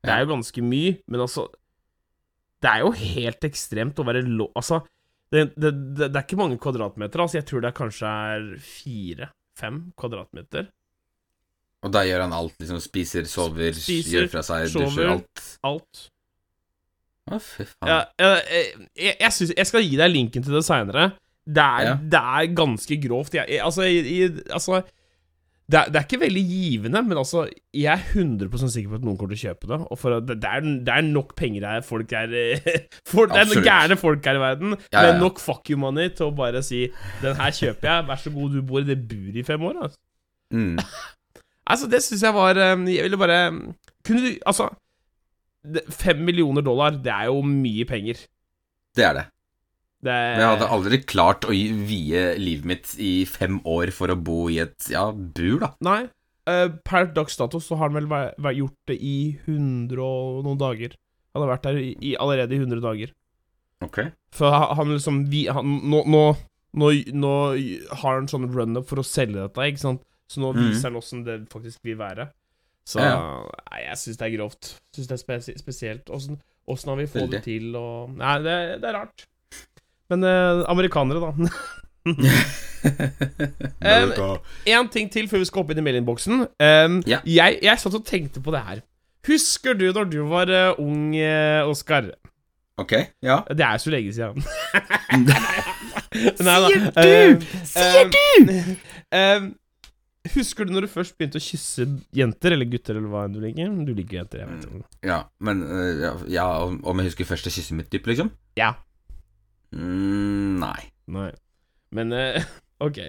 Det 0.01 0.09
er 0.09 0.23
jo 0.23 0.31
ganske 0.33 0.61
mye, 0.65 0.95
men 1.07 1.21
altså 1.21 1.47
Det 2.61 2.69
er 2.69 2.79
jo 2.85 2.91
helt 2.91 3.41
ekstremt 3.41 3.97
å 3.99 4.05
være 4.05 4.21
lov... 4.27 4.51
Altså, 4.55 4.83
det, 5.31 5.45
det, 5.55 5.71
det, 5.95 6.07
det 6.11 6.15
er 6.19 6.25
ikke 6.25 6.39
mange 6.39 6.57
kvadratmeter, 6.61 7.23
altså. 7.23 7.39
Jeg 7.39 7.47
tror 7.49 7.63
det 7.63 7.73
kanskje 7.77 8.11
er 8.35 8.47
fire-fem 8.65 9.81
kvadratmeter. 9.99 10.69
Og 11.81 11.93
da 11.95 12.03
gjør 12.05 12.25
han 12.27 12.33
alt, 12.37 12.55
liksom. 12.61 12.81
Spiser, 12.83 13.25
sover, 13.29 13.73
Spiser, 13.77 14.11
gjør 14.19 14.31
fra 14.35 14.43
seg, 14.45 14.67
sover. 14.73 14.89
dusjer, 14.91 15.11
alt. 15.15 15.45
Alt. 15.71 16.01
Å, 17.31 17.39
fy 17.41 17.65
faen. 17.69 17.89
Ja, 17.89 17.99
jeg, 18.19 18.87
jeg, 18.97 19.15
jeg, 19.21 19.33
synes, 19.37 19.53
jeg 19.57 19.69
skal 19.69 19.85
gi 19.87 19.97
deg 20.01 20.11
linken 20.13 20.43
til 20.45 20.57
det 20.57 20.63
seinere. 20.67 21.11
Det, 21.41 21.67
Ja. 21.87 21.95
det 22.13 22.21
er 22.21 22.51
ganske 22.57 22.97
grovt. 23.01 23.33
Jeg, 23.39 23.61
altså, 23.65 23.87
altså 24.53 24.81
det, 25.71 25.79
er, 25.79 25.91
det 25.91 25.99
er 25.99 26.05
ikke 26.07 26.19
veldig 26.21 26.41
givende, 26.47 27.01
men 27.07 27.19
altså 27.21 27.45
jeg 27.73 27.87
er 27.93 28.01
100% 28.19 28.71
sikker 28.73 28.91
på 28.91 28.97
at 28.99 29.05
noen 29.07 29.17
kommer 29.19 29.35
til 29.35 29.39
å 29.39 29.51
kjøpe 29.51 29.69
det. 29.71 29.79
Og 29.93 30.25
det, 30.27 30.35
det, 30.43 30.49
er, 30.51 30.65
det 30.87 30.93
er 30.97 31.05
nok 31.07 31.31
penger 31.39 31.67
her. 31.69 31.85
Folk 31.87 32.11
er 32.17 32.33
folk, 33.13 33.31
Det 33.31 33.39
er 33.43 33.49
noen 33.53 33.65
gærne 33.67 33.97
folk 34.01 34.27
her 34.27 34.39
i 34.39 34.43
verden. 34.43 34.75
Ja, 34.75 34.85
ja, 34.91 35.03
ja. 35.05 35.13
men 35.13 35.23
nok 35.23 35.39
fuck 35.39 35.71
you 35.71 35.79
money 35.79 36.09
til 36.11 36.27
å 36.27 36.35
bare 36.35 36.63
si 36.65 36.83
'Den 37.21 37.39
her 37.39 37.55
kjøper 37.55 37.87
jeg. 37.91 38.07
Vær 38.11 38.19
så 38.25 38.33
god, 38.35 38.57
du 38.57 38.61
bor 38.67 38.83
i 38.83 38.89
det 38.91 38.99
buret 39.07 39.39
i 39.39 39.47
fem 39.47 39.61
år'. 39.71 39.83
Altså, 39.87 39.99
Mm. 40.51 40.75
altså 41.71 41.87
det 41.87 42.01
syns 42.03 42.23
jeg 42.25 42.33
var 42.35 42.57
eh, 42.59 42.75
Jeg 42.91 43.05
ville 43.05 43.15
bare 43.17 43.37
Kunne 44.03 44.19
du 44.19 44.33
Altså 44.45 44.65
Fem 45.95 46.17
millioner 46.27 46.61
dollar, 46.65 46.89
det 46.99 47.07
er 47.13 47.29
jo 47.29 47.39
mye 47.45 47.85
penger. 47.85 48.17
Det 48.97 49.05
er 49.05 49.13
det. 49.13 49.23
Det 50.01 50.09
er, 50.11 50.39
jeg 50.39 50.47
hadde 50.49 50.67
aldri 50.73 50.97
klart 51.05 51.45
å 51.45 51.53
vie 51.53 52.21
livet 52.41 52.65
mitt 52.65 52.95
i 52.97 53.23
fem 53.29 53.59
år 53.69 53.91
for 53.93 54.07
å 54.09 54.15
bo 54.17 54.47
i 54.49 54.57
et 54.63 54.87
ja, 54.89 55.11
bur, 55.11 55.59
da. 55.61 55.69
Nei. 55.85 56.07
eh, 56.49 56.69
per 56.83 57.05
dags 57.13 57.37
dato 57.37 57.59
så 57.61 57.77
har 57.77 57.89
han 57.89 57.93
vel 57.99 58.07
væ- 58.09 58.33
væ- 58.41 58.55
gjort 58.57 58.77
det 58.89 58.97
i 58.99 59.37
100 59.45 59.99
og 60.01 60.43
noen 60.47 60.57
dager. 60.57 60.95
Han 61.35 61.43
har 61.45 61.51
vært 61.57 61.67
der 61.69 61.77
i, 61.77 62.15
allerede 62.19 62.55
i 62.57 62.59
100 62.63 62.81
dager. 62.81 63.13
Ok. 63.85 63.99
For 64.33 64.51
han 64.75 64.89
liksom 64.95 65.27
vi, 65.29 65.45
han, 65.47 65.65
nå, 65.89 66.01
nå, 66.09 66.23
nå, 66.81 66.89
nå 67.13 67.33
har 68.01 68.17
han 68.19 68.27
sånn 68.27 68.49
run-up 68.53 68.87
for 68.89 68.97
å 69.01 69.05
selge 69.05 69.37
dette, 69.39 69.69
ikke 69.69 69.79
sant? 69.85 70.01
Så 70.31 70.39
nå 70.41 70.53
Mhm. 70.53 70.69
viser 70.69 70.89
han 70.89 70.97
åssen 70.99 71.23
det 71.25 71.39
faktisk 71.49 71.79
vil 71.83 71.97
være. 71.97 72.29
Så 72.87 72.99
Ja. 72.99 73.43
Nei, 73.71 73.81
jeg 73.85 73.97
syns 73.97 74.17
det 74.17 74.25
er 74.33 74.37
grovt. 74.37 74.73
Syns 74.95 75.07
det 75.07 75.11
er 75.13 75.23
spesi 75.23 75.53
spesielt. 75.59 76.05
Åssen 76.09 76.39
åssen 76.67 76.89
har 76.89 76.95
vi 76.97 77.05
fått 77.05 77.29
det 77.31 77.43
til 77.43 77.75
og 77.75 78.09
Nei, 78.17 78.37
det, 78.41 78.81
det 78.81 78.89
er 78.89 78.93
rart. 78.97 79.25
Men 80.11 80.27
eh, 80.27 80.63
amerikanere, 80.71 81.19
da. 81.23 81.31
En 84.65 84.87
ting 84.89 85.11
til 85.13 85.27
før 85.29 85.43
vi 85.43 85.45
skal 85.47 85.61
hoppe 85.61 85.75
inn 85.75 85.81
i 85.83 85.85
mailinnboksen. 85.85 86.45
Um, 86.57 87.01
Ja. 87.07 87.19
jeg, 87.25 87.59
jeg 87.61 87.79
satt 87.79 87.97
og 87.97 88.05
tenkte 88.07 88.41
på 88.43 88.53
det 88.55 88.63
her. 88.65 88.81
Husker 89.27 89.77
du 89.77 89.91
da 89.93 90.03
du 90.03 90.23
var 90.29 90.49
uh, 90.49 90.79
ung, 90.81 91.13
uh, 91.13 91.69
Oskar? 91.69 92.09
ok, 92.81 92.93
ja. 93.21 93.41
Det 93.45 93.61
er 93.61 93.77
så 93.77 93.91
lenge 93.93 94.13
siden. 94.15 94.41
Sier 96.41 97.37
du! 97.37 97.45
Sier 97.69 98.09
du! 98.09 99.51
husker 100.35 100.65
du 100.65 100.73
når 100.73 100.85
du 100.85 100.91
først 100.91 101.15
begynte 101.17 101.37
å 101.37 101.43
kysse 101.43 101.85
jenter, 102.17 102.55
eller 102.55 102.69
gutter, 102.69 102.97
eller 102.97 103.11
hva 103.11 103.23
enn 103.27 103.35
du 103.35 103.41
liker? 103.43 103.69
Du 103.85 103.93
liker 103.97 104.21
jenter, 104.21 104.41
jeg 104.41 104.49
vet 104.49 104.65
ikke. 104.67 104.87
Ja, 105.05 105.19
men 105.43 105.61
uh, 105.67 105.91
ja, 106.01 106.15
ja, 106.39 106.47
om 106.65 107.01
jeg 107.01 107.11
husker 107.11 107.29
første 107.29 107.53
kysset 107.53 107.77
mitt, 107.77 107.91
typ, 107.93 108.09
liksom? 108.09 108.33
Ja. 108.59 108.73
Mm, 109.75 110.59
nei. 110.59 110.81
Nei. 111.11 111.29
Men 111.95 112.11
uh, 112.15 112.43
ok. 112.87 112.99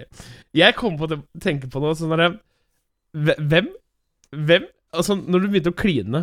Jeg 0.55 0.75
kom 0.79 0.95
på 0.99 1.09
å 1.11 1.17
tenke 1.43 1.69
på 1.71 1.81
noe 1.83 1.95
sånn 1.97 2.13
derre 2.13 2.29
Hvem 3.13 3.67
Hvem 4.33 4.65
Altså, 4.93 5.15
når 5.17 5.41
du 5.43 5.47
begynte 5.49 5.71
å 5.73 5.77
kline, 5.77 6.19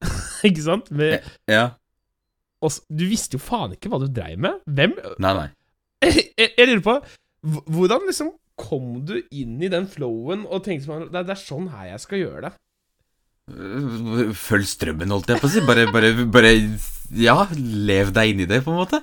ikke 0.48 0.62
sant 0.64 0.86
Med, 0.94 1.24
Ja. 1.50 1.66
oss, 2.64 2.80
Du 2.88 3.04
visste 3.10 3.36
jo 3.38 3.42
faen 3.44 3.74
ikke 3.76 3.90
hva 3.92 3.98
du 4.02 4.06
dreiv 4.08 4.40
med. 4.40 4.62
Hvem 4.64 4.94
Nei, 5.20 5.32
nei. 5.36 5.48
jeg, 6.08 6.50
jeg 6.56 6.68
lurer 6.70 6.84
på 6.86 6.96
Hvordan 7.74 8.06
liksom 8.08 8.32
kom 8.60 9.00
du 9.04 9.16
inn 9.34 9.56
i 9.66 9.68
den 9.72 9.88
flowen 9.90 10.44
og 10.46 10.62
tenkte 10.64 10.86
sånn 10.86 11.08
det, 11.10 11.24
det 11.26 11.34
er 11.34 11.40
sånn 11.42 11.66
her 11.72 11.88
jeg 11.90 12.02
skal 12.04 12.20
gjøre 12.22 12.42
det? 12.46 12.52
Følg 14.38 14.64
strømmen, 14.70 15.10
holdt 15.12 15.32
jeg 15.34 15.40
på 15.42 15.48
å 15.48 15.52
si. 15.52 15.60
Bare, 15.66 15.84
bare, 15.92 16.12
bare 16.32 16.52
Ja, 17.18 17.34
lev 17.58 18.12
deg 18.16 18.30
inn 18.32 18.44
i 18.44 18.48
det, 18.48 18.62
på 18.64 18.72
en 18.72 18.78
måte. 18.78 19.02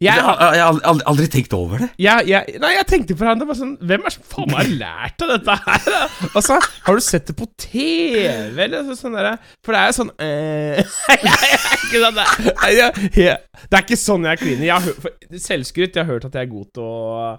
Jeg, 0.00 0.14
Jeg, 0.14 0.22
har- 0.22 0.54
jeg 0.54 0.62
har 0.64 1.00
aldri, 1.10 1.26
tenkt 1.30 1.52
over 1.54 1.78
det. 1.82 1.88
jeg, 1.98 2.24
jeg, 2.28 2.58
nei, 2.62 2.70
jeg 2.76 2.86
tenkte 2.90 3.14
på 3.18 3.26
det 3.38 3.56
sånn 3.58 3.76
Hvem 3.82 4.04
er 4.06 4.14
som 4.14 4.24
faen 4.30 4.54
har 4.54 4.70
lært 4.80 5.22
av 5.22 5.28
dette 5.34 5.56
her? 5.64 5.88
Altså, 6.34 6.58
har 6.86 6.94
du 6.98 7.04
sett 7.04 7.26
det 7.30 7.36
på 7.38 7.46
TV, 7.58 8.58
eller 8.64 8.82
så- 8.88 8.96
sånn 9.02 9.14
derre 9.18 9.36
For 9.62 9.74
det 9.74 9.80
er 9.82 9.90
jo 9.90 9.96
sånn 9.98 10.12
øh, 10.18 10.82
ikke 11.88 12.02
sånn 12.04 12.18
Det 12.18 13.76
er 13.78 13.84
ikke 13.84 13.98
sånn 14.00 14.26
jeg 14.28 14.38
kliner. 14.42 14.66
Jeg 14.68 14.74
har 14.74 15.38
selvskryt. 15.48 15.94
Jeg 15.96 16.04
har 16.04 16.12
hørt 16.12 16.26
at 16.28 16.34
jeg 16.38 16.46
er 16.48 16.52
god 16.52 16.68
til 16.74 16.82
å 16.82 17.38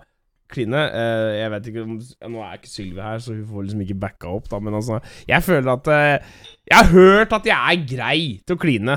kline. 0.49 0.79
Eh, 0.97 1.29
jeg 1.43 1.51
vet 1.53 1.67
ikke 1.69 1.83
om 1.85 1.93
Nå 2.33 2.41
er 2.43 2.57
ikke 2.57 2.71
Sylvi 2.71 3.03
her, 3.05 3.19
så 3.21 3.35
hun 3.35 3.45
får 3.51 3.67
liksom 3.67 3.83
ikke 3.85 3.99
backa 4.01 4.31
opp, 4.33 4.47
da, 4.49 4.59
men 4.63 4.73
altså 4.79 4.97
Jeg 5.29 5.43
føler 5.45 5.71
at 5.75 5.87
eh, 5.93 6.35
Jeg 6.71 6.77
har 6.79 6.89
hørt 6.95 7.35
at 7.37 7.45
jeg 7.51 7.57
er 7.59 7.83
grei 7.95 8.21
til 8.47 8.57
å 8.57 8.61
kline. 8.63 8.95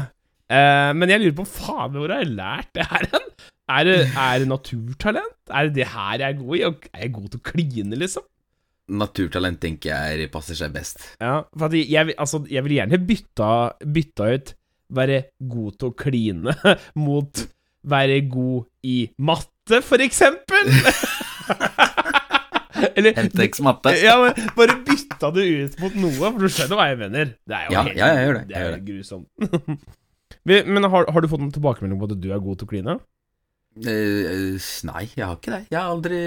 Eh, 0.53 0.91
men 0.99 1.13
jeg 1.13 1.23
lurer 1.23 1.37
på 1.39 1.47
faen 1.49 1.95
hvor 1.97 2.13
har 2.13 2.25
jeg 2.25 2.35
lært 2.37 2.71
det 2.77 2.85
her 2.91 3.07
hen? 3.15 3.29
Er 3.73 3.87
det, 3.89 3.97
er 4.19 4.43
det 4.43 4.49
naturtalent? 4.51 5.39
Er 5.49 5.69
det 5.69 5.77
det 5.79 5.87
her 5.95 6.15
jeg 6.21 6.29
er 6.29 6.39
god 6.41 6.57
i? 6.59 6.63
Og 6.69 6.89
Er 6.93 7.05
jeg 7.07 7.15
god 7.17 7.29
til 7.33 7.41
å 7.41 7.47
kline, 7.53 8.01
liksom? 8.03 8.27
Naturtalent 8.93 9.61
tenker 9.63 9.95
jeg 9.95 10.29
passer 10.35 10.59
seg 10.59 10.75
best. 10.75 11.07
Ja, 11.23 11.39
for 11.55 11.71
at 11.71 11.77
jeg, 11.79 11.87
jeg, 11.95 12.17
altså, 12.21 12.43
jeg 12.51 12.67
vil 12.67 12.77
gjerne 12.77 12.99
bytta, 13.09 13.51
bytta 13.95 14.29
ut 14.35 14.53
være 14.93 15.23
god 15.49 15.79
til 15.81 15.89
å 15.89 15.97
kline 15.97 16.53
mot 17.07 17.47
være 17.89 18.19
god 18.31 18.67
i 18.87 18.99
matte, 19.25 19.81
for 19.87 20.03
eksempel. 20.05 20.69
Eller 22.97 23.15
Hentex 23.17 23.61
matte. 23.65 23.95
ja, 24.05 24.15
men 24.21 24.51
bare 24.59 24.77
bytta 24.85 25.31
det 25.35 25.45
ut 25.49 25.81
mot 25.83 25.97
noe, 26.03 26.21
for 26.21 26.39
du 26.43 26.53
skjønner 26.53 26.79
hva 26.79 26.87
jeg 26.91 27.01
mener. 27.07 27.33
Det 27.49 27.59
er 27.59 27.67
jo 27.67 27.77
Ja, 27.77 27.83
helt, 27.87 27.99
ja, 27.99 28.07
jeg 28.13 28.27
gjør 28.27 28.39
det, 28.39 28.45
Det 28.51 28.57
er 28.61 28.69
jo 28.69 28.85
grusomt. 28.91 29.29
Men 30.45 30.85
har, 30.91 31.07
har 31.07 31.23
du 31.23 31.29
fått 31.31 31.41
en 31.45 31.53
tilbakemelding 31.55 32.01
på 32.01 32.09
at 32.11 32.21
du 32.21 32.31
er 32.33 32.43
god 32.43 32.59
til 32.59 32.67
å 32.67 32.71
kline? 32.73 32.97
Eh, 33.73 34.59
nei, 34.85 35.07
jeg 35.17 35.25
har 35.25 35.39
ikke 35.39 35.53
det. 35.55 35.63
Jeg 35.73 35.79
har 35.79 35.93
aldri 35.95 36.19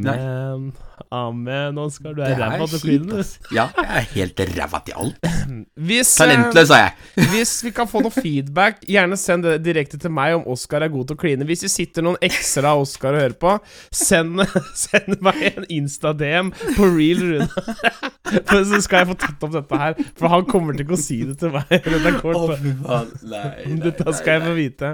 Nei. 0.00 0.14
Amen. 0.16 0.70
Amen, 1.10 1.78
Oskar. 1.80 2.14
Du 2.14 2.22
er 2.22 2.36
ræva 2.38 2.66
til 2.70 2.78
å 2.78 2.80
kjipt, 3.10 3.50
Ja, 3.52 3.66
jeg 3.74 3.88
er 3.98 4.06
helt 4.14 4.40
ræva 4.54 4.80
til 4.86 4.94
alt. 4.96 5.28
Hvis, 5.74 6.12
eh, 6.14 6.22
Talentløs, 6.22 6.70
er 6.70 6.82
jeg. 6.84 7.26
Hvis 7.32 7.54
vi 7.64 7.72
kan 7.74 7.88
få 7.90 8.00
noe 8.04 8.14
feedback, 8.14 8.80
gjerne 8.86 9.18
send 9.18 9.42
det 9.44 9.62
direkte 9.64 9.98
til 9.98 10.10
meg 10.10 10.36
om 10.38 10.46
Oskar 10.46 10.82
er 10.82 10.88
god 10.88 11.08
til 11.08 11.16
å 11.16 11.20
kline. 11.20 11.44
Hvis 11.44 11.66
det 11.66 11.70
sitter 11.70 12.06
noen 12.06 12.20
ekser 12.22 12.64
av 12.64 12.80
Oskar 12.80 13.16
og 13.16 13.24
hører 13.24 13.38
på, 13.40 13.56
send, 13.92 14.40
send 14.86 15.20
meg 15.20 15.42
en 15.50 15.66
Insta-DM 15.68 16.52
på 16.76 16.90
Real 16.96 17.20
Rune. 17.26 17.48
Så 18.70 18.80
skal 18.84 19.02
jeg 19.02 19.10
få 19.10 19.18
tatt 19.18 19.42
opp 19.42 19.52
dette 19.56 19.78
her. 19.80 19.94
For 20.14 20.30
han 20.30 20.46
kommer 20.46 20.76
til 20.76 20.86
ikke 20.86 20.94
å 20.94 21.02
si 21.02 21.24
det 21.26 21.40
til 21.40 21.50
meg. 21.50 21.66
Dette 21.74 22.12
fy 22.20 22.74
faen. 22.84 23.10
Nei, 23.26 23.80
Dette 23.82 24.14
skal 24.14 24.36
jeg 24.36 24.44
få 24.46 24.54
vite. 24.54 24.92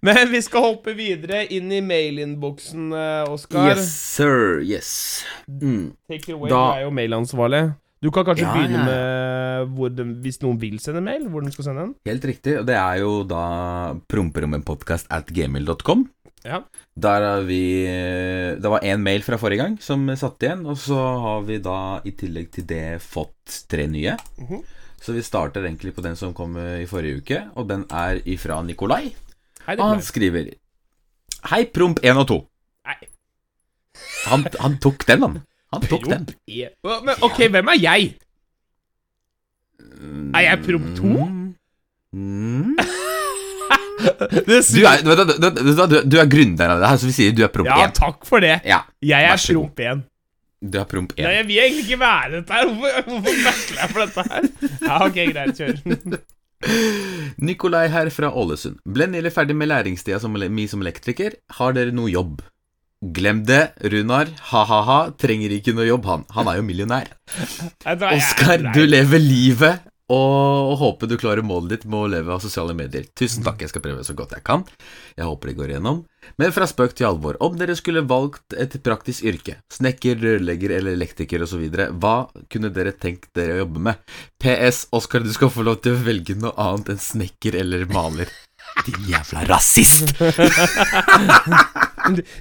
Men 0.00 0.30
vi 0.32 0.40
skal 0.40 0.64
hoppe 0.64 0.87
videre 0.96 1.42
inn 1.52 1.70
i 1.72 1.80
mailinnboksen, 1.84 2.92
uh, 2.92 3.32
Oskar. 3.32 3.72
Yes, 3.74 3.90
sir. 3.92 4.60
Yes. 4.62 5.24
Mm. 5.48 5.92
Take 6.10 6.32
away. 6.32 6.48
Da- 6.50 6.72
Du 6.72 6.78
er 6.78 6.84
jo 6.86 6.90
mailansvarlig. 6.90 7.74
Du 8.00 8.10
kan 8.14 8.24
kanskje 8.24 8.46
Ja, 8.46 8.52
begynne 8.54 8.84
med 8.86 9.96
de, 9.96 10.04
hvis 10.22 10.40
noen 10.40 10.58
vil 10.60 10.78
sende 10.78 11.00
mail, 11.02 11.24
hvor 11.28 11.42
de 11.42 11.50
skal 11.50 11.64
sende 11.64 11.80
den. 11.82 11.94
Helt 12.06 12.22
riktig. 12.24 12.58
Og 12.60 12.66
det 12.66 12.76
er 12.76 12.98
jo 13.00 13.24
da 13.24 13.94
promperommenpodkast 14.06 15.08
at 15.10 15.26
gmail.com. 15.34 16.06
Ja. 16.46 16.60
Der 16.96 17.20
har 17.26 17.42
vi 17.42 17.84
Det 18.60 18.70
var 18.70 18.80
én 18.86 19.02
mail 19.02 19.22
fra 19.22 19.36
forrige 19.36 19.58
gang 19.64 19.76
som 19.82 20.06
satt 20.16 20.38
igjen, 20.46 20.64
og 20.66 20.76
så 20.78 20.94
har 20.94 21.42
vi 21.42 21.58
da 21.58 22.00
i 22.04 22.12
tillegg 22.12 22.50
til 22.54 22.64
det 22.70 23.00
fått 23.02 23.64
tre 23.68 23.86
nye. 23.90 24.16
Mhm. 24.38 24.62
Så 25.00 25.12
vi 25.14 25.22
starter 25.22 25.62
egentlig 25.62 25.94
på 25.94 26.02
den 26.02 26.16
som 26.16 26.32
kom 26.34 26.56
i 26.56 26.86
forrige 26.86 27.18
uke, 27.22 27.50
og 27.56 27.68
den 27.68 27.84
er 27.90 28.18
ifra 28.26 28.62
Nikolai. 28.66 29.12
Hei, 29.66 29.74
Nikolai. 29.74 29.78
Og 29.78 29.88
han 29.94 30.00
skriver 30.02 30.54
Hei, 31.46 31.64
promp 31.70 32.00
1 32.02 32.18
og 32.18 32.26
2. 32.28 32.38
Nei. 32.88 32.96
Han, 34.28 34.44
han 34.60 34.78
tok 34.82 35.06
den, 35.08 35.22
han. 35.22 35.36
Han 35.72 35.84
tok 35.86 36.04
den. 36.08 36.24
Promp 36.26 36.48
er 36.48 36.70
Hva- 36.84 37.00
Men 37.06 37.14
ok, 37.22 37.38
hvem 37.54 37.68
er 37.74 37.78
jeg? 37.82 38.08
Er 40.34 40.44
jeg 40.48 40.62
promp 40.66 40.88
2? 40.98 41.28
Mm. 42.18 42.76
Du, 43.98 44.52
er, 44.86 45.02
du, 45.02 45.10
du, 45.18 45.96
du, 46.06 46.16
er 46.22 46.28
gründeren 46.30 46.76
av 46.76 46.80
det 46.82 46.88
her, 46.92 46.98
så 47.02 47.08
vi 47.08 47.14
sier 47.16 47.32
du 47.34 47.42
er 47.44 47.50
promp 47.52 47.66
1. 47.68 47.80
Ja, 47.82 47.88
takk 47.96 48.26
for 48.28 48.40
det. 48.44 48.60
Ja, 48.66 48.82
Jeg 49.02 49.26
er 49.26 49.40
promp 49.42 49.82
1. 49.82 50.02
du 50.62 50.78
er 50.78 50.86
promp 50.90 51.12
1. 51.16 51.22
Nei, 51.26 51.32
jeg 51.34 51.46
vil 51.48 51.58
egentlig 51.64 51.84
ikke 51.88 52.00
være 52.02 52.30
dette 52.36 52.52
her. 52.54 52.70
Hvorfor, 52.70 53.10
hvorfor 53.10 53.74
jeg 53.74 53.90
for 53.92 54.00
dette 54.04 54.22
her? 54.30 54.42
Ja, 54.86 55.00
ok, 55.06 55.18
greit, 55.34 55.58
kjør. 55.58 56.20
Nikolai 57.48 57.86
her 57.92 58.10
fra 58.10 58.30
Ålesund. 58.34 58.80
Ble 58.84 59.06
nylig 59.10 59.32
ferdig 59.34 59.56
med 59.56 59.70
læringstida 59.70 60.20
som, 60.22 60.34
mi 60.34 60.66
som 60.70 60.82
elektriker. 60.84 61.38
Har 61.58 61.76
dere 61.76 61.94
noe 61.94 62.10
jobb? 62.10 62.42
Glem 63.14 63.44
det, 63.46 63.74
Runar. 63.92 64.32
Ha-ha-ha. 64.50 64.98
Trenger 65.20 65.54
ikke 65.54 65.76
noe 65.76 65.86
jobb, 65.86 66.08
han. 66.10 66.26
Han 66.34 66.50
er 66.50 66.58
jo 66.58 66.66
millionær. 66.66 67.12
Oskar, 67.86 68.72
du 68.74 68.82
lever 68.88 69.22
livet 69.22 69.86
Og 70.08 70.76
håper 70.80 71.10
du 71.10 71.18
klarer 71.20 71.44
målet 71.44 71.74
ditt 71.74 71.82
med 71.84 71.98
å 72.00 72.08
leve 72.08 72.32
av 72.32 72.40
sosiale 72.40 72.72
medier. 72.76 73.04
Tusen 73.18 73.44
takk, 73.44 73.60
jeg 73.60 73.72
skal 73.72 73.82
prøve 73.84 74.04
så 74.06 74.14
godt 74.16 74.32
jeg 74.38 74.44
kan. 74.46 74.64
Jeg 75.18 75.28
håper 75.28 75.50
det 75.50 75.56
går 75.58 75.72
igjennom. 75.74 76.00
Men 76.40 76.54
fra 76.56 76.68
spøk 76.68 76.94
til 76.96 77.10
alvor. 77.10 77.36
Om 77.44 77.58
dere 77.60 77.76
skulle 77.76 78.04
valgt 78.08 78.56
et 78.56 78.78
praktisk 78.84 79.26
yrke, 79.28 79.58
snekker, 79.72 80.16
rørlegger 80.22 80.78
eller 80.78 80.96
elektriker 80.96 81.44
osv., 81.44 81.66
hva 82.00 82.16
kunne 82.48 82.72
dere 82.72 82.96
tenkt 82.96 83.28
dere 83.36 83.58
å 83.58 83.62
jobbe 83.62 83.84
med? 83.90 84.00
PS, 84.40 84.86
Oskar, 84.96 85.24
du 85.24 85.32
skal 85.34 85.52
få 85.52 85.66
lov 85.68 85.82
til 85.84 85.92
å 85.96 86.02
velge 86.08 86.38
noe 86.40 86.56
annet 86.56 86.94
enn 86.94 87.04
snekker 87.04 87.60
eller 87.60 87.84
maler. 87.92 88.32
Din 88.88 89.12
jævla 89.12 89.44
rasist! 89.48 90.16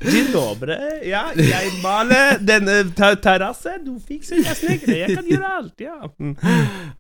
Dzień 0.04 0.32
dobre. 0.34 0.78
ja, 1.06 1.26
jeg 1.36 1.72
maler 1.84 2.38
denne 2.43 2.80
ta 2.98 3.13
terrassen. 3.15 3.84
Du 3.86 3.98
fikser, 4.00 4.39
jeg 4.43 4.56
snekrer, 4.60 4.96
jeg 5.06 5.15
kan 5.17 5.28
gjøre 5.32 5.52
alt, 5.60 5.84
ja. 5.84 5.98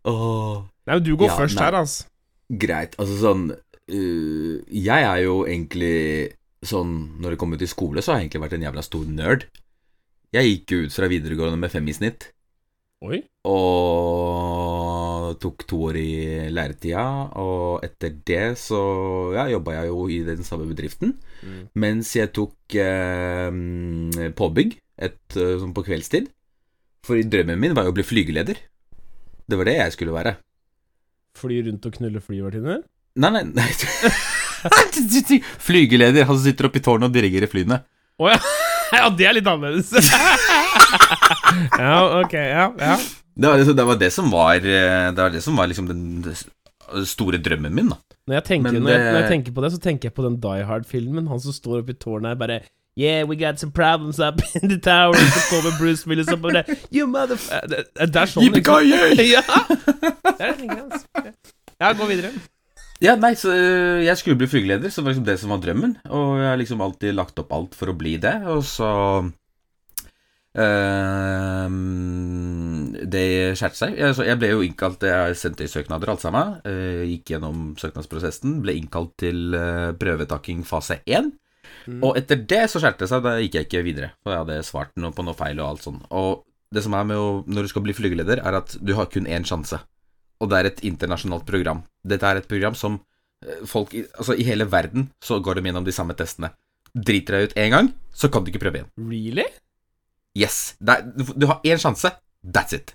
Oh, 0.07 0.63
Nei, 0.87 0.95
men 0.95 1.03
du 1.03 1.13
går 1.19 1.27
Ja, 1.31 1.37
først 1.37 1.57
nei. 1.59 1.65
her, 1.67 1.77
altså. 1.81 2.05
greit. 2.49 2.93
Altså 3.01 3.17
sånn 3.19 3.41
uh, 3.51 4.55
Jeg 4.71 5.03
er 5.03 5.17
jo 5.25 5.41
egentlig 5.47 5.97
sånn 6.63 6.93
Når 7.21 7.35
det 7.35 7.39
kommer 7.41 7.59
til 7.59 7.67
skole, 7.69 8.01
så 8.01 8.13
har 8.13 8.21
jeg 8.21 8.27
egentlig 8.29 8.43
vært 8.45 8.55
en 8.57 8.65
jævla 8.67 8.83
stor 8.85 9.05
nerd. 9.11 9.45
Jeg 10.35 10.49
gikk 10.51 10.71
jo 10.73 10.79
ut 10.87 10.95
fra 10.95 11.07
videregående 11.11 11.59
med 11.61 11.71
fem 11.71 11.85
i 11.87 11.93
snitt. 11.95 12.29
Oi. 13.05 13.19
Og 13.47 14.76
tok 15.41 15.65
to 15.67 15.79
år 15.89 15.99
i 15.99 16.11
læretida, 16.53 17.03
og 17.39 17.83
etter 17.85 18.15
det 18.27 18.57
så 18.61 18.79
ja, 19.35 19.47
jobba 19.51 19.77
jeg 19.79 19.91
jo 19.91 20.07
i 20.11 20.21
den 20.27 20.43
samme 20.47 20.67
bedriften. 20.69 21.13
Mm. 21.43 21.61
Mens 21.83 22.15
jeg 22.15 22.31
tok 22.35 22.77
eh, 22.81 24.31
påbygg 24.37 24.77
et, 24.97 25.21
eh, 25.35 25.55
sånn 25.61 25.75
på 25.75 25.85
kveldstid. 25.87 26.31
For 27.07 27.19
drømmen 27.19 27.59
min 27.61 27.75
var 27.77 27.87
jo 27.87 27.93
å 27.93 27.97
bli 27.97 28.05
flygeleder. 28.07 28.59
Det 29.47 29.59
var 29.59 29.69
det 29.69 29.77
jeg 29.77 29.95
skulle 29.95 30.15
være. 30.15 30.37
Fly 31.37 31.61
rundt 31.67 31.85
og 31.87 31.99
knulle 31.99 32.23
flyvertinner? 32.23 32.81
Nei, 33.17 33.31
nei, 33.33 33.43
nei. 33.55 33.69
Flygeleder, 35.67 36.25
han 36.25 36.35
som 36.35 36.43
sitter 36.43 36.67
oppi 36.67 36.81
tårnet 36.83 37.09
og 37.09 37.15
dirigerer 37.15 37.49
flyene. 37.51 37.83
Å 38.17 38.31
ja. 38.31 38.39
ja, 38.97 39.07
det 39.13 39.27
er 39.29 39.37
litt 39.37 39.47
annerledes. 39.49 40.09
ja, 41.83 41.95
ok, 42.21 42.33
ja, 42.33 42.67
ja. 42.81 42.97
Det 43.37 43.49
var 43.51 43.61
det, 43.61 43.73
det 43.77 43.85
var 43.85 43.99
det 44.01 44.09
som 44.13 44.31
var 44.33 44.55
eh, 44.55 45.09
Det 45.13 45.21
var 45.21 45.33
det 45.33 45.43
som 45.45 45.59
var 45.59 45.69
liksom 45.69 45.89
den 45.91 47.05
store 47.05 47.37
drømmen 47.43 47.75
min, 47.75 47.91
da. 47.93 47.99
Når 48.27 48.39
jeg, 48.39 48.43
tenker, 48.47 48.73
det... 48.73 48.81
når, 48.81 48.91
jeg, 48.91 49.11
når 49.11 49.19
jeg 49.21 49.29
tenker 49.31 49.53
på 49.55 49.63
det, 49.63 49.71
så 49.75 49.79
tenker 49.83 50.09
jeg 50.09 50.15
på 50.17 50.25
den 50.25 50.39
Die 50.43 50.65
Hard-filmen. 50.67 51.29
Han 51.31 51.39
som 51.43 51.55
står 51.55 51.83
oppe 51.83 51.93
i 51.93 52.01
tårnet 52.01 52.33
her 52.33 52.39
bare 52.39 52.59
Yeah, 52.97 53.27
we 53.29 53.35
got 53.37 53.59
some 53.59 53.71
problems 53.71 54.17
up 54.19 54.41
in 54.57 54.69
the 54.69 54.79
tower. 54.81 55.13
Så 55.13 55.41
kommer 55.51 55.77
Bruce 55.77 56.09
Willis 56.09 56.31
opp 56.33 56.47
og 56.47 56.55
bare 56.55 56.63
You 56.89 57.05
motherfucker 57.05 57.69
Det 57.69 57.83
det 58.09 58.21
er 58.23 58.31
sånn, 58.31 58.47
Yippee-ki-yay! 58.47 59.27
Ja! 59.35 59.43
Det 59.45 60.31
er 60.33 60.39
det 60.39 60.47
jeg 60.47 60.55
tenker, 60.63 60.79
altså. 60.87 61.33
Ja, 61.77 61.91
gå 61.93 62.07
videre. 62.09 62.31
Ja, 62.97 63.13
nei, 63.21 63.35
så 63.37 63.53
jeg 64.01 64.17
skulle 64.17 64.39
bli 64.39 64.49
flygeleder, 64.49 64.89
så 64.89 65.03
det 65.03 65.05
var 65.05 65.13
liksom 65.13 65.27
det 65.27 65.35
som 65.37 65.53
var 65.53 65.61
drømmen. 65.61 65.93
Og 66.09 66.39
jeg 66.41 66.49
har 66.49 66.57
liksom 66.57 66.81
alltid 66.81 67.13
lagt 67.13 67.37
opp 67.37 67.53
alt 67.53 67.77
for 67.77 67.93
å 67.93 67.97
bli 67.99 68.15
det, 68.21 68.33
og 68.49 68.63
så 68.65 68.89
Det 73.07 73.25
skjærte 73.59 73.77
seg. 73.77 73.97
Jeg, 73.99 74.37
ble 74.41 74.49
jo 74.49 74.63
innkalt 74.65 75.03
Jeg 75.05 75.35
sendte 75.37 75.67
i 75.67 75.71
søknader, 75.71 76.09
alt 76.09 76.23
sammen. 76.23 76.55
øh, 76.65 77.03
gikk 77.11 77.33
gjennom 77.35 77.75
søknadsprosessen. 77.79 78.61
Ble 78.63 78.77
innkalt 78.79 79.13
til 79.21 79.53
øh, 79.53 79.93
prøvetakking 79.99 80.65
fase 80.65 80.99
1. 81.05 81.31
Mm. 81.87 82.01
Og 82.03 82.17
etter 82.19 82.41
det 82.49 82.63
så 82.71 82.81
skjærte 82.81 83.05
det 83.05 83.11
seg. 83.11 83.23
Da 83.23 83.37
gikk 83.41 83.59
jeg 83.59 83.67
ikke 83.67 83.85
videre. 83.85 84.11
For 84.23 84.33
jeg 84.33 84.43
hadde 84.45 84.65
svart 84.67 84.95
noe 84.99 85.13
på 85.15 85.25
noe 85.25 85.37
feil 85.37 85.61
og 85.61 85.69
alt 85.69 85.85
sånn. 85.85 86.01
Og 86.09 86.43
det 86.73 86.83
som 86.83 86.95
er 86.97 87.05
med 87.07 87.19
å, 87.21 87.27
når 87.47 87.67
du 87.67 87.71
skal 87.71 87.85
bli 87.85 87.95
flygeleder, 87.95 88.41
er 88.43 88.59
at 88.59 88.75
du 88.81 88.95
har 88.97 89.11
kun 89.11 89.29
én 89.29 89.45
sjanse. 89.47 89.79
Og 90.41 90.51
det 90.51 90.57
er 90.57 90.71
et 90.71 90.81
internasjonalt 90.87 91.47
program. 91.47 91.83
Dette 92.05 92.27
er 92.27 92.41
et 92.41 92.49
program 92.49 92.75
som 92.77 92.99
eh, 93.45 93.63
folk 93.65 93.95
altså 93.95 94.35
i 94.37 94.45
hele 94.47 94.67
verden 94.69 95.09
så 95.23 95.39
går 95.43 95.57
de 95.57 95.69
gjennom 95.69 95.87
de 95.87 95.95
samme 95.95 96.17
testene. 96.17 96.51
Driter 96.93 97.37
deg 97.37 97.47
ut 97.47 97.57
én 97.61 97.73
gang, 97.73 97.89
så 98.13 98.29
kan 98.33 98.43
du 98.43 98.51
ikke 98.51 98.61
prøve 98.65 98.81
igjen. 98.81 98.91
Really? 99.09 99.47
Yes. 100.37 100.75
Er, 100.85 101.01
du, 101.17 101.47
har 101.49 101.61
én 101.65 101.81
sjanse. 101.81 102.11
That's 102.45 102.75
it. 102.77 102.93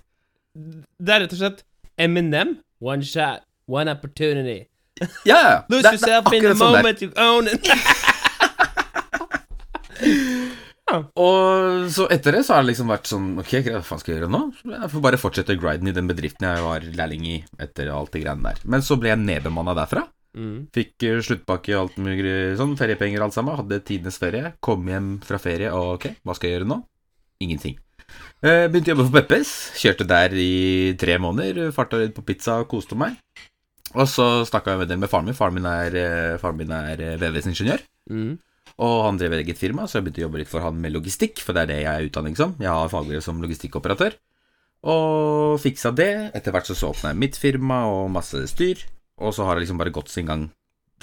Det 0.55 1.11
er 1.17 1.25
rett 1.25 1.33
og 1.35 1.41
slett 1.41 1.63
Eminem. 1.99 2.57
One 2.83 3.03
shot, 3.05 3.43
one 3.67 3.91
opportunity. 3.91 4.61
Ja, 5.27 5.37
ja. 5.43 5.57
Lose 5.71 5.83
Det, 5.83 5.91
det 5.91 5.99
yourself 5.99 6.33
in 6.33 6.43
the 6.43 6.53
der. 6.53 6.59
moment 6.59 7.01
you 7.03 7.11
own 7.19 7.47
it. 7.51 7.67
Og 11.17 11.87
så 11.93 12.05
etter 12.13 12.35
det 12.35 12.43
så 12.45 12.53
har 12.57 12.61
det 12.63 12.73
liksom 12.73 12.89
vært 12.91 13.07
sånn 13.09 13.29
Ok, 13.41 13.53
hva 13.65 13.79
faen 13.85 14.01
skal 14.01 14.11
jeg 14.13 14.19
gjøre 14.19 14.29
nå? 14.33 14.41
Jeg 14.75 14.89
får 14.91 15.03
bare 15.05 15.17
fortsette 15.21 15.55
grinden 15.57 15.89
i 15.89 15.93
den 15.95 16.09
bedriften 16.09 16.45
jeg 16.45 16.65
var 16.65 16.85
lærling 16.99 17.23
i 17.29 17.37
etter 17.63 17.89
alt 17.93 18.11
det 18.13 18.21
greiene 18.25 18.51
der. 18.51 18.59
Men 18.69 18.83
så 18.85 18.97
ble 19.01 19.09
jeg 19.13 19.21
nedbemanna 19.23 19.73
derfra. 19.79 20.03
Mm. 20.37 20.67
Fikk 20.73 21.05
eh, 21.07 21.19
sluttpakke 21.25 21.73
og 21.77 21.79
alt 21.85 21.97
mulig 22.03 22.33
sånn, 22.59 22.75
feriepenger 22.77 23.21
og 23.21 23.29
alt 23.29 23.37
sammen. 23.37 23.57
Hadde 23.57 23.79
tidenes 23.87 24.19
ferie. 24.21 24.53
Kom 24.65 24.85
hjem 24.89 25.09
fra 25.25 25.39
ferie, 25.41 25.71
og 25.73 25.95
ok, 25.97 26.07
hva 26.25 26.35
skal 26.37 26.49
jeg 26.51 26.59
gjøre 26.59 26.69
nå? 26.73 26.79
Ingenting. 27.43 27.77
Eh, 28.43 28.67
begynte 28.67 28.91
å 28.91 28.95
jobbe 28.95 29.07
for 29.07 29.15
Peppes. 29.19 29.51
Kjørte 29.79 30.07
der 30.07 30.33
i 30.35 30.95
tre 30.99 31.17
måneder. 31.21 31.71
Farta 31.75 31.99
litt 32.01 32.15
på 32.15 32.25
pizza 32.27 32.59
og 32.61 32.69
koste 32.71 32.97
meg. 32.99 33.15
Og 33.93 34.09
så 34.09 34.25
snakka 34.49 34.73
jeg 34.73 34.81
med 34.81 34.89
det 34.91 34.97
med 34.99 35.11
faren 35.11 35.29
min. 35.29 35.37
Faren 35.37 35.55
min 35.55 35.69
er, 35.69 35.95
eh, 35.95 36.39
faren 36.41 36.57
min 36.59 36.73
er 36.73 36.99
eh, 36.99 37.17
VVS-ingeniør. 37.21 37.83
Mm. 38.09 38.33
Og 38.83 38.95
han 39.05 39.19
drev 39.21 39.35
eget 39.37 39.59
firma, 39.59 39.85
så 39.85 39.99
jeg 39.99 40.07
begynte 40.07 40.23
å 40.23 40.27
jobbe 40.27 40.41
litt 40.41 40.49
for 40.49 40.65
han 40.65 40.79
med 40.81 40.95
logistikk, 40.95 41.39
for 41.45 41.53
det 41.53 41.63
er 41.63 41.69
det 41.69 41.79
jeg 41.83 41.93
er 41.93 42.07
utdanning 42.09 42.35
som. 42.35 42.55
Jeg 42.59 42.71
har 42.73 42.89
fagbrev 42.89 43.21
som 43.21 43.41
logistikkoperatør. 43.43 44.17
Og 44.83 45.61
fiksa 45.63 45.93
det. 45.95 46.31
Etter 46.35 46.51
hvert 46.51 46.67
så, 46.67 46.75
så 46.75 46.91
åpna 46.91 47.13
jeg 47.13 47.21
mitt 47.21 47.39
firma 47.39 47.83
og 47.87 48.09
masse 48.11 48.41
styr. 48.51 48.81
Og 49.21 49.35
så 49.37 49.45
har 49.45 49.55
det 49.55 49.63
liksom 49.63 49.79
bare 49.79 49.93
gått 49.93 50.11
sin 50.11 50.27
gang 50.27 50.49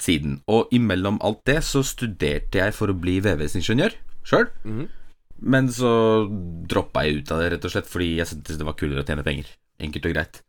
siden. 0.01 0.41
Og 0.51 0.69
imellom 0.75 1.21
alt 1.23 1.41
det 1.47 1.61
så 1.65 1.81
studerte 1.85 2.59
jeg 2.59 2.75
for 2.77 2.91
å 2.91 2.97
bli 2.97 3.19
VVS-ingeniør 3.23 3.95
sjøl. 4.27 4.51
Mhm. 4.67 4.89
Men 5.41 5.67
så 5.73 5.91
droppa 6.69 7.03
jeg 7.07 7.21
ut 7.21 7.33
av 7.33 7.41
det, 7.41 7.51
rett 7.55 7.67
og 7.67 7.73
slett, 7.73 7.89
fordi 7.89 8.13
jeg 8.19 8.29
syntes 8.29 8.59
det 8.59 8.67
var 8.67 8.77
kulere 8.77 9.01
å 9.01 9.07
tjene 9.07 9.25
penger. 9.25 9.49
Enkelt 9.81 10.07
og 10.07 10.15
greit. 10.15 10.41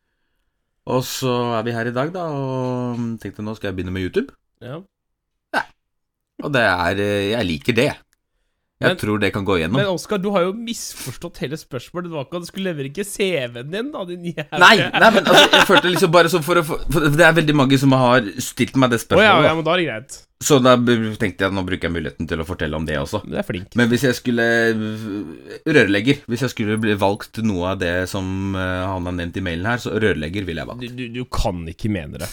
Og 0.93 1.05
så 1.07 1.33
er 1.57 1.67
vi 1.67 1.75
her 1.77 1.89
i 1.89 1.95
dag, 1.95 2.11
da, 2.13 2.27
og 2.29 3.05
tenkte 3.23 3.45
nå 3.47 3.55
skal 3.57 3.71
jeg 3.71 3.79
begynne 3.79 3.95
med 3.95 4.05
YouTube. 4.05 4.35
Ja. 4.63 4.83
Og 6.43 6.51
det 6.55 6.63
er 6.67 7.03
eh, 7.03 7.31
Jeg 7.33 7.47
liker 7.49 7.77
det. 7.77 7.91
Jeg 8.83 8.91
Men- 8.91 9.01
tror 9.01 9.21
det 9.23 9.31
kan 9.35 9.45
gå 9.47 9.57
igjennom. 9.61 9.79
Men 9.79 9.91
Oskar, 9.93 10.19
du 10.23 10.31
har 10.35 10.43
jo 10.49 10.53
misforstått 10.59 11.39
hele 11.45 11.57
spørsmålet. 11.61 12.11
Det 12.11 12.17
var 12.17 12.27
ikke 12.27 12.41
at 12.41 12.47
du 12.47 12.51
skulle 12.51 12.73
levere 12.73 12.91
ikke 12.91 13.07
CV-en 13.07 13.71
din, 13.71 13.93
da, 13.95 14.05
din 14.09 14.27
jævla 14.33 14.59
Nei, 14.59 14.75
nei, 14.83 15.11
men 15.15 15.25
altså, 15.31 15.47
jeg 15.55 15.69
følte 15.71 15.93
liksom 15.95 16.13
bare 16.19 16.33
sånn 16.33 16.45
for 16.47 16.61
å 16.61 16.67
få 16.67 16.79
for 16.93 17.09
Det 17.15 17.25
er 17.27 17.39
veldig 17.39 17.55
mange 17.57 17.79
som 17.79 17.95
har 17.97 18.27
stilt 18.43 18.77
meg 18.77 18.91
det 18.93 19.01
Å 19.15 19.23
ja, 19.23 19.39
ja, 19.47 19.55
men 19.55 19.65
da 19.67 19.75
er 19.77 19.83
det 19.83 19.89
greit. 19.89 20.21
Så 20.43 20.59
da 20.59 20.75
tenkte 20.77 21.47
jeg 21.47 21.55
nå 21.55 21.63
bruker 21.63 21.87
jeg 21.87 21.95
muligheten 21.95 22.27
til 22.27 22.41
å 22.43 22.47
fortelle 22.49 22.75
om 22.75 22.85
det 22.89 22.97
også. 22.99 23.21
Du 23.23 23.37
er 23.39 23.47
flink. 23.47 23.77
Men 23.79 23.89
hvis 23.93 24.03
jeg 24.09 24.17
skulle 24.19 24.47
Rørlegger. 25.69 26.23
Hvis 26.27 26.43
jeg 26.47 26.53
skulle 26.55 26.79
bli 26.83 26.95
valgt 26.99 27.39
noe 27.47 27.73
av 27.75 27.79
det 27.83 28.09
som 28.11 28.57
eh, 28.59 28.87
han 28.91 29.07
har 29.07 29.15
nevnt 29.21 29.39
i 29.39 29.45
mailen 29.45 29.69
her, 29.71 29.83
så 29.83 29.95
rørlegger 30.03 30.47
ville 30.49 30.65
jeg 30.65 30.67
Du, 30.67 30.73
valgt. 30.73 30.97
du, 30.99 31.05
du 31.21 31.25
kan 31.31 31.63
ikke 31.71 31.91
mene 31.93 32.19
det. 32.23 32.31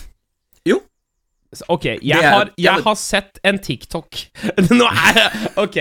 Ok, 1.67 1.85
jeg, 1.85 2.13
er- 2.13 2.29
har, 2.29 2.49
ja, 2.61 2.75
men- 2.75 2.83
har 2.85 2.95
sett 2.95 3.39
en 3.43 3.57
TikTok. 3.59 4.19
Nå 4.79 4.85
er 4.85 5.17
jeg 5.17 5.51
Ok. 5.57 5.77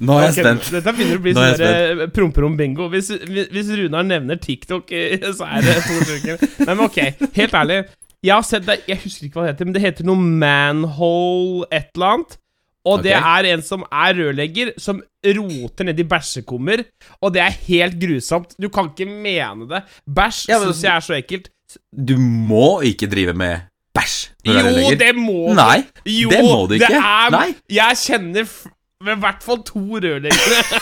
Nå 0.00 0.14
er 0.14 0.22
jeg 0.22 0.30
okay, 0.30 0.42
spent. 0.42 0.68
Dette 0.76 0.92
begynner 0.94 1.18
å 1.18 1.22
bli 1.24 1.32
jeg 1.34 1.56
sånn 1.58 1.62
der, 1.64 2.06
promperom-bingo. 2.14 2.86
Hvis, 2.92 3.10
hvis 3.26 3.50
hvis 3.56 3.72
Runar 3.80 4.06
nevner 4.06 4.38
TikTok, 4.42 4.92
eh, 4.94 5.18
så 5.34 5.48
er 5.50 5.66
det 5.66 5.76
to 5.82 5.98
stykker. 6.04 6.46
Nei, 6.62 6.72
men 6.74 6.84
ok, 6.86 7.00
helt 7.40 7.58
ærlig. 7.58 7.80
Jeg 8.26 8.32
har 8.34 8.46
sett 8.46 8.64
det 8.66 8.78
Jeg 8.88 8.98
husker 9.04 9.26
ikke 9.28 9.38
hva 9.38 9.44
det 9.46 9.52
heter, 9.54 9.68
men 9.68 9.74
det 9.76 9.82
heter 9.84 10.06
noe 10.08 10.16
manhole 10.40 11.66
et 11.74 11.90
eller 11.94 12.14
annet. 12.16 12.38
Og 12.86 13.02
det 13.02 13.16
Ok. 13.18 13.24
er 13.26 13.48
en 13.54 13.62
som 13.66 13.82
er 13.90 14.14
rørlegger, 14.14 14.68
som 14.78 15.00
roter 15.26 15.84
ned 15.88 15.98
i 15.98 16.04
bæsjekummer. 16.06 16.84
Og 17.20 17.32
det 17.34 17.42
er 17.42 17.56
helt 17.66 17.96
grusomt. 18.00 18.54
Du 18.62 18.68
kan 18.70 18.92
ikke 18.92 19.08
mene 19.10 19.66
det. 19.72 19.82
Bæsj 20.06 20.44
Ja, 20.52 20.60
syns 20.62 20.82
jeg 20.84 20.94
er 20.94 21.00
så 21.02 21.16
ekkelt. 21.18 21.48
Du 21.92 22.14
må 22.20 22.80
ikke 22.86 23.08
drive 23.10 23.34
med 23.34 23.60
bæsj 23.96 24.28
når 24.44 24.52
du 24.52 24.58
er 24.58 24.62
Jo, 24.62 24.70
rørlegger. 24.70 24.98
det 25.02 25.16
må 25.18 25.38
du. 25.48 25.54
Nei, 25.58 25.78
Jo, 26.06 26.30
det 26.30 26.44
må 26.44 26.66
du 26.68 26.74
ikke. 26.78 26.86
Det 26.94 26.96
er, 27.02 27.30
Nei. 27.34 27.54
Jeg 27.70 27.96
kjenner 28.04 28.46
i 28.46 29.18
hvert 29.20 29.42
fall 29.42 29.62
to 29.66 29.82
rørleggere. 29.98 30.80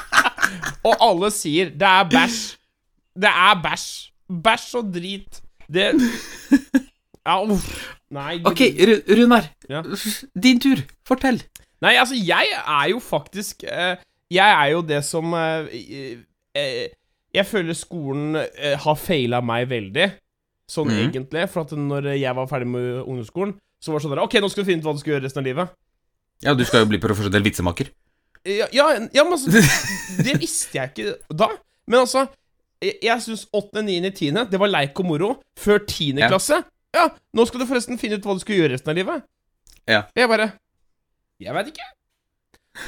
og 0.88 0.94
alle 1.08 1.30
sier 1.34 1.70
det 1.72 1.88
er 1.88 2.04
bæsj. 2.12 2.56
Det 3.16 3.32
er 3.32 3.54
bæsj. 3.64 3.88
Bæsj 4.44 4.74
og 4.78 4.92
drit. 4.94 5.40
Det 5.72 5.88
Ja, 7.26 7.40
uff. 7.44 7.96
Nei. 8.14 8.40
Ok, 8.46 8.62
Ru- 8.88 9.02
Runar. 9.20 9.50
Ja. 9.70 9.82
Din 10.44 10.60
tur. 10.62 10.82
Fortell. 11.06 11.40
Nei, 11.80 11.94
altså, 11.96 12.16
jeg 12.18 12.50
er 12.58 12.88
jo 12.90 12.98
faktisk 13.00 13.62
eh, 13.64 14.00
Jeg 14.30 14.52
er 14.52 14.72
jo 14.74 14.82
det 14.84 14.98
som 15.06 15.32
eh, 15.32 15.70
eh, 16.52 16.90
Jeg 17.32 17.46
føler 17.48 17.78
skolen 17.78 18.34
har 18.84 18.98
feila 18.98 19.40
meg 19.40 19.70
veldig. 19.70 20.10
Sånn 20.70 20.90
mm. 20.90 20.98
egentlig. 21.06 21.46
For 21.50 21.64
at 21.64 21.74
når 21.78 22.12
jeg 22.16 22.36
var 22.36 22.50
ferdig 22.50 22.68
med 22.74 22.90
ungdomsskolen, 23.04 23.54
så 23.80 23.92
var 23.92 24.00
det 24.00 24.06
sånn 24.06 24.14
der 24.16 24.24
Ok, 24.26 24.36
nå 24.42 24.50
skal 24.50 24.66
du 24.66 24.70
finne 24.70 24.82
ut 24.82 24.90
hva 24.90 24.94
du 24.96 25.02
skal 25.02 25.14
gjøre 25.14 25.24
resten 25.28 25.42
av 25.42 25.48
livet. 25.48 25.72
Ja, 26.44 26.54
du 26.56 26.64
skal 26.66 26.84
jo 26.84 26.90
bli 26.90 27.00
profesjonell 27.02 27.44
vitsemaker. 27.44 27.90
Ja, 28.48 28.66
ja, 28.72 28.86
ja 29.12 29.24
men 29.26 29.36
altså 29.36 29.52
Det 30.24 30.36
visste 30.40 30.78
jeg 30.78 30.92
ikke 30.92 31.36
da. 31.36 31.50
Men 31.90 32.06
altså 32.06 32.24
Jeg, 32.80 32.96
jeg 33.04 33.22
syns 33.26 33.42
8., 33.52 33.82
9., 33.84 33.98
10. 34.16 34.44
det 34.50 34.60
var 34.60 34.72
leik 34.72 35.00
og 35.02 35.08
moro. 35.10 35.32
Før 35.58 35.82
10. 35.84 36.18
Ja. 36.18 36.30
klasse 36.32 36.62
Ja, 36.96 37.06
nå 37.36 37.46
skal 37.46 37.62
du 37.62 37.68
forresten 37.70 38.00
finne 38.00 38.18
ut 38.18 38.26
hva 38.26 38.34
du 38.36 38.42
skal 38.42 38.58
gjøre 38.58 38.74
resten 38.74 38.92
av 38.92 38.98
livet. 38.98 39.26
Ja. 39.90 40.04
Jeg 40.16 40.30
bare 40.30 40.52
Jeg 41.40 41.54
veit 41.56 41.70
ikke. 41.72 41.86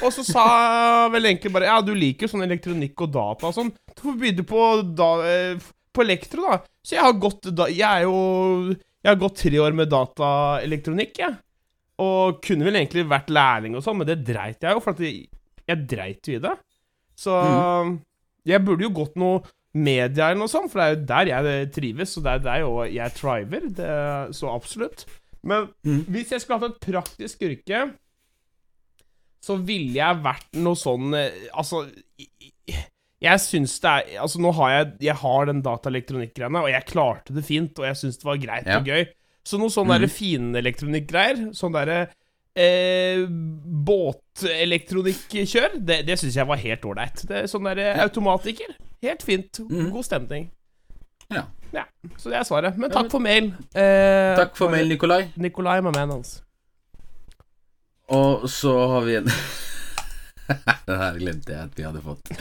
Og 0.03 0.11
så 0.15 0.23
sa 0.25 0.43
vel 1.13 1.29
egentlig 1.29 1.53
bare 1.53 1.69
Ja, 1.71 1.77
du 1.83 1.93
liker 1.95 2.29
sånn 2.31 2.45
elektronikk 2.45 3.05
og 3.05 3.13
data 3.15 3.49
og 3.49 3.55
sånn. 3.55 3.71
Du 3.93 4.05
får 4.07 4.19
begynne 4.19 4.45
på, 4.47 4.67
da, 4.95 5.09
eh, 5.29 5.71
på 5.93 6.05
elektro, 6.05 6.47
da. 6.51 6.59
Så 6.83 6.97
jeg 6.97 7.05
har 7.05 7.15
gått 7.21 7.49
da, 7.55 7.69
Jeg 7.71 7.87
er 7.87 8.05
jo 8.07 8.75
Jeg 8.75 9.09
har 9.09 9.19
gått 9.19 9.41
tre 9.43 9.59
år 9.63 9.75
med 9.77 9.91
dataelektronikk, 9.91 11.17
jeg. 11.23 11.39
Og 12.03 12.39
kunne 12.43 12.67
vel 12.67 12.79
egentlig 12.79 13.03
vært 13.07 13.31
lærling 13.31 13.75
og 13.77 13.83
sånn, 13.85 13.99
men 13.99 14.07
det 14.09 14.23
dreit 14.25 14.63
jeg 14.63 14.73
jo, 14.73 14.81
for 14.83 14.95
at 14.95 15.01
jeg, 15.03 15.27
jeg 15.69 15.83
dreit 15.91 16.27
jo 16.27 16.39
i 16.39 16.41
det. 16.41 16.53
Så 17.19 17.35
jeg 18.49 18.63
burde 18.65 18.87
jo 18.87 18.95
gått 18.95 19.19
noe 19.21 19.43
media 19.73 20.29
eller 20.29 20.43
noe 20.43 20.51
sånt, 20.51 20.69
for 20.71 20.79
det 20.79 20.85
er 20.85 20.93
jo 20.93 21.05
der 21.09 21.31
jeg 21.31 21.71
trives, 21.73 22.17
og 22.17 22.25
det 22.25 22.31
er 22.33 22.45
der 22.45 22.59
jo 22.63 22.71
jeg 22.85 23.17
triver. 23.17 23.67
Det, 23.79 23.89
så 24.37 24.53
absolutt. 24.53 25.05
Men 25.43 25.67
mm. 25.83 26.05
hvis 26.13 26.31
jeg 26.31 26.41
skulle 26.43 26.59
hatt 26.61 26.75
et 26.75 26.85
praktisk 26.85 27.41
yrke, 27.43 27.79
så 29.43 29.57
ville 29.59 29.97
jeg 29.97 30.21
vært 30.23 30.55
noe 30.63 30.77
sånn 30.79 31.11
eh, 31.19 31.49
Altså 31.51 31.81
jeg 33.23 33.39
syns 33.43 33.73
det 33.83 33.89
er 33.91 34.21
Altså, 34.23 34.39
nå 34.43 34.53
har 34.55 34.69
jeg 34.71 34.85
Jeg 35.09 35.17
har 35.19 35.49
den 35.49 35.59
dataelektronikkgreiene, 35.65 36.61
og 36.63 36.71
jeg 36.71 36.87
klarte 36.87 37.35
det 37.35 37.43
fint, 37.47 37.79
og 37.79 37.85
jeg 37.89 37.99
syns 37.99 38.17
det 38.21 38.27
var 38.29 38.39
greit 38.39 38.67
Ja. 38.69 38.77
og 38.79 38.87
gøy. 38.87 39.03
Så 39.43 39.59
noe 39.59 39.71
sånn 39.73 39.87
mm. 39.89 39.93
derre 39.97 40.07
finelektronikkgreier, 40.11 41.37
sånn 41.57 41.75
derre 41.75 41.99
eh, 42.55 43.27
båtelektronikkjør, 43.89 45.69
det, 45.83 45.97
det 46.07 46.15
syns 46.21 46.37
jeg 46.39 46.47
var 46.47 46.59
helt 46.61 46.85
ålreit. 46.87 47.17
Sånn 47.51 47.67
derre 47.67 47.87
Ja. 47.89 48.03
automatiker. 48.07 48.71
Helt 49.03 49.23
fint. 49.23 49.59
Mhm. 49.59 49.91
God 49.91 50.03
stemning. 50.07 50.49
Ja. 51.31 51.43
Ja, 51.73 51.83
så 52.17 52.29
det 52.29 52.37
er 52.37 52.43
svaret. 52.45 52.77
Men 52.77 52.91
takk 52.93 53.09
for 53.11 53.19
mail. 53.23 53.47
Eh, 53.75 54.35
Takk 54.37 54.55
for 54.57 54.69
mail, 54.69 54.87
Nikolai. 54.91 55.23
Nikolai, 55.35 55.79
my 55.81 55.89
man, 55.95 56.09
hans. 56.13 56.43
Og 58.13 58.49
så 58.49 58.73
har 58.91 59.01
vi 59.07 59.15
en 59.15 59.29
Det 60.87 60.99
her 60.99 61.17
glemte 61.19 61.53
jeg 61.53 61.63
at 61.69 61.77
vi 61.77 61.85
hadde 61.87 62.01
fått. 62.03 62.31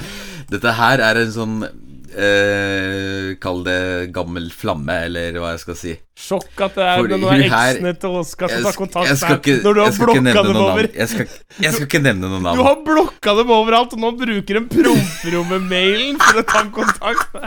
Dette 0.50 0.74
her 0.78 1.02
er 1.06 1.20
en 1.22 1.32
sånn 1.32 1.56
eh, 1.64 3.32
Kall 3.42 3.62
det 3.66 3.78
gammel 4.14 4.48
flamme, 4.54 4.96
eller 5.06 5.38
hva 5.40 5.52
jeg 5.54 5.62
skal 5.62 5.78
si. 5.78 5.94
Sjokk 6.18 6.64
at 6.66 6.76
det 6.78 6.88
er 6.88 7.08
det 7.12 7.18
er 7.20 7.44
eksene 7.46 7.94
til 8.02 8.18
Oskar 8.20 8.52
som 8.52 8.66
tar 8.66 8.78
kontakt 8.78 9.10
jeg 9.10 9.20
skal 9.22 9.38
ikke, 9.40 9.56
når 9.64 9.78
du 9.78 9.82
har 9.82 9.90
jeg 9.90 10.00
blokka 10.02 10.44
dem 10.48 10.60
over. 10.64 10.88
Jeg 10.98 11.12
skal, 11.12 11.36
jeg 11.66 11.76
skal 11.76 11.88
ikke 11.88 12.02
nevne 12.04 12.30
noen 12.32 12.46
navn. 12.48 12.60
Du 12.60 12.66
har 12.66 12.80
blokka 12.86 13.36
dem 13.40 13.52
overalt, 13.58 13.96
og 13.96 14.04
nå 14.04 14.12
bruker 14.22 14.60
de 14.60 14.64
promperommet-mailen 14.76 16.18
for 16.22 16.42
å 16.42 16.46
ta 16.52 16.64
kontakt. 16.80 17.38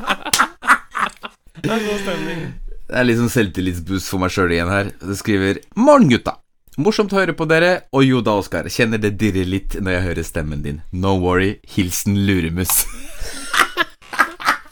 det 1.65 1.75
er 1.75 1.85
god 1.89 2.01
stemning. 2.05 2.47
Det 2.85 2.97
er 3.01 3.07
litt 3.07 3.17
sånn 3.17 3.33
selvtillitsboost 3.33 4.11
for 4.11 4.21
meg 4.21 4.33
sjøl 4.33 4.51
igjen 4.53 4.69
her. 4.69 4.91
Det 5.01 5.17
skriver 5.17 5.61
'Morgen, 5.75 6.11
gutta'. 6.11 6.37
Morsomt 6.75 7.13
å 7.15 7.21
høre 7.21 7.31
på 7.31 7.45
dere. 7.47 7.85
Og 7.95 8.03
jo 8.03 8.17
da, 8.19 8.33
Oskar. 8.35 8.67
Kjenner 8.67 8.99
det 8.99 9.13
dirrer 9.15 9.47
litt 9.47 9.77
når 9.79 9.93
jeg 9.93 10.03
hører 10.09 10.25
stemmen 10.27 10.63
din. 10.65 10.81
No 10.91 11.13
worry. 11.21 11.53
Hilsen 11.71 12.17
Luremus. 12.27 12.81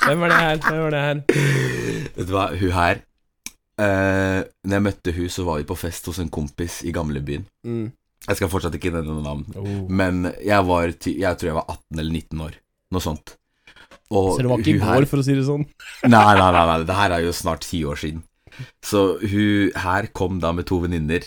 Hvem 0.03 0.19
var 0.19 0.33
det 0.33 0.39
her? 0.41 0.57
Hvem 0.65 0.81
var 0.81 0.91
det 0.91 1.03
her? 1.05 1.21
Vet 2.17 2.27
du 2.27 2.33
hva, 2.35 2.49
hun 2.59 2.73
her 2.75 2.97
uh, 3.79 4.41
Når 4.67 4.75
jeg 4.75 4.83
møtte 4.83 5.13
hun, 5.15 5.29
så 5.31 5.45
var 5.47 5.61
vi 5.61 5.67
på 5.69 5.77
fest 5.79 6.09
hos 6.11 6.19
en 6.19 6.31
kompis 6.33 6.81
i 6.83 6.91
gamlebyen. 6.91 7.45
Mm. 7.63 7.85
Jeg 8.27 8.39
skal 8.39 8.51
fortsatt 8.51 8.75
ikke 8.75 8.91
nevne 8.91 9.15
noe 9.15 9.23
navn. 9.23 9.45
Oh. 9.55 9.69
Men 9.87 10.27
jeg 10.43 10.67
var 10.67 10.91
Jeg 10.91 11.39
tror 11.39 11.49
jeg 11.49 11.55
var 11.55 11.71
18 11.71 12.01
eller 12.03 12.17
19 12.19 12.43
år. 12.49 12.57
Noe 12.91 13.05
sånt. 13.05 13.37
Og 14.11 14.27
Så 14.35 14.43
det 14.43 14.51
var 14.51 14.59
ikke 14.59 14.75
i 14.75 14.81
går, 14.83 15.07
for 15.07 15.21
å 15.21 15.25
si 15.25 15.37
det 15.37 15.45
sånn? 15.47 15.63
Nei, 16.03 16.33
nei, 16.35 16.49
nei, 16.51 16.65
nei, 16.67 16.75
det 16.83 16.97
her 16.99 17.15
er 17.15 17.23
jo 17.23 17.31
snart 17.31 17.63
ti 17.63 17.79
år 17.87 17.95
siden. 18.01 18.19
Så 18.83 19.05
hun 19.23 19.71
her 19.85 20.11
kom 20.13 20.43
da 20.43 20.51
med 20.53 20.67
to 20.69 20.81
venninner, 20.83 21.23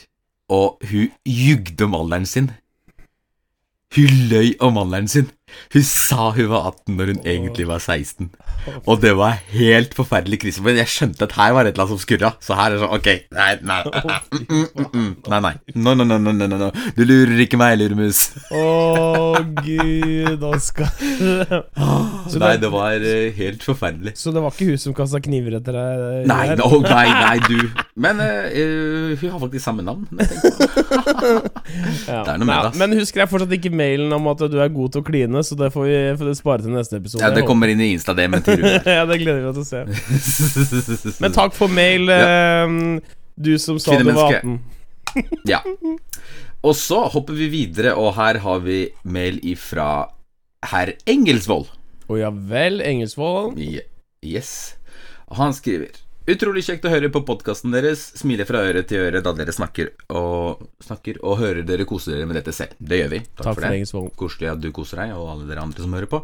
og 0.48 0.78
hun 0.90 1.10
jugde 1.26 1.84
om 1.84 1.94
alderen 1.94 2.26
sin. 2.26 2.50
Hun 3.96 4.12
løy 4.30 4.54
om 4.60 4.78
alderen 4.78 5.08
sin. 5.08 5.30
Hun 5.72 5.82
sa 5.86 6.30
hun 6.34 6.48
var 6.50 6.66
18 6.72 6.96
når 6.98 7.10
hun 7.12 7.20
egentlig 7.24 7.66
var 7.68 7.78
16. 7.82 8.30
Og 8.86 9.00
det 9.02 9.12
var 9.18 9.36
helt 9.52 9.92
forferdelig 9.94 10.40
krise. 10.42 10.62
Men 10.64 10.78
jeg 10.80 10.90
skjønte 10.90 11.26
at 11.28 11.34
her 11.38 11.52
var 11.54 11.64
det 11.66 11.72
et 11.72 11.76
eller 11.76 11.86
annet 11.86 11.94
som 11.94 12.02
skurra. 12.02 12.30
Så 12.42 12.56
her 12.58 12.70
er 12.70 12.74
det 12.74 12.80
sånn 12.82 12.94
Ok, 12.96 13.08
nei, 13.36 13.50
nei, 13.66 13.78
mm, 13.86 14.48
mm, 14.50 14.88
mm, 14.90 15.12
nei, 15.30 15.40
nei. 15.44 15.52
No, 15.78 15.94
no, 15.94 16.06
no, 16.08 16.18
no, 16.18 16.32
no, 16.34 16.58
no. 16.58 16.70
Du 16.96 17.02
lurer 17.06 17.42
ikke 17.44 17.60
meg, 17.60 17.76
luremus. 17.78 18.24
Å, 18.50 18.64
gud, 19.62 20.42
Oskar. 20.50 20.90
Så 22.26 22.42
Nei, 22.42 22.56
det- 22.62 22.72
var 22.76 22.98
eh, 22.98 23.30
helt 23.38 23.62
forferdelig. 23.64 24.16
Så 24.18 24.32
det 24.34 24.42
var 24.42 24.50
ikke 24.54 24.66
hun 24.72 24.80
som 24.82 24.94
kasta 24.98 25.20
kniver 25.22 25.60
etter 25.60 25.76
deg? 25.78 26.26
Nei, 26.30 26.46
no, 26.58 26.72
nei, 26.82 27.06
nei, 27.06 27.36
du 27.46 27.56
Men 28.02 28.18
eh, 28.20 28.50
eh, 28.50 29.14
hun 29.22 29.30
har 29.36 29.38
faktisk 29.46 29.62
samme 29.64 29.86
navn. 29.86 30.06
det. 30.16 30.26
Er 32.10 32.36
noe 32.40 32.48
med 32.48 32.66
det. 32.68 32.72
Men 32.80 32.96
husker 32.98 33.22
jeg 33.22 33.30
fortsatt 33.30 33.54
ikke 33.56 33.72
mailen 33.74 34.12
om 34.16 34.26
at 34.32 34.42
du 34.50 34.58
er 34.62 34.72
god 34.74 34.94
til 34.96 35.02
å 35.04 35.06
kline, 35.06 35.35
så 35.44 35.56
det 35.58 35.68
får 35.74 35.84
vi 35.88 35.96
får 36.20 36.30
det 36.30 36.36
spare 36.38 36.62
til 36.64 36.70
neste 36.72 36.96
episode. 37.00 37.22
Ja, 37.24 37.30
det 37.34 37.42
kommer 37.48 37.68
inn 37.72 37.80
i 37.84 37.90
Insta-DM-en 37.96 38.42
til 38.46 38.56
Rune. 38.62 38.78
ja, 38.86 39.04
det 39.10 39.18
gleder 39.20 39.42
vi 39.42 39.50
oss 39.50 39.58
til 39.58 39.66
å 39.66 41.10
se. 41.10 41.16
Men 41.20 41.32
takk 41.36 41.52
for 41.58 41.68
mail, 41.68 42.08
ja. 42.08 42.66
du 43.36 43.52
som 43.60 43.78
sa 43.82 43.98
du 44.00 44.08
var 44.12 44.38
18. 44.38 44.56
Ja. 45.48 45.60
Og 46.66 46.74
så 46.76 47.02
hopper 47.12 47.36
vi 47.38 47.48
videre, 47.52 47.92
og 47.96 48.14
her 48.16 48.38
har 48.42 48.62
vi 48.64 48.80
mail 49.04 49.36
ifra 49.46 50.06
herr 50.72 50.94
Engelsvold. 51.08 51.68
Å 52.10 52.18
ja 52.20 52.30
vel, 52.30 52.80
Engelsvold. 52.84 53.58
Ye- 53.60 53.84
Yes. 54.26 54.74
Han 55.38 55.52
skriver 55.54 55.92
Utrolig 56.26 56.64
kjekt 56.66 56.82
å 56.82 56.90
høre 56.90 57.06
på 57.14 57.20
podkasten 57.22 57.70
deres. 57.70 58.00
Smiler 58.18 58.48
fra 58.48 58.58
øre 58.66 58.80
til 58.82 59.04
øre 59.04 59.20
da 59.22 59.30
dere 59.38 59.52
snakker 59.54 59.92
og, 60.10 60.64
snakker 60.82 61.20
og 61.22 61.36
hører 61.38 61.60
dere 61.62 61.86
kose 61.86 62.10
dere 62.10 62.26
med 62.26 62.34
dette 62.40 62.50
selv. 62.56 62.72
Det 62.82 62.98
gjør 62.98 63.12
vi. 63.12 63.20
Takk, 63.28 63.44
Takk 63.44 63.46
for 63.46 63.62
for 63.62 64.08
det. 64.08 64.16
Koselig 64.18 64.48
at 64.50 64.64
du 64.64 64.66
koser 64.74 65.04
deg, 65.04 65.12
og 65.14 65.28
alle 65.36 65.46
dere 65.46 65.62
andre 65.62 65.86
som 65.86 65.94
hører 65.94 66.10
på. 66.10 66.20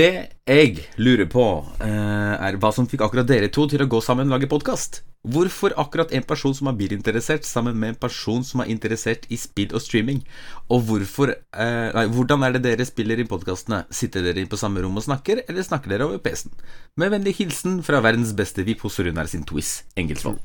Det 0.00 0.10
jeg 0.44 0.84
lurer 1.00 1.30
på, 1.32 1.46
eh, 1.80 2.34
er 2.36 2.60
hva 2.60 2.74
som 2.76 2.90
fikk 2.90 3.06
akkurat 3.08 3.30
dere 3.32 3.48
to 3.48 3.64
til 3.72 3.80
å 3.80 3.88
gå 3.88 4.02
sammen 4.04 4.28
og 4.28 4.36
lage 4.36 4.52
podkast. 4.52 5.00
Hvorfor 5.22 5.70
akkurat 5.78 6.10
en 6.10 6.24
person 6.26 6.50
som 6.54 6.66
er 6.66 6.74
bilinteressert, 6.74 7.44
sammen 7.46 7.76
med 7.78 7.92
en 7.92 7.98
person 8.02 8.40
som 8.42 8.58
er 8.64 8.70
interessert 8.72 9.28
i 9.30 9.36
spill 9.38 9.70
og 9.70 9.78
streaming? 9.84 10.18
Og 10.66 10.82
hvorfor 10.88 11.30
eh, 11.30 11.90
Nei, 11.94 12.06
hvordan 12.10 12.42
er 12.42 12.56
det 12.56 12.64
dere 12.64 12.86
spiller 12.88 13.22
inn 13.22 13.28
podkastene? 13.30 13.84
Sitter 13.94 14.24
dere 14.26 14.42
inn 14.42 14.50
på 14.50 14.58
samme 14.58 14.82
rom 14.82 14.98
og 14.98 15.04
snakker, 15.06 15.44
eller 15.46 15.62
snakker 15.62 15.94
dere 15.94 16.08
over 16.08 16.18
PC-en? 16.24 16.50
Med 16.98 17.14
vennlig 17.14 17.36
hilsen 17.38 17.78
fra 17.86 18.00
verdens 18.02 18.34
beste 18.34 18.64
VIP 18.66 18.82
hos 18.82 18.98
Runar 18.98 19.30
sin 19.30 19.46
Twiz, 19.46 19.84
Engelsvold. 19.94 20.40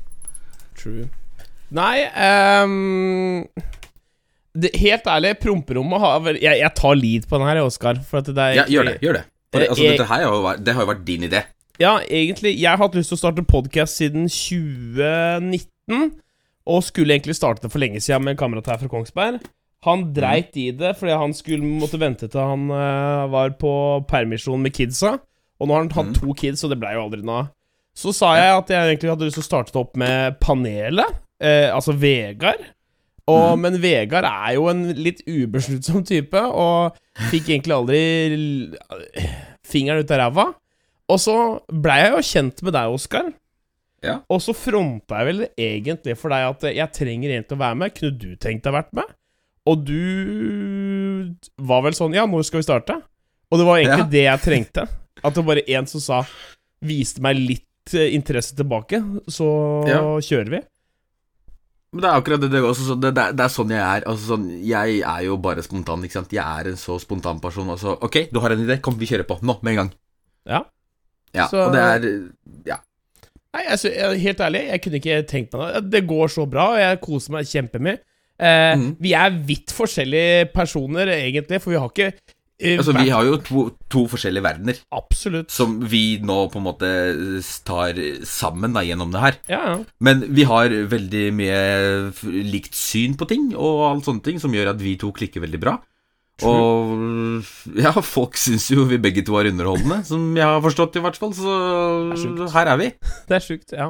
True. 0.78 1.08
Nei 1.74 2.06
um, 2.62 3.42
det, 4.54 4.70
Helt 4.78 5.10
ærlig, 5.10 5.34
promperommet 5.42 6.00
har 6.06 6.30
jeg, 6.38 6.54
jeg 6.62 6.72
tar 6.78 6.94
lead 6.96 7.26
på 7.28 7.42
den 7.42 7.50
her, 7.50 7.64
Oskar. 7.66 7.98
For 8.06 8.22
at 8.22 8.30
det 8.30 8.38
er 8.46 8.60
Ja, 8.62 8.68
gjør 8.78 8.92
det. 8.92 8.96
gjør 9.02 9.18
det 9.20 9.26
det, 9.52 9.68
altså, 9.72 9.82
Jeg- 9.82 9.98
dette 9.98 10.06
her 10.06 10.22
har 10.22 10.34
jo 10.36 10.42
vært, 10.44 10.62
det 10.64 10.74
har 10.76 10.84
jo 10.84 10.88
vært 10.92 11.04
din 11.08 11.22
idé. 11.24 11.42
Ja, 11.78 12.00
egentlig. 12.10 12.56
Jeg 12.58 12.72
har 12.72 12.80
hatt 12.80 12.96
lyst 12.98 13.12
til 13.12 13.18
å 13.18 13.20
starte 13.20 13.44
podkast 13.46 14.00
siden 14.00 14.26
2019. 14.26 16.08
Og 16.68 16.82
skulle 16.84 17.14
egentlig 17.14 17.36
starte 17.38 17.62
det 17.64 17.70
for 17.70 17.80
lenge 17.80 18.02
siden 18.02 18.24
med 18.26 18.34
en 18.34 18.40
kamerat 18.40 18.66
her 18.72 18.80
fra 18.80 18.90
Kongsberg. 18.90 19.38
Han 19.86 20.08
dreit 20.10 20.56
i 20.58 20.72
det 20.74 20.96
fordi 20.98 21.14
han 21.14 21.30
skulle 21.38 21.62
måtte 21.62 22.00
vente 22.02 22.26
til 22.26 22.42
han 22.42 22.66
uh, 22.66 23.30
var 23.30 23.54
på 23.60 23.70
permisjon 24.10 24.58
med 24.58 24.74
kidsa. 24.74 25.14
Og 25.58 25.70
nå 25.70 25.74
har 25.74 25.86
han 25.86 25.94
hatt 25.94 26.18
to 26.18 26.34
kids, 26.38 26.64
og 26.66 26.74
det 26.74 26.80
blei 26.82 26.96
jo 26.96 27.06
aldri 27.06 27.22
noe 27.22 27.44
av. 27.44 27.54
Så 27.98 28.12
sa 28.14 28.34
jeg 28.38 28.50
at 28.56 28.68
jeg 28.74 28.90
egentlig 28.90 29.10
hadde 29.14 29.26
lyst 29.26 29.38
til 29.38 29.46
å 29.46 29.48
starte 29.48 29.74
det 29.74 29.80
opp 29.80 29.96
med 29.98 30.36
panelet. 30.42 31.22
uh, 31.38 31.70
altså 31.78 31.94
Vegard. 31.94 32.66
Og, 33.28 33.58
Men 33.60 33.78
Vegard 33.82 34.26
er 34.26 34.54
jo 34.56 34.66
en 34.70 34.88
litt 34.98 35.22
ubesluttsom 35.28 36.02
type, 36.10 36.42
og 36.42 36.96
fikk 37.30 37.52
egentlig 37.52 37.74
aldri 37.76 38.00
fingeren 39.68 40.02
ut 40.02 40.14
av 40.16 40.26
ræva. 40.26 40.46
Og 41.08 41.20
så 41.22 41.34
blei 41.72 42.00
jeg 42.02 42.12
jo 42.12 42.24
kjent 42.30 42.62
med 42.66 42.74
deg, 42.76 42.94
Oskar. 42.98 43.30
Ja. 44.04 44.18
Og 44.30 44.40
så 44.44 44.52
fronta 44.54 45.18
jeg 45.22 45.26
vel 45.32 45.40
egentlig 45.58 46.14
for 46.20 46.30
deg 46.30 46.44
at 46.52 46.66
jeg 46.76 46.92
trenger 46.94 47.32
en 47.34 47.46
til 47.48 47.56
å 47.56 47.62
være 47.64 47.78
med. 47.80 47.94
Kunne 47.96 48.18
du 48.20 48.28
tenkt 48.38 48.62
deg 48.66 48.70
å 48.74 48.76
vært 48.78 48.92
med? 48.94 49.14
Og 49.68 49.82
du 49.84 51.34
var 51.60 51.82
vel 51.84 51.96
sånn 51.96 52.14
Ja, 52.16 52.24
når 52.30 52.46
skal 52.48 52.62
vi 52.62 52.68
starte? 52.68 52.94
Og 53.50 53.58
det 53.60 53.66
var 53.66 53.80
egentlig 53.80 54.04
Ja. 54.06 54.12
det 54.14 54.24
jeg 54.24 54.40
trengte. 54.44 54.84
At 55.24 55.34
det 55.34 55.42
var 55.42 55.54
bare 55.54 55.66
én 55.66 55.88
som 55.88 56.00
sa 56.00 56.22
Viste 56.80 57.20
meg 57.20 57.34
litt 57.36 57.64
eh, 57.94 58.12
interesse 58.14 58.54
tilbake, 58.54 59.00
så 59.26 59.48
Ja. 59.88 60.00
kjører 60.22 60.50
vi. 60.52 60.60
Men 61.90 62.00
det 62.02 62.08
er 62.10 62.20
akkurat 62.20 62.40
det 62.40 62.50
det, 62.52 62.58
er 62.60 62.68
også, 62.68 62.84
så 62.92 63.00
det, 63.00 63.14
det 63.16 63.40
er 63.40 63.48
sånn 63.48 63.70
jeg 63.72 63.80
er. 63.80 64.04
Altså, 64.06 64.36
sånn, 64.36 64.44
jeg 64.62 65.00
er 65.02 65.22
jo 65.24 65.36
bare 65.38 65.62
spontan, 65.64 66.04
ikke 66.04 66.12
sant. 66.20 66.30
Jeg 66.30 66.44
er 66.44 66.68
en 66.68 66.76
så 66.76 67.00
spontan 67.00 67.40
person. 67.40 67.66
Altså, 67.72 67.96
ok, 68.00 68.28
du 68.30 68.38
har 68.40 68.52
en 68.52 68.60
idé, 68.62 68.76
kom, 68.80 68.94
vi 68.94 69.06
kjører 69.06 69.26
på. 69.26 69.40
Nå, 69.42 69.56
med 69.62 69.72
en 69.72 69.76
gang. 69.80 69.90
Ja. 70.46 70.60
Ja, 71.34 71.48
Så- 71.48 71.66
og 71.66 71.72
det 71.72 71.80
er 71.80 72.28
Ja. 72.66 72.76
Nei, 73.54 73.64
altså, 73.68 73.88
helt 74.18 74.40
ærlig, 74.44 74.66
jeg 74.68 74.82
kunne 74.82 75.00
ikke 75.00 75.26
tenkt 75.26 75.52
meg 75.56 75.74
det. 75.74 75.90
Det 75.90 76.06
går 76.06 76.28
så 76.28 76.44
bra, 76.48 76.72
og 76.74 76.78
jeg 76.78 77.00
koser 77.00 77.32
meg 77.32 77.46
kjempemye. 77.48 77.98
Eh, 78.38 78.74
mm. 78.76 78.96
Vi 79.00 79.12
er 79.18 79.30
vidt 79.48 79.72
forskjellige 79.74 80.52
personer, 80.54 81.10
egentlig, 81.10 81.60
for 81.62 81.70
vi 81.70 81.78
har 81.78 81.88
ikke 81.88 82.12
I 82.60 82.76
Altså, 82.76 82.92
vi 82.92 83.08
har 83.08 83.22
jo 83.22 83.36
to, 83.38 83.60
to 83.88 84.00
forskjellige 84.10 84.42
verdener 84.42 84.78
Absolutt. 84.90 85.50
som 85.54 85.76
vi 85.86 86.18
nå 86.18 86.50
på 86.50 86.58
en 86.58 86.64
måte 86.66 86.88
tar 87.64 87.94
sammen 88.26 88.74
da 88.74 88.82
gjennom 88.82 89.12
det 89.14 89.20
her. 89.22 89.36
Ja, 89.48 89.60
ja. 89.70 89.76
Men 90.00 90.24
vi 90.34 90.42
har 90.42 90.66
veldig 90.68 91.32
mye 91.38 91.60
likt 92.50 92.74
syn 92.74 93.14
på 93.14 93.28
ting 93.30 93.52
og 93.54 93.84
alt 93.92 94.04
sånne 94.10 94.24
ting 94.26 94.40
som 94.42 94.50
gjør 94.50 94.72
at 94.74 94.82
vi 94.82 94.96
to 94.98 95.12
klikker 95.14 95.40
veldig 95.46 95.60
bra. 95.62 95.76
Og 96.46 97.42
ja, 97.80 97.90
folk 98.04 98.36
syns 98.38 98.68
jo 98.70 98.84
vi 98.86 98.98
begge 99.02 99.24
to 99.26 99.34
er 99.40 99.48
underholdende, 99.50 100.04
som 100.06 100.36
jeg 100.38 100.44
har 100.46 100.60
forstått 100.62 100.96
i 100.98 101.02
hvert 101.02 101.16
fall, 101.18 101.32
så 101.34 101.56
er 102.14 102.52
her 102.54 102.70
er 102.74 102.78
vi. 102.78 102.88
Det 103.28 103.36
er 103.40 103.44
sjukt, 103.44 103.72
ja. 103.74 103.88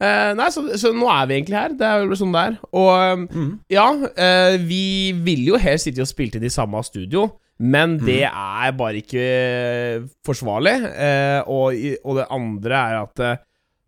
Eh, 0.00 0.30
nei, 0.36 0.46
så, 0.52 0.62
så 0.80 0.92
nå 0.96 1.08
er 1.12 1.26
vi 1.28 1.34
egentlig 1.38 1.56
her. 1.58 1.72
Det 1.76 1.84
er 1.86 2.04
jo 2.08 2.16
sånn 2.16 2.32
det 2.32 2.42
er. 2.48 2.54
Og 2.72 3.26
Mm. 3.36 3.50
ja, 3.68 3.86
eh, 4.16 4.56
vi 4.64 5.12
ville 5.12 5.52
jo 5.54 5.58
helst 5.60 5.84
sitte 5.88 6.00
og 6.04 6.08
spilt 6.08 6.36
inn 6.38 6.44
i 6.48 6.52
samme 6.52 6.80
studio, 6.84 7.26
men 7.60 7.98
det 8.00 8.22
er 8.24 8.72
bare 8.72 9.02
ikke 9.02 9.26
forsvarlig. 10.24 10.72
Eh, 10.94 11.42
og, 11.46 11.76
og 12.04 12.16
det 12.16 12.26
andre 12.32 12.80
er 12.80 12.96
at 13.02 13.20
eh, 13.26 13.36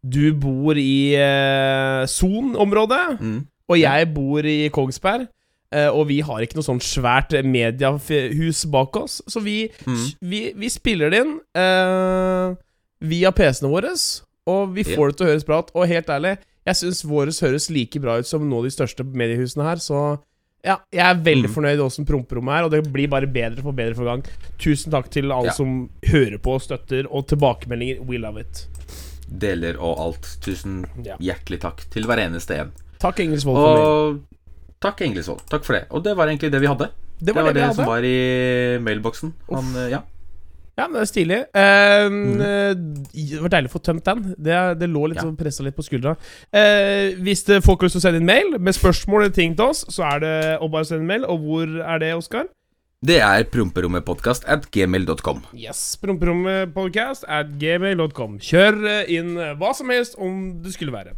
du 0.05 0.35
bor 0.37 0.77
i 0.77 1.15
eh, 1.17 2.05
Son-området, 2.11 3.21
Mm. 3.21 3.41
og 3.69 3.79
jeg 3.81 4.13
bor 4.15 4.45
i 4.45 4.69
Kongsberg. 4.75 5.29
Eh, 5.73 5.89
og 5.89 6.07
vi 6.09 6.21
har 6.21 6.41
ikke 6.45 6.59
noe 6.59 6.67
sånn 6.67 6.81
svært 6.85 7.33
mediehus 7.45 8.65
bak 8.71 8.97
oss, 9.01 9.21
så 9.29 9.41
vi, 9.43 9.71
Mm. 9.87 10.03
vi, 10.21 10.41
vi 10.57 10.69
spiller 10.69 11.11
det 11.11 11.21
inn 11.25 11.39
uh, 11.57 12.55
via 13.03 13.33
PC-ene 13.33 13.71
våre, 13.73 13.93
og 14.47 14.75
vi 14.75 14.85
får 14.85 14.97
får 14.97 15.09
det 15.13 15.17
til 15.19 15.27
å 15.27 15.31
høres 15.33 15.47
bra 15.49 15.59
ut. 15.63 15.71
Og 15.75 15.89
helt 15.89 16.07
ærlig, 16.13 16.37
jeg 16.67 16.75
syns 16.79 17.03
våres 17.05 17.41
høres 17.43 17.71
like 17.71 18.01
bra 18.03 18.19
ut 18.21 18.27
som 18.29 18.43
noen 18.49 18.61
av 18.63 18.69
de 18.69 18.75
største 18.77 19.05
mediehusene 19.05 19.65
her, 19.67 19.77
så 19.83 20.03
ja, 20.65 20.77
jeg 20.95 21.03
er 21.03 21.15
veldig 21.19 21.49
Mm. 21.51 21.55
fornøyd 21.57 21.77
med 21.79 21.87
åssen 21.87 22.07
promperommet 22.07 22.55
er, 22.59 22.65
og 22.65 22.71
det 22.71 22.93
blir 22.93 23.09
bare 23.11 23.27
bedre 23.27 23.63
for 23.63 23.73
bedre 23.73 23.97
for 23.97 24.05
gang. 24.05 24.23
Tusen 24.63 24.93
takk 24.93 25.11
til 25.11 25.33
alle 25.33 25.47
Ja. 25.51 25.53
som 25.53 25.89
hører 26.05 26.39
på, 26.39 26.55
støtter 26.63 27.07
og 27.11 27.27
tilbakemeldinger. 27.27 28.05
We 28.07 28.19
love 28.19 28.39
it. 28.39 28.69
Deler 29.29 29.75
og 29.81 29.99
alt. 29.99 30.37
Tusen 30.41 30.85
Ja. 31.05 31.17
hjertelig 31.19 31.61
takk 31.61 31.83
til 31.91 32.05
hver 32.05 32.19
eneste 32.19 32.55
en. 32.61 32.73
Takk, 33.01 33.19
Engelsvold, 33.19 33.57
for 33.57 34.13
meg. 34.15 34.23
Takk, 34.83 35.05
Englisvold. 35.07 35.45
Takk 35.51 35.67
for 35.67 35.79
det. 35.79 35.85
Og 35.91 36.03
det 36.05 36.17
var 36.19 36.31
egentlig 36.31 36.51
det 36.53 36.61
vi 36.63 36.71
hadde. 36.71 36.91
Det 37.23 37.35
var 37.35 37.47
det, 37.47 37.47
var 37.47 37.55
det, 37.55 37.69
det 37.69 37.77
som 37.77 37.87
var 37.87 38.07
i 38.07 38.17
mailboksen. 38.83 39.35
Han, 39.53 39.77
eh, 39.79 39.93
ja. 39.95 40.03
Ja, 40.73 40.87
men 40.89 40.97
det 40.97 41.03
er 41.03 41.11
stilig. 41.11 41.39
Uh, 41.53 42.07
mm. 42.09 42.39
Det 43.13 43.43
var 43.45 43.53
deilig 43.53 43.69
å 43.69 43.75
få 43.75 43.83
tømt 43.85 44.07
den. 44.09 44.23
Det, 44.41 44.57
det 44.81 44.89
lå 44.89 45.05
litt. 45.11 45.21
Ja. 45.21 45.27
sånn 45.29 45.37
pressa 45.37 45.67
litt 45.67 45.77
på 45.77 45.85
skuldra. 45.85 46.17
Uh, 46.49 47.13
hvis 47.23 47.45
det, 47.47 47.61
folk 47.67 47.83
har 47.83 47.91
lyst 47.91 47.99
til 47.99 48.03
å 48.03 48.07
sende 48.07 48.23
inn 48.23 48.31
mail 48.31 48.57
med 48.57 48.75
spørsmål 48.79 49.27
eller 49.27 49.37
ting 49.37 49.55
til 49.59 49.69
oss, 49.69 49.85
så 49.93 50.07
er 50.15 50.25
det 50.25 50.35
å 50.65 50.71
bare 50.73 50.89
sende 50.89 51.07
mail. 51.07 51.29
Og 51.29 51.45
hvor 51.45 51.77
er 51.85 52.03
det, 52.03 52.15
Oskar? 52.17 52.49
Det 53.03 53.19
er 53.21 53.45
promperommetpodkast 53.53 54.47
at 54.51 54.69
gmail.com. 54.73 55.45
Yes, 55.59 55.85
promperommetpodkast 56.03 57.27
at 57.29 57.53
gmail.com. 57.61 58.41
Kjør 58.43 58.83
inn 59.11 59.35
hva 59.61 59.75
som 59.77 59.91
helst 59.93 60.17
om 60.23 60.63
det 60.65 60.75
skulle 60.79 60.95
være. 60.95 61.15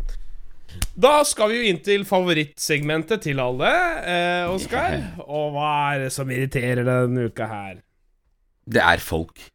Da 0.95 1.19
skal 1.27 1.51
vi 1.51 1.59
jo 1.59 1.71
inn 1.71 1.81
til 1.85 2.05
favorittsegmentet 2.07 3.25
til 3.27 3.41
alle, 3.43 3.71
eh, 4.07 4.51
Oskar. 4.51 5.01
Og 5.27 5.55
hva 5.55 5.71
er 5.95 6.05
det 6.05 6.13
som 6.15 6.31
irriterer 6.31 6.87
denne 6.87 7.29
uka 7.31 7.49
her? 7.51 7.81
Det 8.65 8.81
er 8.81 9.03
folk. 9.03 9.43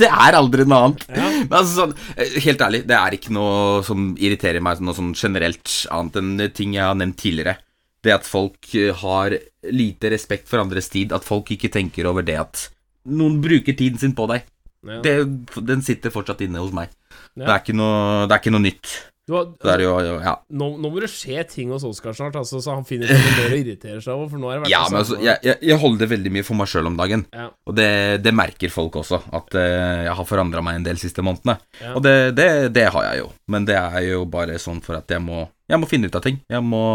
det 0.00 0.08
er 0.08 0.38
aldri 0.38 0.64
noe 0.66 0.88
annet. 0.88 1.04
Ja. 1.12 1.28
Men 1.44 1.58
altså 1.60 1.82
sånn, 1.82 1.94
eh, 2.16 2.38
Helt 2.46 2.64
ærlig, 2.64 2.82
det 2.88 2.96
er 2.96 3.18
ikke 3.18 3.34
noe 3.36 3.84
som 3.86 4.10
irriterer 4.16 4.64
meg 4.64 4.80
noe 4.80 4.96
sånn 4.96 5.12
generelt, 5.16 5.68
annet 5.94 6.18
enn 6.20 6.48
ting 6.56 6.74
jeg 6.76 6.88
har 6.88 6.98
nevnt 6.98 7.20
tidligere. 7.20 7.58
Det 8.04 8.14
at 8.14 8.26
folk 8.28 8.72
eh, 8.74 8.94
har 9.04 9.36
lite 9.66 10.12
respekt 10.12 10.50
for 10.50 10.62
andres 10.62 10.90
tid, 10.92 11.12
at 11.12 11.26
folk 11.26 11.52
ikke 11.54 11.72
tenker 11.74 12.08
over 12.08 12.24
det 12.26 12.38
at 12.40 12.68
noen 13.06 13.38
bruker 13.42 13.76
tiden 13.76 14.00
sin 14.00 14.16
på 14.16 14.26
deg. 14.32 14.48
Ja. 14.86 15.02
Det, 15.04 15.18
den 15.66 15.84
sitter 15.86 16.14
fortsatt 16.14 16.42
inne 16.46 16.62
hos 16.62 16.74
meg. 16.76 16.94
Ja. 17.34 17.46
Det, 17.46 17.52
er 17.58 17.78
noe, 17.78 18.24
det 18.26 18.36
er 18.36 18.42
ikke 18.42 18.54
noe 18.54 18.64
nytt. 18.64 18.96
Har, 19.26 19.48
er 19.72 19.80
jo, 19.82 19.92
ja. 20.22 20.36
nå, 20.54 20.66
nå 20.78 20.88
må 20.92 21.00
det 21.02 21.08
skje 21.10 21.42
ting 21.50 21.72
hos 21.74 21.82
Oskar 21.88 22.14
snart, 22.14 22.36
altså, 22.38 22.60
så 22.62 22.76
han 22.76 22.84
finner 22.86 23.10
ut 23.10 23.16
noe 23.16 23.32
mer 23.40 23.54
å 23.56 23.58
irritere 23.58 23.98
seg 23.98 24.12
over. 24.12 24.28
For 24.30 24.38
nå 24.38 24.52
har 24.52 24.60
det 24.60 24.62
vært 24.62 24.70
ja, 24.70 24.82
men 24.86 25.00
altså, 25.00 25.16
jeg, 25.18 25.40
jeg, 25.42 25.58
jeg 25.66 25.78
holder 25.82 26.04
det 26.04 26.08
veldig 26.12 26.32
mye 26.36 26.46
for 26.46 26.58
meg 26.60 26.70
sjøl 26.70 26.90
om 26.92 26.98
dagen. 27.00 27.24
Og 27.66 27.74
det, 27.74 27.88
det 28.22 28.34
merker 28.38 28.70
folk 28.70 29.00
også, 29.02 29.18
at 29.34 29.58
uh, 29.58 30.04
jeg 30.06 30.14
har 30.20 30.28
forandra 30.30 30.62
meg 30.62 30.78
en 30.78 30.86
del 30.86 31.02
siste 31.02 31.26
månedene. 31.26 31.58
Og 31.96 32.06
det, 32.06 32.14
det, 32.38 32.48
det 32.76 32.86
har 32.94 33.08
jeg 33.08 33.24
jo, 33.24 33.32
men 33.50 33.66
det 33.66 33.80
er 33.80 34.06
jo 34.12 34.22
bare 34.30 34.60
sånn 34.62 34.78
for 34.86 35.00
at 35.00 35.10
jeg 35.10 35.24
må, 35.26 35.42
jeg 35.66 35.82
må 35.82 35.90
finne 35.90 36.06
ut 36.06 36.20
av 36.20 36.22
ting. 36.28 36.38
Jeg 36.46 36.62
må 36.62 36.86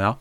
Ja. 0.00 0.16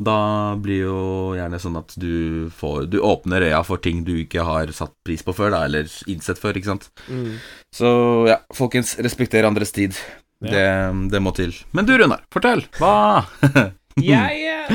Og 0.00 0.06
da 0.06 0.56
blir 0.56 0.86
jo 0.86 1.00
gjerne 1.36 1.58
sånn 1.60 1.76
at 1.76 1.92
du 2.00 2.48
får 2.56 2.86
Du 2.88 2.96
åpner 3.04 3.44
øya 3.50 3.60
for 3.66 3.82
ting 3.84 4.00
du 4.06 4.14
ikke 4.22 4.46
har 4.46 4.72
satt 4.72 4.94
pris 5.04 5.20
på 5.26 5.34
før, 5.36 5.52
da, 5.52 5.66
eller 5.68 5.90
innsett 6.08 6.40
før, 6.40 6.56
ikke 6.56 6.70
sant. 6.70 6.88
Mm. 7.10 7.36
Så 7.76 7.90
ja, 8.30 8.38
folkens, 8.56 8.94
respekter 9.04 9.44
andres 9.44 9.74
tid. 9.76 9.98
Ja. 10.40 10.54
Det, 10.54 10.64
det 11.12 11.20
må 11.20 11.34
til. 11.36 11.52
Men 11.76 11.84
du, 11.84 11.92
Runar, 12.00 12.24
fortell. 12.32 12.64
Hva? 12.80 13.26
Jeg 14.00 14.40
eh, 14.48 14.72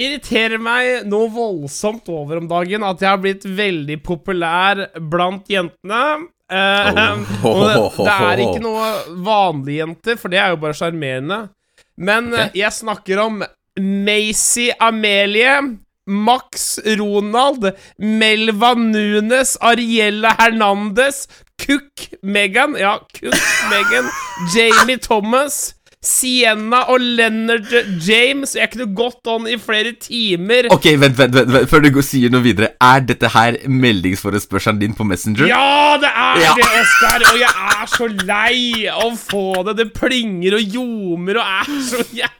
irriterer 0.00 0.62
meg 0.62 1.04
noe 1.10 1.28
voldsomt 1.34 2.08
over 2.08 2.40
om 2.40 2.46
dagen 2.48 2.86
at 2.86 3.02
jeg 3.02 3.10
har 3.10 3.20
blitt 3.20 3.42
veldig 3.44 3.98
populær 4.06 4.86
blant 5.10 5.50
jentene. 5.52 6.02
Eh, 6.48 7.00
Oh. 7.44 7.50
og 7.50 7.58
det, 7.66 7.74
det 8.06 8.12
er 8.14 8.40
ikke 8.46 8.62
noe 8.64 8.86
vanlige 9.20 9.82
jenter, 9.82 10.16
for 10.16 10.32
det 10.32 10.40
er 10.40 10.54
jo 10.54 10.62
bare 10.62 10.78
sjarmerende. 10.78 11.42
Men 11.98 12.30
okay. 12.32 12.54
Jeg 12.56 12.72
snakker 12.72 13.20
om 13.20 13.42
Macy 13.80 14.70
Amelie, 14.80 15.78
Max 16.06 16.78
Ronald, 16.98 17.72
Melva 18.00 18.74
Nunes, 18.74 19.56
Ariella 19.60 20.34
Hernandez, 20.38 21.26
Cook 21.58 22.08
Megan 22.22 22.76
Ja, 22.78 22.98
Cook 23.12 23.34
Megan, 23.70 24.08
Jamie 24.54 24.98
Thomas. 24.98 25.74
Sienna 26.00 26.84
og 26.92 27.00
Leonard 27.02 27.72
James. 28.06 28.52
Jeg 28.54 28.70
kunne 28.70 28.86
gått 28.94 29.26
on 29.26 29.48
i 29.50 29.56
flere 29.58 29.90
timer. 29.98 30.68
Ok, 30.70 30.84
vent, 30.94 31.16
vent, 31.18 31.34
vent, 31.34 31.50
vent, 31.50 31.66
før 31.68 31.82
du 31.82 31.98
sier 32.06 32.30
noe 32.30 32.44
videre. 32.44 32.68
Er 32.80 33.02
dette 33.02 33.26
her 33.34 33.58
meldingsforespørselen 33.66 34.78
din 34.78 34.94
på 34.94 35.02
Messenger? 35.04 35.50
Ja, 35.50 35.98
det 35.98 36.12
er 36.14 36.38
Ja. 36.44 36.54
det, 36.54 36.68
Oskar! 36.78 37.26
Og 37.32 37.40
jeg 37.42 37.50
er 37.50 37.90
så 37.90 38.06
lei 38.30 38.86
av 38.94 39.08
å 39.10 39.16
få 39.18 39.44
det. 39.66 39.74
Det 39.82 39.88
plinger 39.98 40.54
og 40.60 40.62
ljomer 40.76 41.42
og 41.42 41.50
er 41.58 41.74
så 41.90 42.04
ja. 42.14 42.30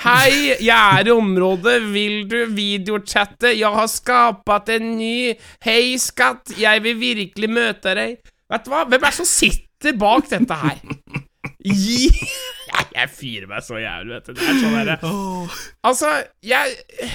Hei, 0.00 0.54
jeg 0.64 0.72
er 0.72 1.08
i 1.10 1.12
området. 1.12 1.74
Vil 1.92 2.22
du 2.24 2.38
videochatte? 2.56 3.50
Jeg 3.52 3.68
har 3.68 3.88
skapat 3.92 4.70
en 4.78 4.94
ny. 4.96 5.34
Hei, 5.66 5.98
skatt, 6.00 6.54
jeg 6.56 6.80
vil 6.86 6.96
virkelig 6.96 7.50
møte 7.52 7.92
deg. 7.98 8.14
Vet 8.50 8.64
du 8.64 8.70
hva? 8.72 8.86
Hvem 8.88 8.96
er 9.04 9.10
det 9.10 9.18
som 9.18 9.28
sitter 9.28 9.98
bak 10.00 10.30
dette 10.30 10.56
her? 10.62 10.80
Gi 11.60 12.08
Jeg, 12.96 13.10
fyrer 13.12 13.44
meg 13.50 13.60
så 13.66 13.76
jævlig, 13.76 14.16
vet 14.16 14.30
du. 14.30 14.32
Det 14.40 14.48
er 14.48 14.58
sånn 14.62 14.78
derre 14.78 14.96
Altså, 15.84 16.14
jeg 16.44 17.12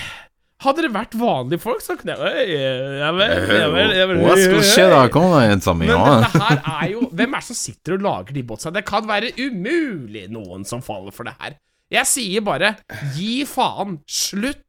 Hadde 0.65 0.85
det 0.85 0.93
vært 0.93 1.17
vanlige 1.17 1.61
folk, 1.61 1.81
så 1.83 1.97
kunne 1.97 2.15
jeg 2.15 2.53
ja 2.55 3.09
ja 3.11 3.65
ja 3.65 4.07
Hva 4.13 4.37
skal 4.39 4.63
skje 4.65 4.85
da? 4.93 5.01
Kom 5.13 5.27
da, 5.33 5.41
igjen, 5.45 5.61
sammen. 5.65 5.89
men 5.89 6.23
dette 6.25 6.41
her 6.41 6.61
er 6.77 6.87
jo 6.93 7.09
Hvem 7.11 7.35
er 7.37 7.43
det 7.43 7.49
som 7.49 7.59
sitter 7.59 7.97
og 7.97 8.05
lager 8.05 8.37
de 8.37 8.45
botsa? 8.47 8.73
Det 8.73 8.85
kan 8.87 9.05
være 9.09 9.33
umulig 9.41 10.27
noen 10.33 10.65
som 10.69 10.85
faller 10.85 11.13
for 11.13 11.27
det 11.27 11.35
her. 11.41 11.57
Jeg 11.95 12.09
sier 12.11 12.43
bare 12.45 12.73
gi 13.15 13.45
faen. 13.49 13.97
Slutt. 14.09 14.61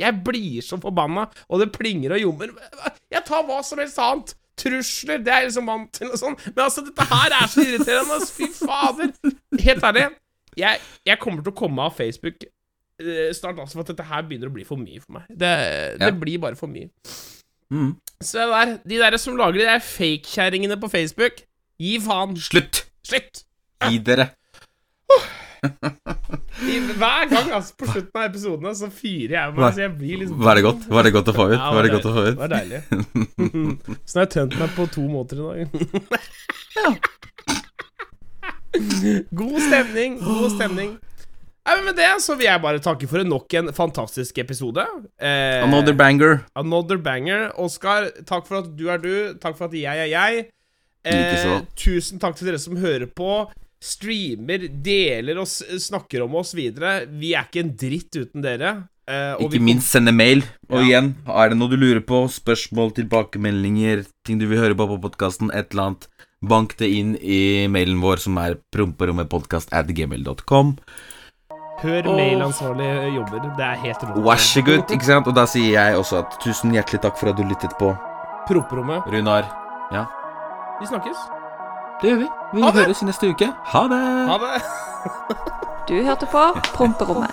Jeg 0.00 0.16
blir 0.24 0.62
så 0.64 0.78
forbanna, 0.80 1.26
og 1.52 1.60
det 1.60 1.66
plinger 1.74 2.14
og 2.16 2.22
ljommer. 2.22 2.52
Jeg 3.12 3.20
tar 3.28 3.42
hva 3.44 3.58
som 3.66 3.82
helst 3.82 3.98
annet. 4.00 4.34
Trusler, 4.60 5.20
det 5.24 5.32
er 5.32 5.42
jeg 5.42 5.48
liksom 5.50 5.68
vant 5.68 5.88
til 5.96 6.10
og 6.12 6.18
sånn. 6.20 6.34
Men 6.54 6.62
altså, 6.66 6.82
dette 6.84 7.04
her 7.08 7.32
er 7.36 7.46
så 7.48 7.62
irriterende. 7.64 8.16
Altså, 8.16 8.32
Fy 8.36 8.48
fader. 8.58 9.12
Helt 9.64 9.84
ærlig. 9.88 10.06
Jeg, 10.60 10.80
jeg 11.08 11.20
kommer 11.22 11.44
til 11.44 11.52
å 11.52 11.56
komme 11.56 11.84
av 11.86 11.94
Facebook 11.96 12.42
eh, 12.44 13.30
snart, 13.36 13.60
altså, 13.62 13.78
for 13.78 13.84
at 13.86 13.92
dette 13.94 14.04
her 14.10 14.24
begynner 14.28 14.50
å 14.50 14.54
bli 14.56 14.64
for 14.68 14.80
mye 14.80 15.00
for 15.04 15.16
meg. 15.16 15.28
Det, 15.30 15.52
det 16.00 16.10
Ja. 16.10 16.16
blir 16.24 16.40
bare 16.42 16.58
for 16.60 16.68
mye. 16.72 16.90
Mm. 17.72 17.92
Se 18.20 18.44
der, 18.50 18.74
de 18.88 18.98
der 19.00 19.16
som 19.22 19.36
lager 19.40 19.60
de 19.62 19.68
der 19.68 19.84
fake-kjerringene 19.84 20.76
på 20.82 20.90
Facebook, 20.92 21.40
gi 21.80 21.94
faen. 22.04 22.36
Slutt! 22.40 22.82
Slutt! 23.06 23.44
Gi 23.88 24.00
dere. 24.04 24.28
I, 25.08 25.20
hver 25.60 27.28
gang 27.30 27.50
altså, 27.56 27.74
på 27.78 27.86
slutten 27.88 28.16
av 28.20 28.24
episodene 28.28 28.72
så 28.76 28.88
fyrer 28.92 29.34
jeg 29.36 29.54
meg, 29.56 29.74
så 29.76 29.80
jeg 29.84 29.92
blir 29.98 30.22
liksom 30.22 30.40
Var 30.44 30.54
det 30.58 30.64
godt? 30.66 30.86
Var 30.92 31.02
det 31.06 31.12
godt 31.16 31.30
å 31.32 31.34
få 31.36 31.46
ut? 31.50 31.56
Ja, 31.58 31.70
Var 31.74 31.82
det 31.82 31.90
det 31.90 31.94
godt 31.96 32.08
å 32.10 32.14
få 32.16 32.24
Det 32.24 32.32
ut? 32.32 32.38
var 32.40 32.50
deilig. 32.54 32.80
Så 34.06 34.12
nå 34.16 34.20
har 34.20 34.26
jeg 34.26 34.32
tømt 34.36 34.56
meg 34.60 34.74
på 34.76 34.86
to 34.96 35.04
måter 35.10 35.36
i 35.36 35.42
dag. 35.44 35.60
God 39.40 39.56
stemning, 39.66 40.18
god 40.22 40.50
stemning. 40.54 40.92
Nei, 41.66 41.74
men 41.76 41.84
Med 41.90 41.98
det 42.00 42.08
så 42.24 42.34
vil 42.38 42.46
jeg 42.48 42.62
bare 42.62 42.80
takke 42.82 43.06
for 43.10 43.22
nok 43.26 43.54
en 43.58 43.68
fantastisk 43.76 44.38
episode. 44.42 44.84
Eh, 45.20 45.60
Another 45.66 45.94
banger. 45.94 46.40
Another 46.58 46.98
banger. 46.98 47.50
Oskar, 47.60 48.08
takk 48.26 48.46
for 48.48 48.62
at 48.62 48.70
du 48.78 48.86
er 48.90 48.98
du. 49.02 49.12
Takk 49.42 49.58
for 49.58 49.68
at 49.68 49.76
jeg 49.76 50.06
er 50.06 50.10
jeg. 50.10 50.46
Eh, 51.04 51.60
tusen 51.80 52.20
takk 52.22 52.34
til 52.38 52.50
dere 52.50 52.60
som 52.62 52.78
hører 52.80 53.06
på. 53.12 53.50
Streamer, 53.80 54.68
deler 54.84 55.38
oss, 55.40 55.62
snakker 55.80 56.26
om 56.26 56.34
oss 56.36 56.52
videre. 56.56 57.06
Vi 57.08 57.32
er 57.32 57.46
ikke 57.48 57.62
en 57.64 57.76
dritt 57.80 58.16
uten 58.20 58.44
dere. 58.44 58.74
Eh, 59.08 59.34
og 59.40 59.50
vi 59.50 59.56
Ikke 59.58 59.64
minst 59.70 59.90
sende 59.90 60.12
mail. 60.12 60.44
Og 60.68 60.80
Ja. 60.80 60.86
igjen, 60.86 61.14
er 61.26 61.48
det 61.48 61.58
noe 61.58 61.68
du 61.68 61.76
lurer 61.76 62.00
på, 62.04 62.28
spørsmål, 62.28 62.92
tilbakemeldinger, 62.94 64.06
ting 64.24 64.38
du 64.38 64.46
vil 64.46 64.58
høre 64.58 64.76
på 64.76 64.86
på 64.86 65.00
podkasten, 65.00 65.50
et 65.54 65.72
eller 65.72 65.82
annet, 65.82 66.08
bank 66.42 66.76
det 66.76 66.90
inn 66.92 67.16
i 67.16 67.66
mailen 67.68 68.00
vår, 68.00 68.18
som 68.18 68.36
er 68.38 68.58
promperommetpodkast 68.70 69.72
Hør 71.80 72.06
og... 72.06 72.16
mailansvarlig 72.18 73.14
jobber. 73.16 73.56
Det 73.56 73.64
er 73.64 73.76
helt 73.80 74.02
rått. 74.04 74.24
Vær 74.24 74.36
så 74.36 74.62
god, 74.62 74.90
ikke 74.92 75.04
sant? 75.08 75.26
Og 75.26 75.34
da 75.34 75.46
sier 75.46 75.72
jeg 75.72 75.96
også 75.96 76.18
at 76.20 76.38
tusen 76.44 76.76
hjertelig 76.76 77.00
takk 77.00 77.16
for 77.16 77.32
at 77.32 77.36
du 77.40 77.42
lyttet 77.48 77.72
på. 77.80 77.96
Promperommet. 78.46 79.08
Runar, 79.08 79.48
Vi 80.80 80.86
snakkes. 80.86 81.39
Det 82.02 82.10
gjør 82.10 82.18
vi. 82.22 82.28
Vi 82.52 82.62
Ha 82.62 82.70
høres 82.74 83.02
i 83.02 83.04
neste 83.08 83.30
uke. 83.30 83.52
Ha 83.74 83.82
det! 83.92 84.00
Ha 84.30 84.38
det. 84.44 84.62
Du 85.88 85.94
hørte 86.06 86.26
på 86.30 86.42
Promperommet. 86.74 87.30